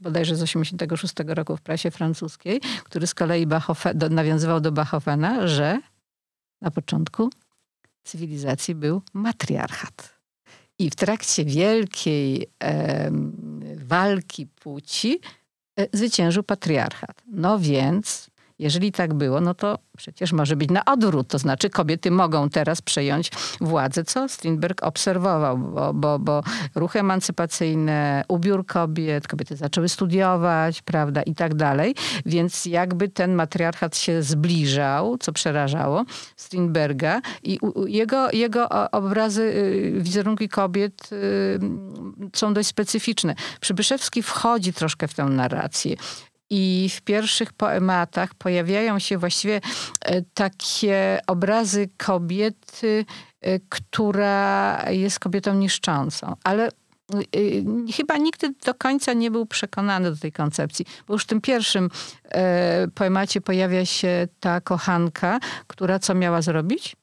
bodajże 0.02 0.36
z 0.36 0.42
86 0.42 1.14
roku 1.28 1.58
w 1.58 1.62
prasie 1.62 1.92
francuskiej, 1.92 2.62
który 2.84 3.08
z 3.08 3.14
kolei 3.14 3.48
Bachofe, 3.48 3.94
nawiązywał 4.10 4.60
do 4.60 4.72
Bachowena, 4.72 5.48
że 5.48 5.80
na 6.62 6.72
początku 6.72 7.30
cywilizacji 8.04 8.76
był 8.76 9.02
matriarchat. 9.14 10.20
I 10.80 10.90
w 10.90 10.96
trakcie 10.96 11.46
wielkiej 11.46 12.48
e, 12.64 13.12
walki 13.76 14.48
płci 14.48 15.20
e, 15.80 15.98
zwyciężył 15.98 16.44
patriarchat. 16.44 17.24
No 17.28 17.60
więc 17.60 18.29
jeżeli 18.60 18.92
tak 18.92 19.14
było, 19.14 19.42
no 19.42 19.54
to 19.54 19.80
przecież 19.98 20.34
może 20.34 20.56
być 20.56 20.70
na 20.70 20.86
odwrót. 20.86 21.28
To 21.28 21.38
znaczy 21.38 21.70
kobiety 21.70 22.12
mogą 22.12 22.50
teraz 22.50 22.82
przejąć 22.82 23.32
władzę, 23.62 24.04
co 24.04 24.30
Strindberg 24.30 24.84
obserwował, 24.84 25.58
bo, 25.58 25.94
bo, 25.94 26.20
bo 26.20 26.44
ruchy 26.76 27.00
emancypacyjne, 27.00 28.24
ubiór 28.28 28.66
kobiet, 28.66 29.28
kobiety 29.28 29.56
zaczęły 29.56 29.90
studiować, 29.90 30.82
prawda, 30.82 31.22
i 31.22 31.36
tak 31.36 31.56
dalej. 31.56 31.96
Więc 32.26 32.66
jakby 32.66 33.10
ten 33.10 33.34
matriarchat 33.34 33.98
się 33.98 34.24
zbliżał, 34.24 35.18
co 35.18 35.32
przerażało 35.34 36.06
Strindberga 36.36 37.22
i 37.44 37.60
jego, 37.88 38.32
jego 38.32 38.70
obrazy, 38.92 39.42
y, 39.42 40.02
wizerunki 40.02 40.50
kobiet 40.50 41.10
y, 41.12 41.60
są 42.34 42.54
dość 42.54 42.70
specyficzne. 42.70 43.36
Przybyszewski 43.62 44.24
wchodzi 44.24 44.74
troszkę 44.74 45.08
w 45.08 45.14
tę 45.14 45.24
narrację. 45.24 45.96
I 46.50 46.90
w 46.96 47.02
pierwszych 47.02 47.54
poematach 47.54 48.36
pojawiają 48.36 49.00
się 49.00 49.18
właściwie 49.18 49.62
e, 50.02 50.22
takie 50.22 51.20
obrazy 51.28 51.90
kobiety, 51.98 53.06
e, 53.42 53.60
która 53.70 54.86
jest 54.90 55.20
kobietą 55.20 55.54
niszczącą. 55.54 56.36
Ale 56.44 56.68
e, 56.68 56.72
chyba 57.94 58.18
nigdy 58.18 58.54
do 58.66 58.74
końca 58.74 59.14
nie 59.14 59.32
był 59.32 59.46
przekonany 59.46 60.12
do 60.12 60.18
tej 60.18 60.32
koncepcji, 60.32 60.86
bo 61.08 61.14
już 61.14 61.24
w 61.24 61.28
tym 61.28 61.42
pierwszym 61.42 61.90
poemacie 62.96 63.42
pojawia 63.42 63.86
się 63.86 64.28
ta 64.40 64.62
kochanka, 64.62 65.40
która 65.68 66.00
co 66.00 66.16
miała 66.16 66.42
zrobić? 66.42 66.96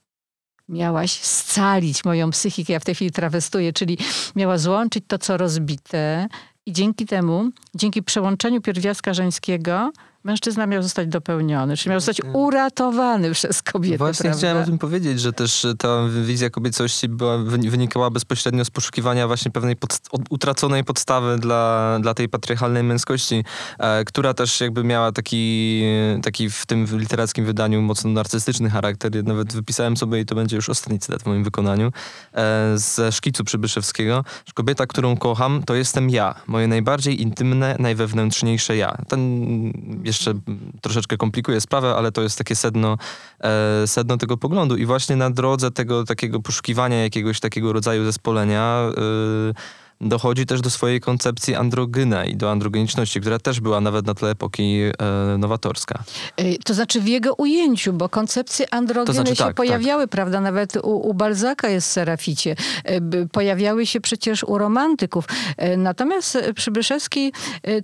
Miałaś 0.69 1.21
scalić 1.21 2.05
moją 2.05 2.31
psychikę, 2.31 2.73
ja 2.73 2.81
w 2.81 2.85
tej 2.85 2.95
chwili 2.95 3.11
trawestuję, 3.11 3.73
czyli 3.73 3.99
miała 4.37 4.59
złączyć 4.59 5.05
to, 5.09 5.19
co 5.19 5.37
rozbite, 5.37 6.29
i 6.67 6.73
dzięki 6.73 7.07
temu, 7.07 7.51
dzięki 7.75 8.03
przełączeniu 8.03 8.61
pierwiastka 8.61 9.15
żeńskiego, 9.15 9.93
mężczyzna 10.27 10.67
miał 10.67 10.83
zostać 10.83 11.09
dopełniony, 11.09 11.77
czyli 11.77 11.91
miał 11.91 12.01
zostać 12.01 12.21
uratowany 12.33 13.31
przez 13.31 13.63
kobietę. 13.63 13.99
Właśnie 13.99 14.23
prawda? 14.23 14.39
chciałem 14.39 14.63
o 14.63 14.67
tym 14.67 14.79
powiedzieć, 14.79 15.21
że 15.21 15.33
też 15.33 15.67
ta 15.79 16.09
wizja 16.25 16.51
kobiecości 16.51 17.09
była, 17.09 17.39
wynikała 17.39 18.11
bezpośrednio 18.11 18.65
z 18.65 18.71
poszukiwania 18.71 19.27
właśnie 19.27 19.51
pewnej 19.51 19.77
pod, 19.77 20.01
utraconej 20.31 20.85
podstawy 20.85 21.39
dla, 21.39 21.99
dla 22.01 22.15
tej 22.15 22.29
patriarchalnej 22.29 22.83
męskości, 22.83 23.45
e, 23.79 24.05
która 24.05 24.35
też 24.35 24.61
jakby 24.61 24.85
miała 24.85 25.13
taki, 25.13 25.83
taki 26.23 26.51
w 26.51 26.67
tym 26.67 26.87
literackim 26.93 27.45
wydaniu 27.45 27.83
mocno 27.83 28.11
narcystyczny 28.11 28.71
charakter. 28.71 29.25
Nawet 29.25 29.53
wypisałem 29.53 29.97
sobie, 29.97 30.21
i 30.21 30.27
to 30.27 30.35
będzie 30.35 30.57
już 30.57 30.69
ostatni 30.69 30.99
cytat 30.99 31.23
w 31.23 31.27
moim 31.27 31.45
wykonaniu, 31.45 31.93
e, 32.35 32.73
ze 32.79 33.13
szkicu 33.13 33.45
Przybyszewskiego, 33.45 34.25
że 34.47 34.53
kobieta, 34.55 34.87
którą 34.87 35.17
kocham, 35.17 35.63
to 35.67 35.75
jestem 35.75 36.11
ja. 36.11 36.35
Moje 36.47 36.69
najbardziej 36.69 37.23
intymne, 37.23 37.77
najwewnętrzniejsze 37.79 38.77
ja. 38.77 38.97
Ten 39.09 39.73
jeszcze 40.17 40.35
troszeczkę 40.81 41.17
komplikuje 41.17 41.61
sprawę, 41.61 41.95
ale 41.95 42.13
to 42.13 42.23
jest 42.23 42.39
takie 42.39 42.57
sedno, 42.57 42.99
e, 43.41 43.87
sedno 43.87 44.17
tego 44.17 44.37
poglądu. 44.37 44.77
I 44.77 44.87
właśnie 44.87 45.17
na 45.17 45.31
drodze 45.31 45.71
tego 45.71 46.05
takiego 46.05 46.41
poszukiwania 46.41 47.03
jakiegoś 47.03 47.41
takiego 47.41 47.73
rodzaju 47.73 48.05
zespolenia 48.05 48.91
e, 48.97 49.86
dochodzi 50.01 50.47
też 50.47 50.61
do 50.61 50.71
swojej 50.71 51.01
koncepcji 51.01 51.55
androgyna 51.55 52.25
i 52.25 52.37
do 52.37 52.51
androgeniczności, 52.51 53.21
która 53.21 53.39
też 53.39 53.61
była 53.61 53.81
nawet 53.81 54.07
na 54.07 54.15
tle 54.15 54.31
epoki 54.31 54.81
e, 54.99 55.39
nowatorska. 55.39 56.05
E, 56.37 56.59
to 56.59 56.75
znaczy 56.75 57.01
w 57.01 57.09
jego 57.09 57.35
ujęciu, 57.35 57.93
bo 57.93 58.09
koncepcje 58.09 58.75
androgyny 58.75 59.07
to 59.07 59.13
znaczy, 59.13 59.37
się 59.37 59.45
tak, 59.45 59.57
pojawiały, 59.57 60.03
tak. 60.03 60.11
prawda? 60.11 60.41
Nawet 60.41 60.77
u, 60.77 61.09
u 61.09 61.15
Balzaka 61.15 61.69
jest 61.69 61.91
Seraficie. 61.91 62.57
E, 62.85 63.01
pojawiały 63.27 63.87
się 63.87 64.01
przecież 64.01 64.45
u 64.45 64.59
romantyków. 64.59 65.25
E, 65.57 65.77
natomiast 65.77 66.39
Przybyszewski, 66.55 67.33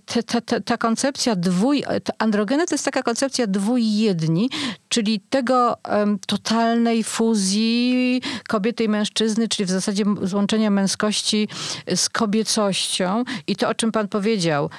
te, 0.07 0.23
te, 0.23 0.43
te, 0.43 0.61
ta 0.61 0.77
koncepcja 0.77 1.37
dwój... 1.37 1.85
Androgeny 2.19 2.67
to 2.67 2.75
jest 2.75 2.85
taka 2.85 3.03
koncepcja 3.03 3.47
dwójjedni, 3.47 4.51
czyli 4.89 5.21
tego 5.21 5.77
um, 5.89 6.19
totalnej 6.27 7.05
fuzji 7.05 8.23
kobiety 8.49 8.85
i 8.85 8.89
mężczyzny, 8.89 9.49
czyli 9.49 9.67
w 9.67 9.71
zasadzie 9.71 10.05
złączenia 10.23 10.71
męskości 10.71 11.49
z 11.95 12.01
z 12.03 12.09
kobiecością 12.09 13.24
i 13.46 13.57
to, 13.57 13.68
o 13.68 13.74
czym 13.74 13.92
pan 13.92 14.09
powiedział, 14.09 14.70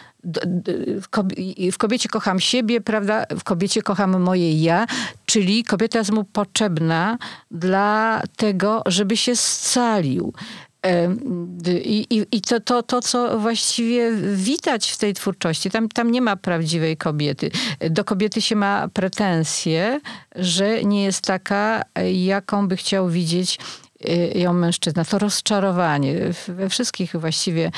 w 1.71 1.78
kobiecie 1.78 2.09
kocham 2.09 2.39
siebie, 2.39 2.82
prawda? 2.82 3.26
W 3.39 3.43
kobiecie 3.43 3.82
kocham 3.82 4.21
moje 4.21 4.61
ja, 4.61 4.86
czyli 5.26 5.63
kobieta 5.63 5.99
jest 5.99 6.11
mu 6.11 6.24
potrzebna 6.24 7.17
dla 7.51 8.21
tego, 8.38 8.82
żeby 8.86 9.17
się 9.17 9.36
scalił. 9.36 10.34
I, 11.84 12.07
i, 12.09 12.26
i 12.32 12.41
to, 12.41 12.59
to, 12.59 12.84
to, 12.84 13.01
co 13.01 13.39
właściwie 13.39 14.11
widać 14.36 14.91
w 14.91 14.97
tej 14.97 15.13
twórczości, 15.13 15.71
tam, 15.71 15.89
tam 15.89 16.11
nie 16.11 16.21
ma 16.21 16.36
prawdziwej 16.36 16.97
kobiety. 16.97 17.51
Do 17.89 18.03
kobiety 18.03 18.41
się 18.41 18.55
ma 18.55 18.88
pretensje, 18.93 19.99
że 20.36 20.84
nie 20.84 21.03
jest 21.03 21.21
taka, 21.21 21.82
jaką 22.13 22.67
by 22.67 22.78
chciał 22.78 23.09
widzieć 23.09 23.59
ją 24.36 24.54
mężczyzna. 24.54 25.06
To 25.06 25.20
rozczarowanie 25.20 26.16
we 26.47 26.70
wszystkich 26.70 27.16
właściwie 27.16 27.72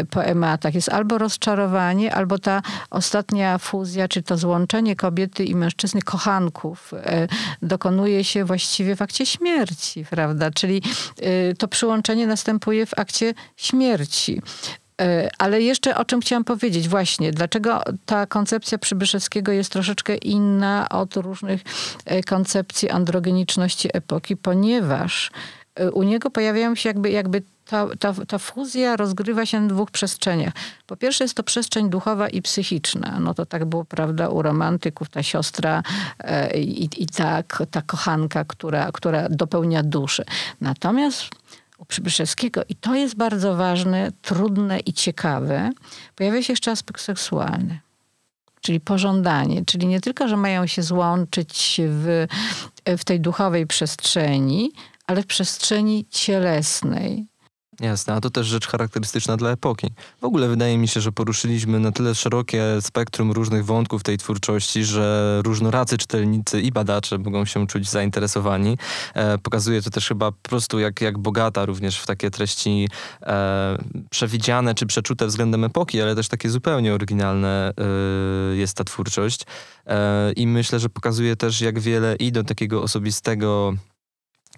y, 0.00 0.04
poematach 0.04 0.74
jest 0.74 0.88
albo 0.88 1.18
rozczarowanie, 1.18 2.14
albo 2.14 2.38
ta 2.38 2.62
ostatnia 2.90 3.58
fuzja, 3.58 4.08
czy 4.08 4.22
to 4.22 4.36
złączenie 4.36 4.96
kobiety 4.96 5.44
i 5.44 5.54
mężczyzny, 5.54 6.02
kochanków, 6.02 6.92
y, 6.92 6.96
dokonuje 7.62 8.24
się 8.24 8.44
właściwie 8.44 8.96
w 8.96 9.02
akcie 9.02 9.26
śmierci, 9.26 10.04
prawda? 10.10 10.50
Czyli 10.50 10.82
y, 11.50 11.54
to 11.58 11.68
przyłączenie 11.68 12.26
następuje 12.26 12.86
w 12.86 12.98
akcie 12.98 13.34
śmierci. 13.56 14.42
Ale 15.38 15.62
jeszcze 15.62 15.96
o 15.96 16.04
czym 16.04 16.20
chciałam 16.20 16.44
powiedzieć, 16.44 16.88
właśnie, 16.88 17.32
dlaczego 17.32 17.82
ta 18.06 18.26
koncepcja 18.26 18.78
Przybyszewskiego 18.78 19.52
jest 19.52 19.72
troszeczkę 19.72 20.16
inna 20.16 20.88
od 20.88 21.16
różnych 21.16 21.62
koncepcji 22.26 22.90
androgeniczności 22.90 23.88
epoki, 23.92 24.36
ponieważ 24.36 25.30
u 25.92 26.02
niego 26.02 26.30
pojawiają 26.30 26.74
się 26.74 26.88
jakby, 26.88 27.10
jakby 27.10 27.42
ta, 27.64 27.86
ta, 27.98 28.14
ta 28.28 28.38
fuzja 28.38 28.96
rozgrywa 28.96 29.46
się 29.46 29.60
na 29.60 29.68
dwóch 29.68 29.90
przestrzeniach. 29.90 30.52
Po 30.86 30.96
pierwsze 30.96 31.24
jest 31.24 31.34
to 31.34 31.42
przestrzeń 31.42 31.90
duchowa 31.90 32.28
i 32.28 32.42
psychiczna. 32.42 33.18
No 33.20 33.34
to 33.34 33.46
tak 33.46 33.64
było, 33.64 33.84
prawda, 33.84 34.28
u 34.28 34.42
romantyków, 34.42 35.08
ta 35.08 35.22
siostra 35.22 35.82
e, 36.18 36.58
i, 36.58 37.02
i 37.02 37.06
ta, 37.06 37.42
ta 37.70 37.82
kochanka, 37.82 38.44
która, 38.44 38.92
która 38.92 39.28
dopełnia 39.28 39.82
duszę. 39.82 40.24
Natomiast 40.60 41.28
u 41.78 41.84
Przybyszewskiego, 41.84 42.62
i 42.68 42.74
to 42.74 42.94
jest 42.94 43.16
bardzo 43.16 43.56
ważne, 43.56 44.12
trudne 44.22 44.80
i 44.80 44.92
ciekawe, 44.92 45.70
pojawia 46.16 46.42
się 46.42 46.52
jeszcze 46.52 46.70
aspekt 46.70 47.00
seksualny. 47.00 47.80
Czyli 48.60 48.80
pożądanie, 48.80 49.64
czyli 49.64 49.86
nie 49.86 50.00
tylko, 50.00 50.28
że 50.28 50.36
mają 50.36 50.66
się 50.66 50.82
złączyć 50.82 51.80
w, 51.84 52.26
w 52.98 53.04
tej 53.04 53.20
duchowej 53.20 53.66
przestrzeni, 53.66 54.72
ale 55.06 55.22
w 55.22 55.26
przestrzeni 55.26 56.06
cielesnej. 56.10 57.26
Jasne, 57.80 58.14
a 58.14 58.20
to 58.20 58.30
też 58.30 58.46
rzecz 58.46 58.66
charakterystyczna 58.66 59.36
dla 59.36 59.50
epoki. 59.50 59.90
W 60.20 60.24
ogóle 60.24 60.48
wydaje 60.48 60.78
mi 60.78 60.88
się, 60.88 61.00
że 61.00 61.12
poruszyliśmy 61.12 61.80
na 61.80 61.92
tyle 61.92 62.14
szerokie 62.14 62.64
spektrum 62.80 63.32
różnych 63.32 63.64
wątków 63.64 64.02
tej 64.02 64.18
twórczości, 64.18 64.84
że 64.84 65.40
różnoracy 65.44 65.98
czytelnicy 65.98 66.60
i 66.60 66.72
badacze 66.72 67.18
mogą 67.18 67.44
się 67.44 67.66
czuć 67.66 67.90
zainteresowani. 67.90 68.78
E, 69.14 69.38
pokazuje 69.38 69.82
to 69.82 69.90
też 69.90 70.08
chyba 70.08 70.32
po 70.32 70.48
prostu, 70.48 70.78
jak, 70.78 71.00
jak 71.00 71.18
bogata 71.18 71.66
również 71.66 71.98
w 71.98 72.06
takie 72.06 72.30
treści 72.30 72.88
e, 73.22 73.78
przewidziane 74.10 74.74
czy 74.74 74.86
przeczute 74.86 75.26
względem 75.26 75.64
epoki, 75.64 76.00
ale 76.00 76.14
też 76.14 76.28
takie 76.28 76.50
zupełnie 76.50 76.94
oryginalne 76.94 77.72
e, 78.52 78.56
jest 78.56 78.76
ta 78.76 78.84
twórczość. 78.84 79.42
E, 79.86 80.32
I 80.32 80.46
myślę, 80.46 80.80
że 80.80 80.88
pokazuje 80.88 81.36
też, 81.36 81.60
jak 81.60 81.78
wiele 81.78 82.16
i 82.16 82.32
do 82.32 82.44
takiego 82.44 82.82
osobistego 82.82 83.74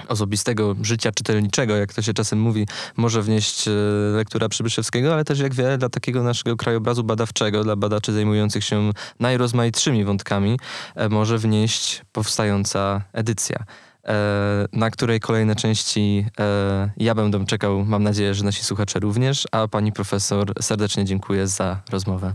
osobistego 0.09 0.77
życia 0.83 1.13
czytelniczego, 1.13 1.77
jak 1.77 1.95
to 1.95 2.03
się 2.03 2.15
czasem 2.15 2.41
mówi, 2.41 2.67
może 2.97 3.23
wnieść 3.23 3.69
e, 3.69 3.71
lektura 4.17 4.49
Przybyszewskiego, 4.49 5.13
ale 5.15 5.25
też 5.25 5.39
jak 5.39 5.55
wiele 5.55 5.79
dla 5.79 5.89
takiego 5.89 6.23
naszego 6.23 6.57
krajobrazu 6.57 7.05
badawczego, 7.05 7.65
dla 7.65 7.77
badaczy 7.77 8.13
zajmujących 8.13 8.65
się 8.65 8.91
najrozmaitszymi 9.21 10.05
wątkami, 10.05 10.59
e, 10.95 11.09
może 11.09 11.39
wnieść 11.39 12.03
powstająca 12.13 13.03
edycja. 13.13 13.65
e, 14.05 14.67
Na 14.73 14.91
której 14.91 15.21
kolejne 15.21 15.57
części 15.57 16.27
ja 16.97 17.15
będę 17.15 17.47
czekał, 17.47 17.85
mam 17.85 18.03
nadzieję, 18.03 18.35
że 18.35 18.45
nasi 18.45 18.65
słuchacze 18.65 19.01
również, 19.01 19.45
a 19.53 19.69
pani 19.69 19.93
profesor 19.93 20.53
serdecznie 20.63 21.05
dziękuję 21.05 21.49
za 21.49 21.81
rozmowę. 21.91 22.35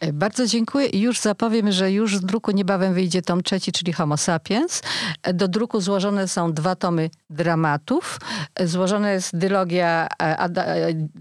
E, 0.00 0.12
Bardzo 0.12 0.46
dziękuję 0.46 0.86
i 0.86 1.00
już 1.00 1.20
zapowiem, 1.20 1.72
że 1.72 1.92
już 1.92 2.16
z 2.16 2.20
druku 2.20 2.50
niebawem 2.50 2.94
wyjdzie 2.94 3.22
tom 3.22 3.42
trzeci, 3.42 3.72
czyli 3.72 3.92
Homo 3.92 4.16
sapiens. 4.16 4.82
E, 5.22 5.34
Do 5.34 5.48
druku 5.48 5.80
złożone 5.80 6.28
są 6.28 6.52
dwa 6.52 6.76
tomy 6.76 7.10
dramatów. 7.30 8.20
E, 8.54 8.66
Złożona 8.66 9.10
jest 9.10 9.36
dylogia 9.36 10.08
Ada, 10.18 10.64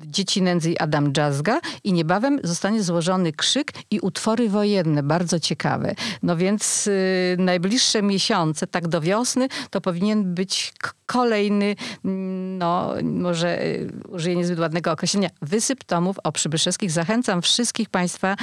Dzieci 0.06 0.42
Nędzy 0.42 0.72
i 0.72 0.78
Adam 0.78 1.14
Dżazga 1.14 1.60
i 1.84 1.94
niebawem 1.94 2.40
zostanie 2.44 2.84
złożony 2.84 3.32
Krzyk 3.34 3.72
i 3.92 4.00
utwory 4.00 4.50
wojenne, 4.50 5.04
bardzo 5.04 5.40
ciekawe. 5.40 5.96
No 6.24 6.38
więc 6.38 6.88
y, 6.88 7.36
najbliższe 7.40 8.02
miesiące, 8.02 8.68
tak 8.68 8.88
do 8.88 9.02
wiosny, 9.02 9.48
to 9.70 9.82
powinien 9.82 10.34
być 10.34 10.74
kolejny, 11.06 11.76
mm, 12.06 12.58
no 12.58 12.94
może 13.04 13.64
y, 13.64 13.92
użyję 14.10 14.36
niezbyt 14.36 14.60
ładnego 14.60 14.92
określenia, 14.92 15.30
wysyp 15.42 15.84
tomów 15.84 16.18
o 16.24 16.32
Przybyszewskich. 16.32 16.92
Zachęcam 16.92 17.42
wszystkich 17.42 17.90
Państwa 17.90 18.36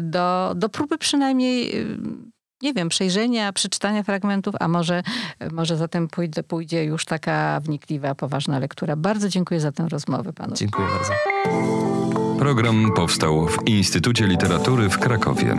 do, 0.00 0.52
do 0.56 0.68
próby 0.68 0.98
przynajmniej, 0.98 1.80
y, 1.80 1.98
nie 2.62 2.74
wiem, 2.74 2.88
przejrzenia, 2.88 3.52
przeczytania 3.52 4.02
fragmentów, 4.02 4.54
a 4.60 4.68
może, 4.68 5.02
może 5.52 5.76
zatem 5.76 6.08
pójdzie, 6.08 6.42
pójdzie 6.42 6.84
już 6.84 7.04
taka 7.04 7.60
wnikliwa, 7.60 8.14
poważna 8.14 8.58
lektura. 8.58 8.96
Bardzo 8.96 9.28
dziękuję 9.28 9.60
za 9.60 9.72
tę 9.72 9.88
rozmowę 9.88 10.32
panu. 10.32 10.54
Dziękuję 10.54 10.88
bardzo. 10.88 11.12
Program 12.38 12.92
powstał 12.96 13.46
w 13.48 13.68
Instytucie 13.68 14.26
Literatury 14.26 14.88
w 14.88 14.98
Krakowie. 14.98 15.56